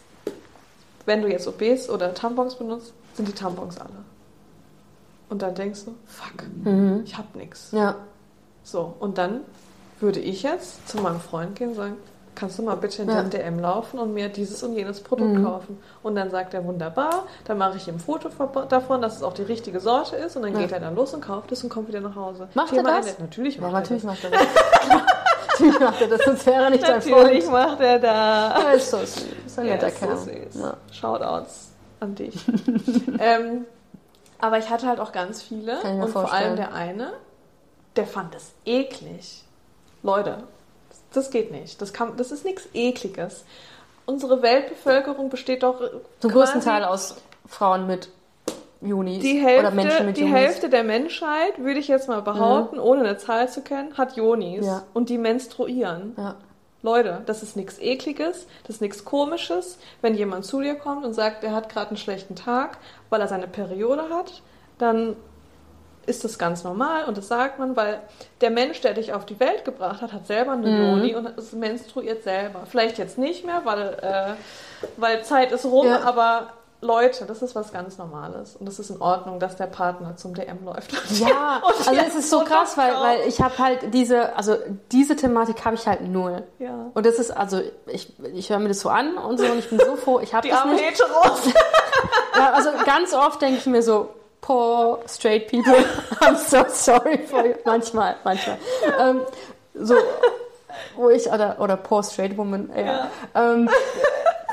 wenn 1.06 1.22
du 1.22 1.28
jetzt 1.28 1.48
OBs 1.48 1.88
oder 1.90 2.12
Tampons 2.14 2.54
benutzt, 2.56 2.92
sind 3.14 3.26
die 3.26 3.32
Tampons 3.32 3.78
alle. 3.80 3.90
Und 5.30 5.42
dann 5.42 5.54
denkst 5.54 5.84
du, 5.86 5.94
fuck, 6.06 6.44
Mhm. 6.64 7.02
ich 7.04 7.16
hab 7.16 7.34
nix. 7.34 7.70
Ja, 7.72 7.96
So, 8.62 8.94
und 9.00 9.16
dann 9.18 9.40
würde 10.00 10.20
ich 10.20 10.42
jetzt 10.42 10.86
zu 10.88 10.98
meinem 10.98 11.20
Freund 11.20 11.56
gehen 11.56 11.70
und 11.70 11.74
sagen, 11.74 11.96
kannst 12.38 12.58
du 12.58 12.62
mal 12.62 12.76
bitte 12.76 13.02
in 13.02 13.08
Ja. 13.08 13.22
den 13.22 13.30
DM 13.30 13.58
laufen 13.58 13.98
und 13.98 14.14
mir 14.14 14.28
dieses 14.28 14.62
und 14.62 14.74
jenes 14.74 15.00
Produkt 15.00 15.34
Mhm. 15.34 15.44
kaufen? 15.44 15.82
Und 16.02 16.14
dann 16.14 16.30
sagt 16.30 16.54
er, 16.54 16.64
wunderbar, 16.64 17.24
dann 17.44 17.58
mache 17.58 17.76
ich 17.76 17.88
ihm 17.88 17.96
ein 17.96 18.00
Foto 18.00 18.28
davon, 18.68 19.02
dass 19.02 19.16
es 19.16 19.22
auch 19.22 19.32
die 19.34 19.42
richtige 19.42 19.80
Sorte 19.80 20.16
ist 20.16 20.36
und 20.36 20.42
dann 20.42 20.52
Ja. 20.52 20.60
geht 20.60 20.72
er 20.72 20.80
dann 20.80 20.94
los 20.94 21.12
und 21.14 21.20
kauft 21.20 21.50
es 21.52 21.62
und 21.64 21.70
kommt 21.70 21.88
wieder 21.88 22.00
nach 22.00 22.14
Hause. 22.14 22.48
Macht 22.54 22.70
Thema 22.70 22.90
er 22.90 22.96
das? 22.98 23.06
Ende. 23.08 23.22
Natürlich 23.22 23.56
ja 23.56 23.62
macht 23.62 23.72
natürlich 23.72 24.04
er 24.04 24.06
macht 24.10 24.24
er 24.24 24.30
das. 24.30 24.40
natürlich 25.58 25.80
macht 25.80 26.00
er 26.00 26.08
das, 26.08 26.20
sonst 26.24 26.46
wäre 26.46 26.62
er 26.64 26.70
nicht 26.70 26.82
dein 26.84 26.90
Natürlich 26.98 27.44
Freund. 27.44 27.52
macht 27.68 27.80
er 27.80 27.98
das. 27.98 28.62
Ja, 28.62 28.70
ist 28.70 28.90
so 28.90 28.98
süß. 28.98 29.26
Ist 29.46 29.58
ein 29.58 29.66
Ja, 29.66 29.72
netter 29.74 29.88
ist 29.88 30.00
so 30.00 30.06
Kerl. 30.06 30.18
süß. 30.18 30.62
Ja. 30.62 30.74
Shoutouts 30.92 31.68
an 32.00 32.14
dich. 32.14 32.34
ähm, 33.18 33.64
aber 34.40 34.58
ich 34.58 34.70
hatte 34.70 34.86
halt 34.86 35.00
auch 35.00 35.10
ganz 35.10 35.42
viele 35.42 35.72
und 35.80 35.82
vor 35.82 35.92
allem 35.92 36.12
vorstellen. 36.12 36.56
der 36.56 36.72
eine, 36.72 37.12
der 37.96 38.06
fand 38.06 38.32
das 38.34 38.52
eklig. 38.64 39.42
Leute, 40.04 40.38
das 41.12 41.30
geht 41.30 41.50
nicht. 41.50 41.80
Das, 41.80 41.92
kann, 41.92 42.16
das 42.16 42.32
ist 42.32 42.44
nichts 42.44 42.68
Ekliges. 42.74 43.44
Unsere 44.06 44.42
Weltbevölkerung 44.42 45.28
besteht 45.28 45.62
doch 45.62 45.80
Zum 46.20 46.30
größten 46.30 46.60
Teil 46.62 46.84
aus 46.84 47.16
Frauen 47.46 47.86
mit 47.86 48.08
Junis 48.80 49.20
die 49.20 49.38
Hälfte, 49.38 49.66
oder 49.66 49.70
Menschen 49.74 50.06
mit 50.06 50.16
die 50.16 50.22
Junis. 50.22 50.36
Hälfte 50.36 50.68
der 50.70 50.84
Menschheit, 50.84 51.58
würde 51.58 51.80
ich 51.80 51.88
jetzt 51.88 52.08
mal 52.08 52.22
behaupten, 52.22 52.78
ohne 52.78 53.00
eine 53.00 53.18
Zahl 53.18 53.48
zu 53.48 53.60
kennen, 53.62 53.96
hat 53.98 54.16
Jonis 54.16 54.64
Ja. 54.66 54.84
und 54.94 55.08
die 55.08 55.18
menstruieren. 55.18 56.14
Ja. 56.16 56.36
Leute, 56.82 57.22
das 57.26 57.42
ist 57.42 57.56
nichts 57.56 57.78
Ekliges, 57.80 58.46
das 58.64 58.76
ist 58.76 58.80
nichts 58.80 59.04
Komisches. 59.04 59.78
Wenn 60.00 60.14
jemand 60.14 60.44
zu 60.44 60.60
dir 60.60 60.76
kommt 60.76 61.04
und 61.04 61.12
sagt, 61.12 61.42
er 61.42 61.52
hat 61.52 61.68
gerade 61.68 61.88
einen 61.88 61.96
schlechten 61.96 62.36
Tag, 62.36 62.78
weil 63.10 63.20
er 63.20 63.26
seine 63.26 63.48
Periode 63.48 64.04
hat, 64.10 64.42
dann 64.78 65.16
ist 66.08 66.24
das 66.24 66.38
ganz 66.38 66.64
normal 66.64 67.04
und 67.04 67.16
das 67.18 67.28
sagt 67.28 67.58
man, 67.58 67.76
weil 67.76 68.00
der 68.40 68.50
Mensch, 68.50 68.80
der 68.80 68.94
dich 68.94 69.12
auf 69.12 69.26
die 69.26 69.38
Welt 69.40 69.64
gebracht 69.64 70.00
hat, 70.02 70.12
hat 70.12 70.26
selber 70.26 70.52
eine 70.52 70.66
Mhm. 70.68 70.82
Joni 70.82 71.14
und 71.14 71.38
es 71.38 71.52
menstruiert 71.52 72.22
selber. 72.24 72.60
Vielleicht 72.68 72.98
jetzt 72.98 73.18
nicht 73.18 73.44
mehr, 73.44 73.62
weil, 73.64 73.98
äh, 74.02 74.34
weil 74.96 75.22
Zeit 75.24 75.52
ist 75.52 75.64
rum, 75.66 75.86
Ja. 75.86 76.00
aber 76.02 76.48
Leute, 76.80 77.24
das 77.26 77.42
ist 77.42 77.56
was 77.56 77.72
ganz 77.72 77.98
Normales. 77.98 78.54
Und 78.54 78.68
es 78.68 78.78
ist 78.78 78.90
in 78.90 79.00
Ordnung, 79.02 79.40
dass 79.40 79.56
der 79.56 79.66
Partner 79.66 80.14
zum 80.16 80.32
DM 80.34 80.64
läuft. 80.64 80.92
Ja, 81.18 81.60
also 81.64 81.90
die 81.90 81.96
es 81.96 82.14
ist 82.14 82.30
so 82.30 82.44
krass, 82.44 82.76
weil, 82.78 82.94
weil 82.94 83.20
ich 83.26 83.40
habe 83.40 83.58
halt 83.58 83.92
diese, 83.92 84.36
also 84.36 84.54
diese 84.92 85.16
Thematik 85.16 85.64
habe 85.64 85.74
ich 85.74 85.88
halt 85.88 86.02
null. 86.08 86.44
Ja. 86.60 86.86
Und 86.94 87.04
das 87.04 87.18
ist, 87.18 87.32
also 87.32 87.60
ich, 87.86 88.14
ich 88.32 88.48
höre 88.50 88.60
mir 88.60 88.68
das 88.68 88.78
so 88.80 88.90
an 88.90 89.18
und 89.18 89.38
so 89.38 89.46
und 89.46 89.58
ich 89.58 89.68
bin 89.68 89.80
so 89.80 89.96
froh, 89.96 90.20
ich 90.20 90.32
habe 90.34 90.46
Die 90.46 90.54
das 90.54 90.64
nicht. 90.66 90.84
Heteros. 90.84 91.40
Ja, 92.36 92.52
also 92.52 92.70
ganz 92.84 93.12
oft 93.14 93.42
denke 93.42 93.58
ich 93.58 93.66
mir 93.66 93.82
so, 93.82 94.10
poor 94.40 95.00
straight 95.06 95.48
people, 95.48 95.74
I'm 96.20 96.36
so 96.36 96.64
sorry 96.68 97.18
for 97.26 97.44
you. 97.46 97.54
Manchmal, 97.64 98.16
manchmal. 98.24 98.58
Ähm, 99.00 99.20
so, 99.74 99.94
wo 100.96 101.10
ich, 101.10 101.26
oder, 101.30 101.56
oder 101.60 101.76
poor 101.76 102.02
straight 102.02 102.36
woman, 102.36 102.70
ja. 102.76 103.08
Ähm, 103.34 103.68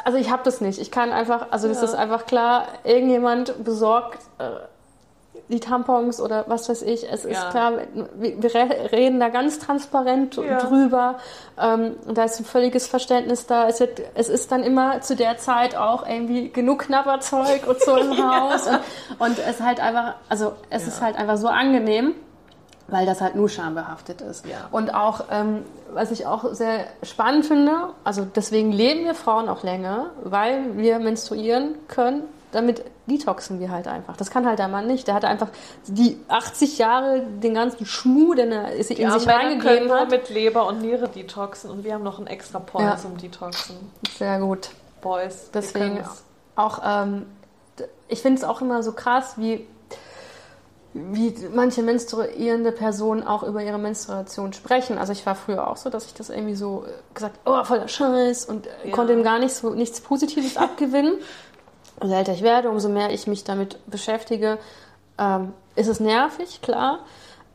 also 0.04 0.18
ich 0.18 0.30
habe 0.30 0.44
das 0.44 0.62
nicht. 0.62 0.80
Ich 0.80 0.92
kann 0.92 1.12
einfach, 1.12 1.48
also 1.52 1.68
das 1.68 1.78
Ja. 1.80 1.84
ist 1.86 1.96
einfach 1.96 2.26
klar, 2.26 2.68
irgendjemand 2.84 3.64
besorgt 3.64 4.20
äh, 4.40 4.50
die 5.48 5.60
Tampons 5.60 6.20
oder 6.20 6.46
was 6.48 6.68
weiß 6.70 6.82
ich. 6.82 7.10
Es 7.12 7.24
ist 7.24 7.34
Ja. 7.44 7.50
klar, 7.52 7.72
wir, 8.16 8.42
wir 8.42 8.56
re- 8.56 8.92
reden 8.92 9.20
da 9.20 9.30
ganz 9.30 9.60
transparent 9.60 10.36
Ja. 10.38 10.58
drüber. 10.60 11.16
Ähm, 11.62 11.96
und 12.08 12.18
da 12.18 12.24
ist 12.24 12.40
ein 12.40 12.46
völliges 12.46 12.88
Verständnis 12.88 13.46
da. 13.46 13.68
Es, 13.68 13.80
wird, 13.80 14.02
es 14.16 14.28
ist 14.30 14.52
dann 14.52 14.64
immer 14.64 15.02
zu 15.02 15.16
der 15.16 15.38
Zeit 15.38 15.76
auch 15.76 16.08
irgendwie 16.08 16.50
genug 16.50 16.80
Knabberzeug 16.84 17.68
und 17.68 17.80
so 17.82 17.96
im 17.96 18.18
Haus. 18.32 18.66
Und, 18.68 18.80
und 19.20 19.40
es 19.40 19.62
halt 19.62 19.80
einfach, 19.80 20.16
also 20.30 20.54
es 20.70 20.82
Ja. 20.84 20.88
ist 20.88 21.02
halt 21.02 21.16
einfach 21.18 21.38
so 21.38 21.48
angenehm 21.48 22.16
weil 22.88 23.08
das 23.08 23.20
halt 23.20 23.34
nur 23.34 23.50
schambehaftet 23.50 24.22
ist. 24.22 24.46
Ja. 24.46 24.68
Und 24.72 24.94
auch, 24.94 25.24
ähm, 25.32 25.64
was 25.96 26.12
ich 26.12 26.28
auch 26.28 26.54
sehr 26.54 26.86
spannend 27.02 27.48
finde, 27.48 27.72
also 28.04 28.26
deswegen 28.36 28.72
leben 28.72 29.06
wir 29.06 29.16
Frauen 29.16 29.50
auch 29.50 29.64
länger, 29.64 30.12
weil 30.24 30.78
wir 30.78 31.00
menstruieren 31.00 31.74
können, 31.88 32.26
damit 32.52 32.84
detoxen 33.08 33.60
wir 33.60 33.70
halt 33.72 33.88
einfach. 33.88 34.18
Das 34.18 34.30
kann 34.32 34.46
halt 34.48 34.60
der 34.60 34.68
Mann 34.68 34.88
nicht. 34.88 35.08
Der 35.08 35.14
hat 35.16 35.26
einfach 35.26 35.50
die 35.88 36.18
80 36.28 36.78
Jahre 36.78 37.22
den 37.22 37.54
ganzen 37.54 37.86
Schmuh, 37.86 38.34
den 38.34 38.52
er 38.52 38.72
in 38.72 38.78
Die 38.78 38.84
sich 38.84 38.98
Männer 39.00 39.18
können 39.20 39.30
reingegeben 39.30 39.88
nur 39.88 40.00
hat. 40.00 40.10
mit 40.10 40.30
Leber 40.30 40.68
und 40.68 40.82
Niere 40.82 41.08
detoxen 41.08 41.70
und 41.70 41.84
wir 41.84 41.94
haben 41.94 42.04
noch 42.04 42.18
einen 42.18 42.28
extra 42.28 42.60
Point 42.60 42.86
Ja. 42.88 42.98
zum 42.98 43.18
Detoxen. 43.18 43.76
Sehr 44.18 44.40
gut. 44.40 44.70
Boys. 45.02 45.50
Deswegen 45.54 46.00
auch, 46.56 46.80
ähm, 46.86 47.26
ich 48.08 48.22
finde 48.22 48.38
es 48.40 48.44
auch 48.44 48.62
immer 48.62 48.82
so 48.82 48.94
krass, 48.94 49.34
wie, 49.38 49.68
wie 50.94 51.36
manche 51.54 51.84
menstruierende 51.84 52.72
Personen 52.72 53.22
auch 53.28 53.44
über 53.44 53.62
ihre 53.62 53.78
Menstruation 53.78 54.54
sprechen. 54.54 54.98
Also 54.98 55.12
ich 55.12 55.26
war 55.26 55.36
früher 55.36 55.68
auch 55.68 55.78
so, 55.78 55.90
dass 55.90 56.06
ich 56.06 56.14
das 56.14 56.30
irgendwie 56.30 56.56
so 56.56 56.86
äh, 56.88 56.92
gesagt, 57.14 57.38
oh, 57.46 57.64
voller 57.66 57.88
Scheiß 57.88 58.46
und 58.46 58.66
äh, 58.68 58.70
Ja. 58.86 58.92
konnte 58.96 59.14
ihm 59.14 59.24
gar 59.24 59.38
nicht 59.40 59.54
so, 59.54 59.72
nichts 59.72 60.00
Positives 60.02 60.56
abgewinnen. 60.58 61.16
Umso 62.00 62.14
älter 62.16 62.34
ich 62.34 62.42
werde, 62.42 62.70
umso 62.70 62.90
mehr 62.90 63.12
ich 63.12 63.26
mich 63.28 63.44
damit 63.44 63.80
beschäftige, 63.90 64.58
ähm, 65.18 65.54
ist 65.76 65.88
es 65.88 66.00
nervig, 66.00 66.62
klar, 66.62 67.00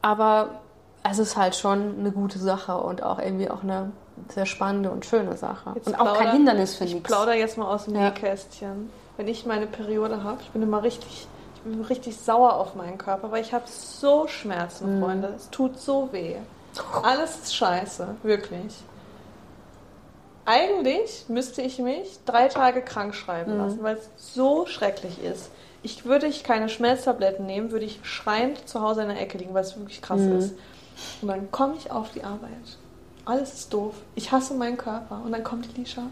aber 0.03 0.61
es 1.03 1.19
ist 1.19 1.37
halt 1.37 1.55
schon 1.57 1.99
eine 1.99 2.11
gute 2.13 2.39
Sache 2.39 2.77
und 2.77 3.03
auch 3.03 3.19
irgendwie 3.19 3.51
auch 3.51 3.63
eine 3.63 3.93
sehr 4.29 4.47
spannende 4.47 4.91
und 4.91 5.05
schöne 5.07 5.37
Sache. 5.37 5.73
Jetzt 5.75 5.89
und 5.89 5.95
auch 5.95 6.05
kein 6.07 6.15
plauder- 6.15 6.33
Hindernis 6.33 6.77
für 6.77 6.85
Ich 6.85 6.95
nichts. 6.95 7.09
plauder 7.09 7.35
jetzt 7.35 7.57
mal 7.59 7.67
aus 7.67 7.85
dem 7.85 7.95
Ja. 7.95 8.03
Nähkästchen. 8.03 8.91
Wenn 9.17 9.29
ich 9.29 9.45
meine 9.47 9.67
Periode 9.67 10.23
habe, 10.25 10.39
ich 10.43 10.51
bin 10.51 10.63
immer 10.63 10.83
richtig, 10.83 11.27
ich 11.57 11.61
bin 11.63 11.83
richtig 11.83 12.17
sauer 12.19 12.55
auf 12.55 12.75
meinen 12.75 12.97
Körper, 12.99 13.31
weil 13.31 13.43
ich 13.43 13.53
habe 13.53 13.65
so 13.67 14.27
Schmerzen, 14.27 14.99
Mhm. 14.99 15.03
Freunde. 15.05 15.33
Es 15.37 15.51
tut 15.51 15.79
so 15.79 16.09
weh. 16.13 16.37
Alles 17.03 17.37
ist 17.43 17.55
scheiße, 17.57 18.15
wirklich. 18.23 18.75
Eigentlich 20.55 21.27
müsste 21.29 21.63
ich 21.63 21.79
mich 21.79 22.19
drei 22.27 22.49
Tage 22.49 22.83
krank 22.83 23.15
schreiben 23.15 23.53
Mhm. 23.53 23.59
lassen, 23.59 23.83
weil 23.85 23.97
es 23.99 24.11
so 24.35 24.67
schrecklich 24.67 25.23
ist. 25.23 25.51
Ich 25.85 26.05
würde 26.05 26.27
ich 26.27 26.43
keine 26.43 26.69
Schmerztabletten 26.69 27.47
nehmen, 27.47 27.71
würde 27.71 27.85
ich 27.85 28.01
schreiend 28.03 28.69
zu 28.69 28.81
Hause 28.81 29.03
in 29.03 29.09
der 29.11 29.21
Ecke 29.21 29.39
liegen, 29.39 29.55
weil 29.55 29.63
es 29.63 29.77
wirklich 29.79 30.03
krass 30.03 30.21
Mhm. 30.21 30.39
ist. 30.39 30.55
Und 31.23 31.29
dann 31.29 31.51
komme 31.53 31.75
ich 31.79 31.93
auf 31.93 32.11
die 32.11 32.25
Arbeit. 32.25 32.51
Alles 33.25 33.55
ist 33.55 33.73
doof. 33.73 33.95
Ich 34.17 34.33
hasse 34.33 34.55
meinen 34.55 34.77
Körper. 34.77 35.23
Und 35.25 35.31
dann 35.31 35.45
kommt 35.45 35.67
die 35.73 35.81
Lisha. 35.83 36.03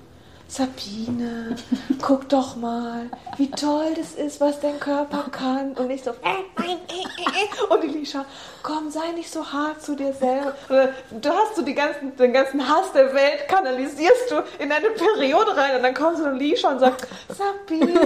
Sabine, 0.51 1.57
guck 2.01 2.27
doch 2.31 2.57
mal, 2.57 3.11
wie 3.37 3.51
toll 3.51 3.93
das 3.97 4.13
ist, 4.15 4.41
was 4.41 4.59
dein 4.61 4.81
Körper 4.81 5.25
kann. 5.31 5.73
Und 5.75 5.91
ich 5.91 6.03
so, 6.03 6.11
äh, 6.11 6.15
nein, 6.57 6.79
äh, 6.89 6.95
äh, 6.95 7.25
äh. 7.25 7.67
Und 7.75 7.83
die 7.83 7.89
Lisha, 7.89 8.25
komm, 8.63 8.91
sei 8.91 9.13
nicht 9.15 9.31
so 9.31 9.45
hart 9.45 9.83
zu 9.83 9.95
dir 9.95 10.15
selber. 10.15 10.55
Du 11.11 11.29
hast 11.29 11.55
so 11.57 11.63
ganzen, 11.75 12.17
den 12.17 12.33
ganzen 12.33 12.67
Hass 12.67 12.91
der 12.95 13.13
Welt, 13.13 13.47
kanalisierst 13.49 14.31
du 14.31 14.37
in 14.59 14.71
deine 14.71 14.89
Periode 14.91 15.55
rein. 15.55 15.77
Und 15.77 15.83
dann 15.83 15.93
kommt 15.95 16.17
so 16.17 16.25
eine 16.25 16.39
Lisha 16.39 16.71
und 16.71 16.79
sagt, 16.81 17.07
Sabine, 17.29 18.01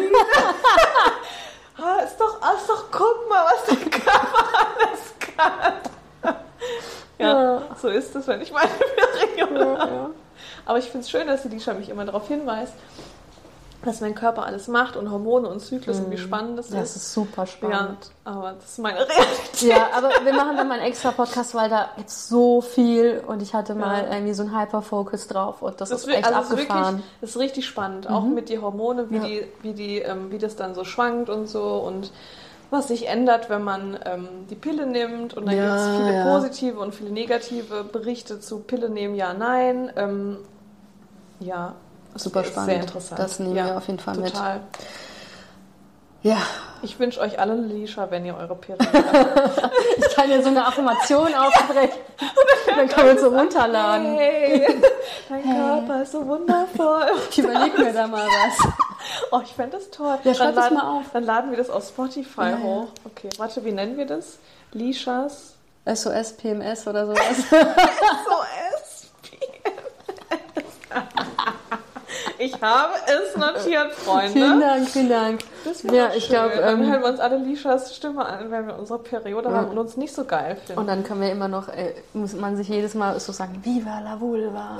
ist 2.05 2.19
doch, 2.19 2.41
ist 2.57 2.69
doch, 2.69 2.85
guck 2.91 3.29
mal, 3.29 3.45
was 3.47 3.67
dein 3.69 3.89
Körper 3.89 4.45
alles 4.81 5.15
kann. 5.37 6.35
Ja, 7.19 7.43
Ja. 7.55 7.63
so 7.81 7.89
ist 7.89 8.15
es, 8.17 8.27
wenn 8.27 8.41
ich 8.43 8.51
meine 8.53 8.69
Periode 9.37 9.61
Ja, 9.61 9.79
habe. 9.79 9.93
ja. 9.95 10.11
Aber 10.67 10.79
ich 10.79 10.87
finde 10.87 11.01
es 11.01 11.11
schön, 11.11 11.27
dass 11.27 11.43
die 11.43 11.49
Lisha 11.49 11.75
mich 11.75 11.89
immer 11.89 12.05
darauf 12.05 12.29
hinweist, 12.29 12.75
was 13.85 14.01
mein 14.01 14.15
Körper 14.15 14.47
alles 14.47 14.69
macht 14.69 14.95
und 14.97 15.11
Hormone 15.11 15.49
und 15.49 15.59
Zyklus 15.59 15.99
und 15.99 16.09
wie 16.13 16.17
spannend 16.19 16.57
das 16.57 16.69
Das 16.69 16.91
ist. 16.91 16.97
ist 16.99 17.15
super 17.15 17.43
Ja, 17.43 17.47
spannend. 17.49 18.13
aber 18.23 18.53
das 18.53 18.65
ist 18.71 18.79
meine 18.79 18.99
Realität. 19.01 19.63
Ja, 19.63 19.89
aber 19.93 20.11
wir 20.25 20.33
machen 20.35 20.57
dann 20.57 20.69
mal 20.69 20.75
einen 20.79 20.85
extra 20.87 21.11
Podcast, 21.11 21.53
weil 21.57 21.69
da 21.69 21.91
gibt 21.97 22.09
so 22.09 22.61
viel 22.61 23.25
und 23.27 23.43
ich 23.43 23.55
hatte 23.55 23.75
mal 23.75 24.05
Ja. 24.05 24.13
irgendwie 24.15 24.35
so 24.35 24.45
einen 24.45 24.57
Hyperfocus 24.57 25.27
drauf 25.27 25.63
und 25.63 25.81
das, 25.81 25.89
Das 25.89 26.03
ist 26.03 26.09
echt 26.15 26.25
also 26.25 26.39
es 26.39 26.47
ist 26.47 26.53
abgefahren. 26.53 26.95
wirklich, 26.99 27.11
das 27.23 27.31
ist 27.31 27.39
richtig 27.39 27.67
spannend, 27.67 28.09
auch 28.09 28.23
mit 28.23 28.51
die 28.51 28.61
Hormone, 28.61 29.11
wie 29.11 29.17
Ja. 29.17 29.25
die, 29.25 29.47
wie 29.63 29.73
die, 29.73 29.99
ähm, 29.99 30.31
wie 30.31 30.39
das 30.39 30.55
dann 30.55 30.77
so 30.77 30.85
schwankt 30.85 31.29
und 31.29 31.49
so 31.49 31.75
und 31.79 32.13
was 32.71 32.87
sich 32.89 33.09
ändert, 33.09 33.51
wenn 33.51 33.65
man 33.65 33.99
ähm, 34.07 34.29
die 34.49 34.55
Pille 34.55 34.87
nimmt 34.87 35.35
und 35.35 35.45
dann 35.47 35.57
Ja, 35.57 35.65
gibt 35.65 35.75
es 35.81 35.89
viele 35.89 36.13
ja. 36.15 36.23
positive 36.23 36.79
und 36.79 36.95
viele 36.95 37.11
negative 37.11 37.83
Berichte 37.83 38.39
zu 38.39 38.61
Pille 38.61 38.89
nehmen, 38.89 39.17
ja, 39.17 39.35
nein. 39.35 39.93
Ähm, 39.97 40.39
ja, 41.43 41.75
Super 42.15 42.45
spannend. 42.45 42.71
Sehr 42.71 42.81
interessant. 42.81 43.19
Das 43.19 43.39
nehmen 43.39 43.57
ja, 43.57 43.67
wir 43.67 43.77
auf 43.79 43.87
jeden 43.87 43.99
Fall 43.99 44.17
mit. 44.17 44.33
total. 44.35 44.61
Ja, 46.23 46.37
Ich 46.83 46.99
wünsche 47.01 47.21
euch 47.21 47.39
alle 47.41 47.55
Lisha, 47.55 48.09
wenn 48.11 48.25
ihr 48.25 48.37
eure 48.37 48.55
Periode 48.55 48.87
habt. 48.93 49.73
ich 49.97 50.15
kann 50.15 50.31
ja 50.31 50.41
so 50.43 50.49
eine 50.51 50.65
Affirmation 50.67 51.35
aufbrechen. 51.35 51.99
dann 52.67 52.89
kann 52.89 53.07
man 53.07 53.19
so 53.19 53.29
runterladen. 53.29 54.15
Hey, 54.15 54.67
dein 55.29 55.43
Körper 55.43 56.03
ist 56.03 56.13
so 56.13 56.25
wundervoll. 56.27 57.07
Ich 57.31 57.39
überlege 57.39 57.83
mir 57.83 57.93
da 57.93 58.07
mal 58.07 58.27
was. 58.27 58.69
Oh, 59.33 59.41
ich 59.43 59.53
fände 59.53 59.79
das 59.79 59.91
toll. 59.91 60.17
Ja, 60.23 60.33
dann 60.35 60.55
das 60.55 60.65
laden, 60.65 60.75
mal 60.79 60.99
auf. 60.99 61.05
Dann 61.13 61.25
laden 61.25 61.51
wir 61.51 61.59
das 61.59 61.71
auf 61.71 61.89
Spotify 61.89 62.41
Ja, 62.43 62.51
ja. 62.51 62.59
hoch. 62.59 62.89
Okay, 63.05 63.31
warte, 63.39 63.65
wie 63.65 63.73
nennen 63.73 63.97
wir 63.97 64.07
das? 64.07 64.39
Lishas 64.73 65.55
SOS, 65.93 66.35
PMS 66.35 66.87
oder 66.87 67.07
sowas. 67.07 67.37
SOS. 67.51 68.62
Ich 72.45 72.61
habe 72.61 72.93
es 73.07 73.37
notiert, 73.37 73.93
Freunde. 74.05 74.33
vielen 74.33 74.61
Dank, 74.61 74.89
vielen 74.89 75.09
Dank. 75.09 75.41
Das 75.65 75.83
Ja, 75.85 76.09
ich 76.15 76.25
schön. 76.25 76.35
glaub, 76.35 76.53
Dann 76.55 76.81
ähm, 76.83 76.91
hören 76.91 77.03
wir 77.03 77.09
uns 77.11 77.21
alle 77.21 77.37
Lishas 77.39 77.95
Stimme 77.95 78.25
an, 78.27 78.51
wenn 78.51 78.67
wir 78.67 78.79
unsere 78.79 78.99
Periode 78.99 79.49
Ja. 79.49 79.55
haben 79.57 79.69
und 79.71 79.79
uns 79.79 79.97
nicht 79.97 80.13
so 80.15 80.25
geil 80.25 80.57
finden. 80.65 80.81
Und 80.81 80.87
dann 80.89 81.05
können 81.05 81.21
wir 81.21 81.31
immer 81.31 81.49
noch, 81.49 81.69
äh, 81.69 81.95
muss 82.15 82.35
man 82.35 82.57
sich 82.57 82.69
jedes 82.69 82.95
Mal 82.95 83.19
so 83.21 83.33
sagen, 83.33 83.61
Viva 83.63 84.01
la 84.01 84.21
Vulva. 84.21 84.77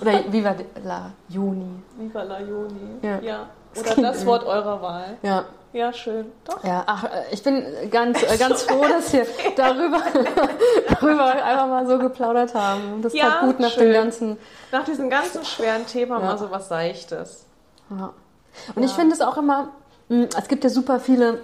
Oder 0.00 0.20
Viva 0.32 0.54
la 0.84 1.10
Juni. 1.28 1.82
Viva 1.98 2.22
la 2.24 2.40
Juni. 2.40 2.98
Ja. 3.02 3.18
Das 3.20 3.63
Oder 3.78 3.94
das 4.02 4.24
Wort 4.26 4.44
eurer 4.44 4.80
Wahl. 4.82 5.16
Ja, 5.22 5.44
Ja, 5.72 5.92
schön. 5.92 6.26
Doch. 6.44 6.62
ja. 6.64 6.84
Ach, 6.86 7.04
äh, 7.04 7.08
ich 7.32 7.42
bin 7.42 7.64
ganz, 7.90 8.22
äh, 8.22 8.36
ganz 8.36 8.62
froh, 8.68 8.84
dass 8.88 9.12
wir 9.12 9.26
darüber, 9.56 10.00
darüber 10.88 11.24
einfach 11.24 11.66
mal 11.66 11.86
so 11.86 11.98
geplaudert 11.98 12.54
haben. 12.54 13.02
Das 13.02 13.12
Ja, 13.12 13.30
tat 13.30 13.40
gut 13.42 13.60
nach 13.60 13.70
schön. 13.70 13.84
dem 13.86 13.92
ganzen. 13.92 14.36
Nach 14.70 14.84
diesem 14.84 15.10
ganzen 15.10 15.44
schweren 15.44 15.84
Thema 15.86 16.20
Ja. 16.20 16.24
mal 16.26 16.38
so 16.38 16.50
was 16.50 16.68
Seichtes. 16.68 17.44
Ja. 17.90 18.12
Und 18.76 18.82
ich 18.84 18.90
Ja. 18.92 18.96
finde 18.96 19.14
es 19.14 19.20
auch 19.20 19.36
immer, 19.36 19.68
mh, 20.08 20.28
es 20.38 20.46
gibt 20.48 20.62
ja 20.64 20.70
super 20.70 21.00
viele 21.00 21.40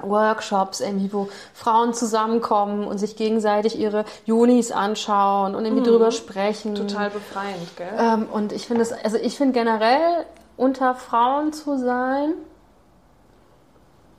Workshops, 0.00 0.78
irgendwie, 0.80 1.12
wo 1.12 1.28
Frauen 1.54 1.92
zusammenkommen 1.92 2.86
und 2.86 2.98
sich 2.98 3.16
gegenseitig 3.16 3.76
ihre 3.76 4.04
Junis 4.26 4.70
anschauen 4.70 5.56
und 5.56 5.64
irgendwie 5.64 5.82
drüber 5.82 6.12
sprechen. 6.12 6.72
Mhm. 6.74 6.76
Total 6.76 7.10
befreiend, 7.10 7.76
gell? 7.76 7.88
Ähm, 7.98 8.28
und 8.32 8.52
ich 8.52 8.68
finde 8.68 8.82
es, 8.82 8.92
also 8.92 9.16
ich 9.16 9.36
finde 9.36 9.54
generell 9.54 10.24
unter 10.58 10.94
Frauen 10.94 11.52
zu 11.54 11.78
sein, 11.78 12.34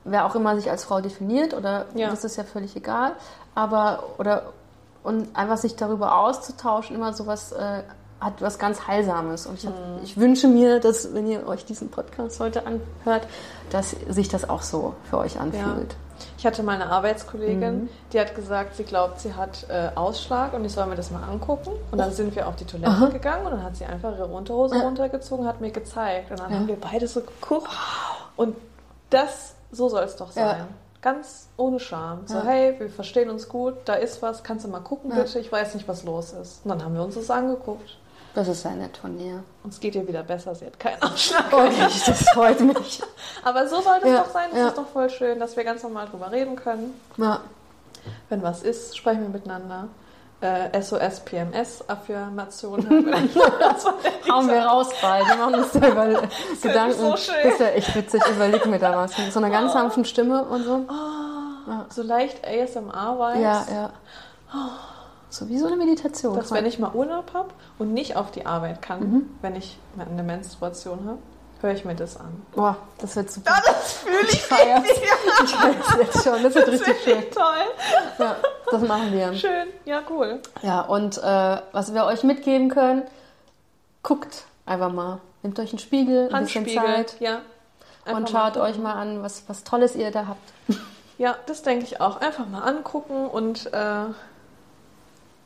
wer 0.04 0.26
auch 0.26 0.34
immer 0.34 0.56
sich 0.56 0.70
als 0.70 0.82
Frau 0.84 1.00
definiert, 1.00 1.54
oder 1.54 1.86
Ja. 1.94 2.10
das 2.10 2.24
ist 2.24 2.36
ja 2.36 2.42
völlig 2.44 2.74
egal, 2.74 3.12
aber 3.54 4.02
oder 4.18 4.44
und 5.02 5.34
einfach 5.36 5.56
sich 5.56 5.76
darüber 5.76 6.18
auszutauschen, 6.18 6.96
immer 6.96 7.12
sowas 7.12 7.52
äh, 7.52 7.82
hat 8.20 8.42
was 8.42 8.58
ganz 8.58 8.86
Heilsames. 8.86 9.46
Und 9.46 9.54
ich, 9.58 9.66
hab, 9.66 9.72
Mhm. 9.74 10.02
ich 10.02 10.16
wünsche 10.18 10.46
mir, 10.46 10.78
dass, 10.78 11.14
wenn 11.14 11.26
ihr 11.26 11.46
euch 11.46 11.64
diesen 11.64 11.90
Podcast 11.90 12.38
heute 12.38 12.66
anhört, 12.66 13.26
dass 13.70 13.96
sich 14.10 14.28
das 14.28 14.48
auch 14.50 14.60
so 14.60 14.94
für 15.08 15.16
euch 15.18 15.40
anfühlt. 15.40 15.96
Ich 16.40 16.46
hatte 16.46 16.62
mal 16.62 16.74
eine 16.80 16.86
Arbeitskollegin, 16.90 17.82
Mhm. 17.82 17.88
die 18.14 18.18
hat 18.18 18.34
gesagt, 18.34 18.74
sie 18.74 18.84
glaubt, 18.84 19.20
sie 19.20 19.34
hat 19.34 19.66
äh, 19.68 19.90
Ausschlag 19.94 20.54
und 20.54 20.64
ich 20.64 20.72
soll 20.72 20.86
mir 20.86 20.96
das 20.96 21.10
mal 21.10 21.22
angucken. 21.22 21.68
Und 21.90 21.98
dann 21.98 22.12
sind 22.12 22.34
wir 22.34 22.48
auf 22.48 22.56
die 22.56 22.64
Toilette 22.64 22.90
Aha. 22.90 23.06
gegangen 23.08 23.44
und 23.44 23.52
dann 23.52 23.62
hat 23.62 23.76
sie 23.76 23.84
einfach 23.84 24.12
ihre 24.16 24.24
Unterhose 24.26 24.76
Ja. 24.76 24.80
runtergezogen, 24.84 25.46
hat 25.46 25.60
mir 25.60 25.70
gezeigt. 25.70 26.30
Und 26.30 26.40
dann 26.40 26.50
Ja. 26.50 26.56
haben 26.60 26.66
wir 26.66 26.80
beide 26.80 27.06
so 27.08 27.20
geguckt. 27.20 27.68
Und 28.36 28.56
das, 29.10 29.54
so 29.70 29.90
soll 29.90 30.02
es 30.04 30.16
doch 30.16 30.30
sein. 30.32 30.44
Ja. 30.60 30.66
Ganz 31.02 31.48
ohne 31.58 31.78
Scham. 31.78 32.20
So, 32.26 32.42
hey, 32.42 32.74
wir 32.78 32.88
verstehen 32.88 33.28
uns 33.28 33.46
gut, 33.50 33.74
da 33.84 33.92
ist 33.94 34.22
was, 34.22 34.42
kannst 34.42 34.64
du 34.64 34.70
mal 34.70 34.80
gucken, 34.80 35.10
bitte? 35.14 35.38
Ich 35.40 35.52
weiß 35.52 35.74
nicht, 35.74 35.86
was 35.88 36.04
los 36.04 36.32
ist. 36.32 36.64
Und 36.64 36.70
dann 36.70 36.82
haben 36.82 36.94
wir 36.94 37.02
uns 37.02 37.16
das 37.16 37.30
angeguckt. 37.30 37.98
Das 38.34 38.46
ist 38.48 38.62
sehr 38.62 38.72
nett 38.72 38.96
von 38.96 39.18
dir. 39.18 39.42
Uns 39.64 39.80
geht 39.80 39.94
ihr 39.96 40.06
wieder 40.06 40.22
besser, 40.22 40.54
sie 40.54 40.66
hat 40.66 40.78
keinen 40.78 41.02
Ausschlag. 41.02 41.52
Okay, 41.52 41.88
das 42.06 42.24
freut 42.32 42.60
mich. 42.60 43.02
Aber 43.42 43.66
so 43.68 43.80
soll 43.80 43.98
das 44.00 44.10
Ja, 44.10 44.18
doch 44.18 44.30
sein. 44.30 44.48
Das 44.52 44.58
ja. 44.60 44.68
ist 44.68 44.78
doch 44.78 44.86
voll 44.88 45.10
schön, 45.10 45.40
dass 45.40 45.56
wir 45.56 45.64
ganz 45.64 45.82
normal 45.82 46.06
drüber 46.08 46.30
reden 46.30 46.54
können. 46.56 46.94
Ja. 47.16 47.40
Wenn 48.28 48.42
was 48.42 48.62
ist, 48.62 48.96
sprechen 48.96 49.22
wir 49.22 49.28
miteinander. 49.30 49.88
Äh, 50.42 50.80
SOS, 50.80 51.20
PMS, 51.20 51.84
Affirmationen. 51.88 53.12
Das 53.60 53.84
Hauen 54.30 54.48
wir 54.48 54.62
raus 54.64 54.88
bald. 55.02 55.26
Wir 55.26 55.36
machen 55.36 55.54
uns 55.56 55.72
da 55.72 55.88
über 55.88 56.06
Gedanken. 56.62 56.98
so 56.98 57.16
schön. 57.16 57.34
Das 57.42 57.52
ist 57.54 57.60
ja 57.60 57.66
echt 57.68 57.94
witzig. 57.94 58.22
Überleg 58.34 58.64
mir 58.64 58.78
da 58.78 58.96
was. 58.96 59.18
Mit 59.18 59.32
so 59.32 59.40
einer 59.40 59.50
ganz 59.50 59.72
sanften 59.74 60.04
Stimme 60.06 60.44
und 60.44 60.62
so. 60.64 60.84
Ah, 60.88 61.84
So 61.90 62.02
leicht 62.02 62.42
ASMR-Vibes. 62.46 63.42
Ja, 63.42 63.66
ja. 63.70 63.90
So 65.30 65.48
wie 65.48 65.58
so 65.58 65.66
eine 65.66 65.76
Meditation. 65.76 66.34
Dass 66.36 66.50
wenn 66.50 66.66
ich 66.66 66.78
mal 66.78 66.92
Urlaub 66.92 67.32
habe 67.34 67.50
und 67.78 67.92
nicht 67.94 68.16
auf 68.16 68.30
die 68.32 68.46
Arbeit 68.46 68.82
kann, 68.82 69.00
Mhm. 69.00 69.30
wenn 69.42 69.56
ich 69.56 69.78
eine 69.98 70.22
Menstruation 70.22 71.06
habe, 71.06 71.18
höre 71.60 71.72
ich 71.72 71.84
mir 71.84 71.94
das 71.94 72.16
an. 72.18 72.42
Boah, 72.52 72.76
das 72.98 73.14
wird 73.16 73.30
super. 73.30 73.52
das 73.64 73.92
fühle 73.92 74.22
ich. 74.24 74.32
Ich 74.34 74.42
feier's 74.42 74.84
jetzt 75.98 76.24
schon. 76.24 76.42
Das 76.42 76.54
wird 76.54 76.68
richtig 76.68 76.96
schön. 77.04 77.22
Toll. 77.30 77.44
Ja, 78.18 78.36
das 78.70 78.82
machen 78.82 79.12
wir. 79.12 79.32
Schön. 79.34 79.68
Ja, 79.84 80.00
cool. 80.10 80.40
Ja, 80.62 80.80
und 80.82 81.18
äh, 81.18 81.58
was 81.72 81.94
wir 81.94 82.04
euch 82.06 82.22
mitgeben 82.24 82.68
können, 82.70 83.02
guckt 84.02 84.44
einfach 84.66 84.92
mal. 84.92 85.20
Nehmt 85.42 85.58
euch 85.58 85.70
einen 85.70 85.78
Spiegel, 85.78 86.28
ein 86.32 86.44
bisschen. 86.44 86.66
Zeit 86.68 87.16
Ja. 87.20 87.40
Einfach 88.04 88.18
und 88.20 88.30
schaut 88.30 88.56
euch 88.56 88.78
mal 88.78 88.94
an, 88.94 89.22
was, 89.22 89.44
was 89.46 89.62
Tolles 89.64 89.94
ihr 89.94 90.10
da 90.10 90.26
habt. 90.26 90.80
Ja, 91.18 91.36
das 91.46 91.62
denke 91.62 91.84
ich 91.84 92.00
auch. 92.00 92.20
Einfach 92.20 92.46
mal 92.48 92.62
angucken 92.62 93.26
und 93.26 93.72
äh, 93.72 94.04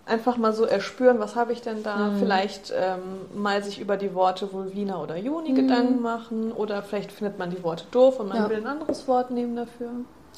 einfach 0.07 0.37
mal 0.37 0.53
so 0.53 0.65
erspüren, 0.65 1.19
was 1.19 1.35
habe 1.37 1.53
ich 1.53 1.63
denn 1.63 1.83
da? 1.83 1.97
Mhm. 2.11 2.17
Vielleicht 2.19 2.73
ähm, 2.77 3.01
mal 3.35 3.63
sich 3.63 3.81
über 3.81 3.97
die 3.97 4.15
Worte 4.15 4.53
Vulvina 4.53 5.01
oder 5.03 5.17
Juni 5.17 5.53
Gedanken 5.55 6.03
machen 6.03 6.53
oder 6.53 6.83
vielleicht 6.83 7.11
findet 7.13 7.39
man 7.39 7.51
die 7.51 7.63
Worte 7.63 7.85
doof 7.91 8.21
und 8.21 8.29
man 8.29 8.39
Mhm. 8.39 8.43
Ja. 8.45 8.49
will 8.51 8.57
ein 8.59 8.67
anderes 8.67 9.09
Wort 9.09 9.31
nehmen 9.31 9.57
dafür. 9.57 9.91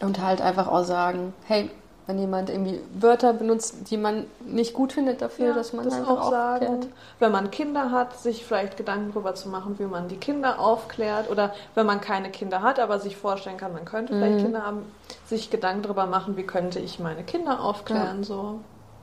Und 0.03 0.21
halt 0.21 0.41
einfach 0.41 0.69
auch 0.69 0.85
sagen, 0.85 1.33
hey, 1.47 1.71
wenn 2.07 2.19
jemand 2.21 2.51
irgendwie 2.51 2.79
Wörter 3.01 3.33
benutzt, 3.33 3.91
die 3.91 3.97
man 3.97 4.27
nicht 4.45 4.75
gut 4.75 4.93
findet 4.93 5.21
dafür, 5.21 5.47
Ja, 5.49 5.53
dass 5.55 5.73
man 5.73 5.85
das 5.85 5.95
einfach 5.95 6.21
auch 6.21 6.31
sagen. 6.31 6.67
aufklärt. 6.67 6.87
Wenn 7.19 7.33
man 7.33 7.51
Kinder 7.51 7.91
hat, 7.91 8.17
sich 8.21 8.45
vielleicht 8.45 8.77
Gedanken 8.77 9.11
darüber 9.13 9.35
zu 9.35 9.49
machen, 9.49 9.77
wie 9.81 9.87
man 9.87 10.07
die 10.07 10.17
Kinder 10.19 10.61
aufklärt. 10.61 11.29
Oder 11.29 11.53
wenn 11.75 11.85
man 11.87 12.01
keine 12.01 12.31
Kinder 12.31 12.63
hat, 12.63 12.79
aber 12.79 13.01
sich 13.01 13.17
vorstellen 13.17 13.57
kann, 13.57 13.73
man 13.73 13.85
könnte 13.85 14.15
vielleicht 14.15 14.39
Mhm. 14.39 14.43
Kinder 14.43 14.63
haben, 14.65 14.83
sich 15.25 15.51
Gedanken 15.51 15.83
darüber 15.83 16.07
machen, 16.07 16.37
wie 16.37 16.45
könnte 16.45 16.79
ich 16.79 17.01
meine 17.01 17.25
Kinder 17.25 17.61
aufklären, 17.61 18.23
so. 18.23 18.61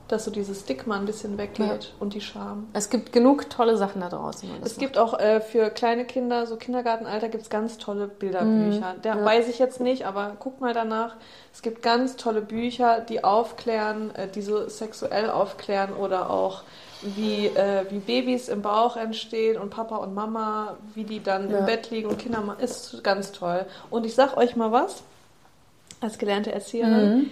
Dass 0.08 0.26
so 0.26 0.30
dieses 0.30 0.60
Stigma 0.60 0.96
ein 0.96 1.06
bisschen 1.06 1.38
weggeht 1.38 1.94
und 1.98 2.12
die 2.12 2.20
Scham. 2.20 2.66
Es 2.74 2.90
gibt 2.90 3.10
genug 3.12 3.48
tolle 3.48 3.78
Sachen 3.78 4.02
da 4.02 4.10
draußen. 4.10 4.48
Es 4.62 4.76
gibt 4.76 4.98
auch 4.98 5.18
äh, 5.18 5.40
für 5.40 5.70
kleine 5.70 6.04
Kinder, 6.04 6.46
so 6.46 6.56
Kindergartenalter, 6.56 7.30
gibt 7.30 7.44
es 7.44 7.48
ganz 7.48 7.78
tolle 7.78 8.06
Bilderbücher. 8.06 8.96
Der 9.02 9.14
Mhm. 9.14 9.20
Ja. 9.20 9.24
weiß 9.24 9.48
ich 9.48 9.58
jetzt 9.58 9.80
nicht, 9.80 10.04
aber 10.06 10.36
guck 10.38 10.60
mal 10.60 10.74
danach. 10.74 11.14
Es 11.54 11.62
gibt 11.62 11.80
ganz 11.82 12.16
tolle 12.16 12.42
Bücher, 12.42 13.00
die 13.00 13.24
aufklären, 13.24 14.14
äh, 14.14 14.28
die 14.28 14.42
so 14.42 14.68
sexuell 14.68 15.30
aufklären 15.30 15.94
oder 15.94 16.28
auch 16.28 16.64
wie, 17.00 17.46
äh, 17.46 17.86
wie 17.88 17.98
Babys 17.98 18.48
im 18.50 18.60
Bauch 18.60 18.96
entstehen 18.98 19.58
und 19.58 19.70
Papa 19.70 19.96
und 19.96 20.12
Mama, 20.14 20.76
wie 20.94 21.04
die 21.04 21.22
dann 21.22 21.50
Ja. 21.50 21.58
im 21.60 21.64
Bett 21.66 21.90
liegen 21.90 22.10
und 22.10 22.18
Kinder 22.18 22.42
ma- 22.42 22.56
ist 22.60 23.02
ganz 23.04 23.32
toll. 23.32 23.64
Und 23.90 24.04
ich 24.04 24.14
sag 24.14 24.36
euch 24.36 24.54
mal 24.54 24.70
was, 24.70 25.02
als 26.02 26.18
gelernte 26.18 26.52
Erzieherin, 26.52 27.16
Mhm. 27.18 27.30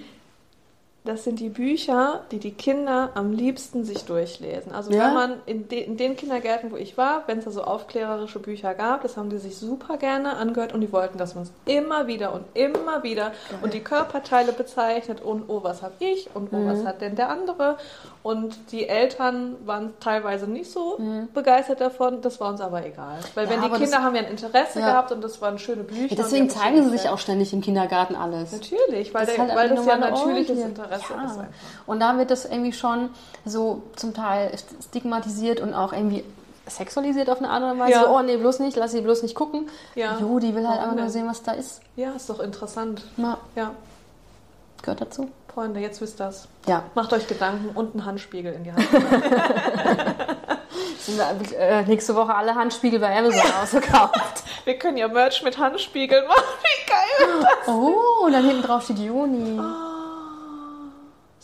Das 1.05 1.24
sind 1.24 1.40
die 1.40 1.48
Bücher, 1.48 2.20
die 2.30 2.38
die 2.38 2.53
Kinder 2.53 3.11
am 3.14 3.32
liebsten 3.32 3.84
sich 3.84 4.05
durchlesen. 4.05 4.70
Also 4.72 4.92
Ja? 4.92 5.07
wenn 5.07 5.14
man 5.14 5.32
in, 5.46 5.68
de 5.68 5.80
in 5.82 5.96
den 5.96 6.16
Kindergärten, 6.16 6.70
wo 6.70 6.76
ich 6.76 6.96
war, 6.96 7.24
wenn 7.26 7.38
es 7.38 7.44
da 7.44 7.50
so 7.50 7.64
aufklärerische 7.64 8.38
Bücher 8.38 8.74
gab, 8.74 9.03
das 9.03 9.16
haben 9.16 9.28
die 9.28 9.38
sich 9.38 9.57
super 9.57 9.96
gerne 9.96 10.36
angehört 10.36 10.72
und 10.72 10.80
die 10.80 10.92
wollten, 10.92 11.18
dass 11.18 11.34
man 11.34 11.42
es 11.42 11.53
immer 11.66 12.07
wieder 12.07 12.32
und 12.32 12.44
immer 12.55 13.03
wieder 13.03 13.32
und 13.62 13.74
die 13.74 13.80
Körperteile 13.80 14.53
bezeichnet 14.53 15.20
und 15.20 15.48
oh, 15.48 15.64
was 15.64 15.82
habe 15.82 15.94
ich 15.98 16.28
und 16.34 16.53
oh, 16.53 16.57
Mhm. 16.57 16.68
was 16.68 16.84
hat 16.86 17.00
denn 17.00 17.16
der 17.16 17.30
andere? 17.30 17.78
Und 18.22 18.70
die 18.70 18.88
Eltern 18.88 19.57
waren 19.66 19.94
teilweise 19.98 20.46
nicht 20.46 20.70
so 20.70 20.98
begeistert 21.34 21.80
davon, 21.80 22.20
das 22.20 22.38
war 22.40 22.50
uns 22.50 22.61
aber 22.61 22.86
egal. 22.86 23.18
Weil 23.34 23.46
Mhm. 23.46 23.53
Ja, 23.53 23.57
wenn 23.57 23.62
die 23.72 23.76
Kinder 23.78 23.96
das- 23.96 24.00
haben 24.05 24.14
ja 24.14 24.22
ein 24.22 24.28
Interesse 24.30 24.78
Ja. 24.78 24.86
gehabt 24.90 25.11
und 25.11 25.24
das 25.24 25.42
waren 25.42 25.59
schöne 25.59 25.82
Bücher. 25.82 26.14
Deswegen 26.14 26.48
zeigen 26.48 26.84
sie 26.84 26.90
sich 26.90 27.09
auch 27.09 27.18
ständig 27.18 27.53
im 27.53 27.61
Kindergarten 27.61 28.14
alles. 28.14 28.53
Natürlich, 28.53 29.12
weil, 29.12 29.26
Das 29.26 29.34
der, 29.34 29.44
halt 29.48 29.57
weil 29.57 29.68
das 29.70 29.84
ja 29.84 29.96
natürliches 29.96 30.59
Ordnung. 30.61 30.74
Interesse 30.93 31.12
Ja. 31.14 31.24
ist. 31.24 31.38
einfach. 31.38 31.53
Und 31.86 32.01
da 32.01 32.18
wird 32.18 32.30
das 32.30 32.45
irgendwie 32.45 32.72
schon 32.72 33.11
so 33.45 33.82
zum 33.97 34.14
Teil 34.14 34.53
stigmatisiert 34.88 35.61
und 35.61 35.74
auch 35.74 35.93
irgendwie 35.93 36.24
sexualisiert 36.66 37.28
auf 37.28 37.38
eine 37.38 37.51
Art 37.51 37.62
und 37.62 37.78
Weise. 37.78 37.93
Ja. 37.93 38.03
So, 38.05 38.16
oh 38.16 38.22
nee, 38.22 38.36
bloß 38.36 38.61
nicht, 38.61 38.76
lass 38.76 38.93
sie 38.93 39.01
bloß 39.01 39.22
nicht 39.22 39.34
gucken. 39.34 39.68
Ja. 39.95 40.16
Jo, 40.20 40.38
die 40.38 40.55
will 40.55 40.66
halt 40.68 40.80
einfach 40.80 40.97
nur 40.97 41.09
sehen, 41.11 41.26
was 41.28 41.43
da 41.43 41.53
ist. 41.53 41.80
Ja, 41.97 42.12
ist 42.12 42.30
doch 42.30 42.40
interessant. 42.40 43.03
Na, 43.16 43.38
Ja, 43.57 43.72
gehört 44.82 45.01
dazu. 45.01 45.28
Freunde, 45.53 45.80
jetzt 45.80 46.01
wisst 46.01 46.18
ihr 46.20 46.26
das. 46.26 46.49
Ja. 46.66 46.84
Macht 46.95 47.12
euch 47.12 47.26
Gedanken 47.26 47.76
und 47.76 47.95
einen 47.95 48.07
Handspiegel 48.07 48.55
in 48.55 48.64
die 48.64 48.72
Hand. 48.72 48.88
Sind 50.99 51.18
wir 51.18 51.59
äh, 51.59 51.82
nächste 51.82 52.14
Woche 52.14 52.34
alle 52.34 52.55
Handspiegel 52.55 52.99
bei 53.01 53.16
Amazon 53.18 53.40
ausgekauft. 53.62 54.45
Wir 54.64 54.78
können 54.78 54.97
ja 54.97 55.09
Merch 55.09 55.43
mit 55.43 55.59
Handspiegeln 55.59 56.26
machen. 56.28 56.43
Wie 56.62 56.90
geil! 56.90 57.47
Oh, 57.66 58.24
und 58.26 58.32
dann 58.32 58.45
hinten 58.47 58.62
drauf 58.62 58.84
steht 58.84 58.99
Joni. 59.01 59.61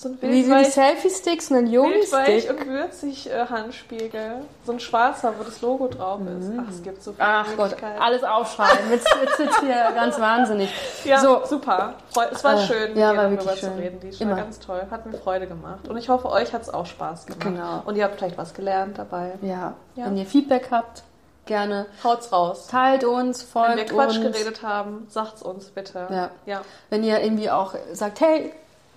So 0.00 0.10
ein 0.10 0.18
Wie, 0.22 0.46
wie 0.48 0.58
die 0.64 0.64
Selfie-Sticks 0.70 1.50
und 1.50 1.56
ein 1.56 1.66
Joni-Stick. 1.66 2.48
und 2.50 2.68
würzig 2.68 3.28
äh, 3.28 3.46
Handspiegel. 3.46 4.42
So 4.64 4.70
ein 4.70 4.78
schwarzer, 4.78 5.34
wo 5.36 5.42
das 5.42 5.60
Logo 5.60 5.88
drauf 5.88 6.20
ist. 6.38 6.52
Ach, 6.56 6.70
es 6.70 6.82
gibt 6.84 7.02
so 7.02 7.10
viele 7.12 7.26
Ach 7.26 7.48
Gott, 7.56 7.74
alles 7.98 8.22
aufschreiben. 8.22 8.92
Jetzt, 8.92 9.06
wird 9.38 9.60
hier 9.60 9.74
ganz 9.96 10.20
wahnsinnig. 10.20 10.72
Ja, 11.04 11.18
So. 11.18 11.44
super. 11.44 11.94
Es 12.30 12.44
war 12.44 12.54
Äh, 12.54 12.66
schön, 12.66 12.96
ja, 12.96 13.08
mit 13.12 13.16
war 13.16 13.24
darüber 13.30 13.56
schön. 13.56 13.72
zu 13.72 13.76
reden. 13.76 13.98
Die 14.00 14.12
war 14.20 14.26
Immer. 14.28 14.36
ganz 14.36 14.60
toll. 14.60 14.82
Hat 14.88 15.04
mir 15.04 15.18
Freude 15.18 15.48
gemacht. 15.48 15.88
Und 15.88 15.96
ich 15.96 16.08
hoffe, 16.08 16.30
euch 16.30 16.52
hat 16.52 16.62
es 16.62 16.70
auch 16.72 16.86
Spaß 16.86 17.26
gemacht. 17.26 17.40
Genau. 17.40 17.82
Und 17.84 17.96
ihr 17.96 18.04
habt 18.04 18.18
vielleicht 18.18 18.38
was 18.38 18.54
gelernt 18.54 18.98
dabei. 18.98 19.32
Ja. 19.42 19.74
Ja. 19.96 20.04
wenn 20.06 20.16
ihr 20.16 20.26
Feedback 20.26 20.68
habt, 20.70 21.02
gerne 21.46 21.86
Haut's 22.04 22.30
raus. 22.32 22.68
teilt 22.68 23.02
uns, 23.02 23.42
folgt 23.42 23.70
Wenn 23.70 23.78
wir 23.78 23.84
Quatsch 23.86 24.16
uns. 24.18 24.32
geredet 24.32 24.62
haben, 24.62 25.08
sagt's 25.10 25.42
uns 25.42 25.70
bitte. 25.70 26.06
Ja. 26.08 26.30
ja. 26.46 26.60
Wenn 26.88 27.02
ihr 27.02 27.20
irgendwie 27.20 27.50
auch 27.50 27.74
sagt, 27.94 28.20
hey, 28.20 28.52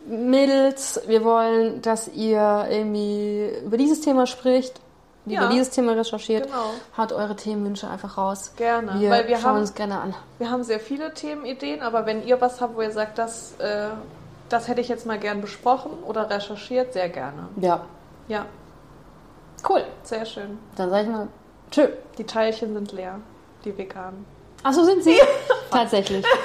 Mädels, 0.07 1.01
wir 1.07 1.23
wollen, 1.23 1.81
dass 1.81 2.07
ihr 2.07 2.65
irgendwie 2.69 3.49
über 3.65 3.77
dieses 3.77 4.01
Thema 4.01 4.25
spricht, 4.27 4.79
Ja. 5.25 5.41
über 5.43 5.51
dieses 5.53 5.69
Thema 5.69 5.91
recherchiert, 5.93 6.45
Genau. 6.47 6.63
haut 6.97 7.11
eure 7.13 7.35
Themenwünsche 7.35 7.87
einfach 7.87 8.17
raus. 8.17 8.51
Gerne. 8.57 8.99
Wir, 8.99 9.09
Weil 9.11 9.27
wir 9.27 9.37
schauen 9.37 9.45
haben, 9.51 9.59
uns 9.59 9.73
gerne 9.75 9.99
an. 9.99 10.15
wir 10.39 10.49
haben 10.49 10.63
sehr 10.63 10.79
viele 10.79 11.13
Themenideen, 11.13 11.81
aber 11.81 12.05
wenn 12.07 12.25
ihr 12.25 12.41
was 12.41 12.59
habt, 12.61 12.75
wo 12.75 12.81
ihr 12.81 12.91
sagt, 12.91 13.17
das, 13.19 13.53
äh, 13.59 13.89
das 14.49 14.67
hätte 14.67 14.81
ich 14.81 14.87
jetzt 14.89 15.05
mal 15.05 15.19
gern 15.19 15.39
besprochen 15.41 15.91
oder 16.07 16.29
recherchiert, 16.29 16.93
sehr 16.93 17.09
gerne. 17.09 17.47
Ja, 17.57 17.81
Ja, 18.27 18.45
cool. 19.69 19.83
sehr 20.03 20.25
schön. 20.25 20.57
Dann 20.75 20.89
sag 20.89 21.03
ich 21.03 21.09
mal, 21.09 21.27
tschö. 21.69 21.87
Die 22.17 22.23
Teilchen 22.25 22.73
sind 22.73 22.91
leer, 22.91 23.19
die 23.63 23.77
veganen. 23.77 24.25
Ach 24.63 24.73
so 24.73 24.83
sind 24.83 25.03
sie? 25.03 25.15
Tatsächlich. 25.71 26.25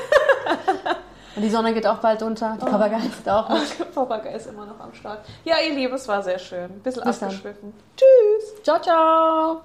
Und 1.37 1.43
die 1.43 1.51
Sonne 1.51 1.75
geht 1.75 1.87
auch 1.87 1.99
bald 1.99 2.23
unter. 2.23 2.57
Oh. 2.61 2.65
Papageist 2.65 3.29
auch. 3.29 3.49
Papagei 3.95 4.33
ist 4.33 4.47
immer 4.47 4.65
noch 4.65 4.81
am 4.81 4.93
Start. 4.95 5.21
Ja, 5.45 5.57
ihr 5.67 5.75
Lieben, 5.75 5.95
es 5.95 6.09
war 6.09 6.23
sehr 6.23 6.39
schön. 6.39 6.65
Ein 6.65 6.81
bisschen 6.81 7.05
Bis 7.05 7.23
abgeschwiffen. 7.23 7.75
Tschüss. 7.95 8.63
Ciao, 8.63 8.81
ciao. 8.81 9.61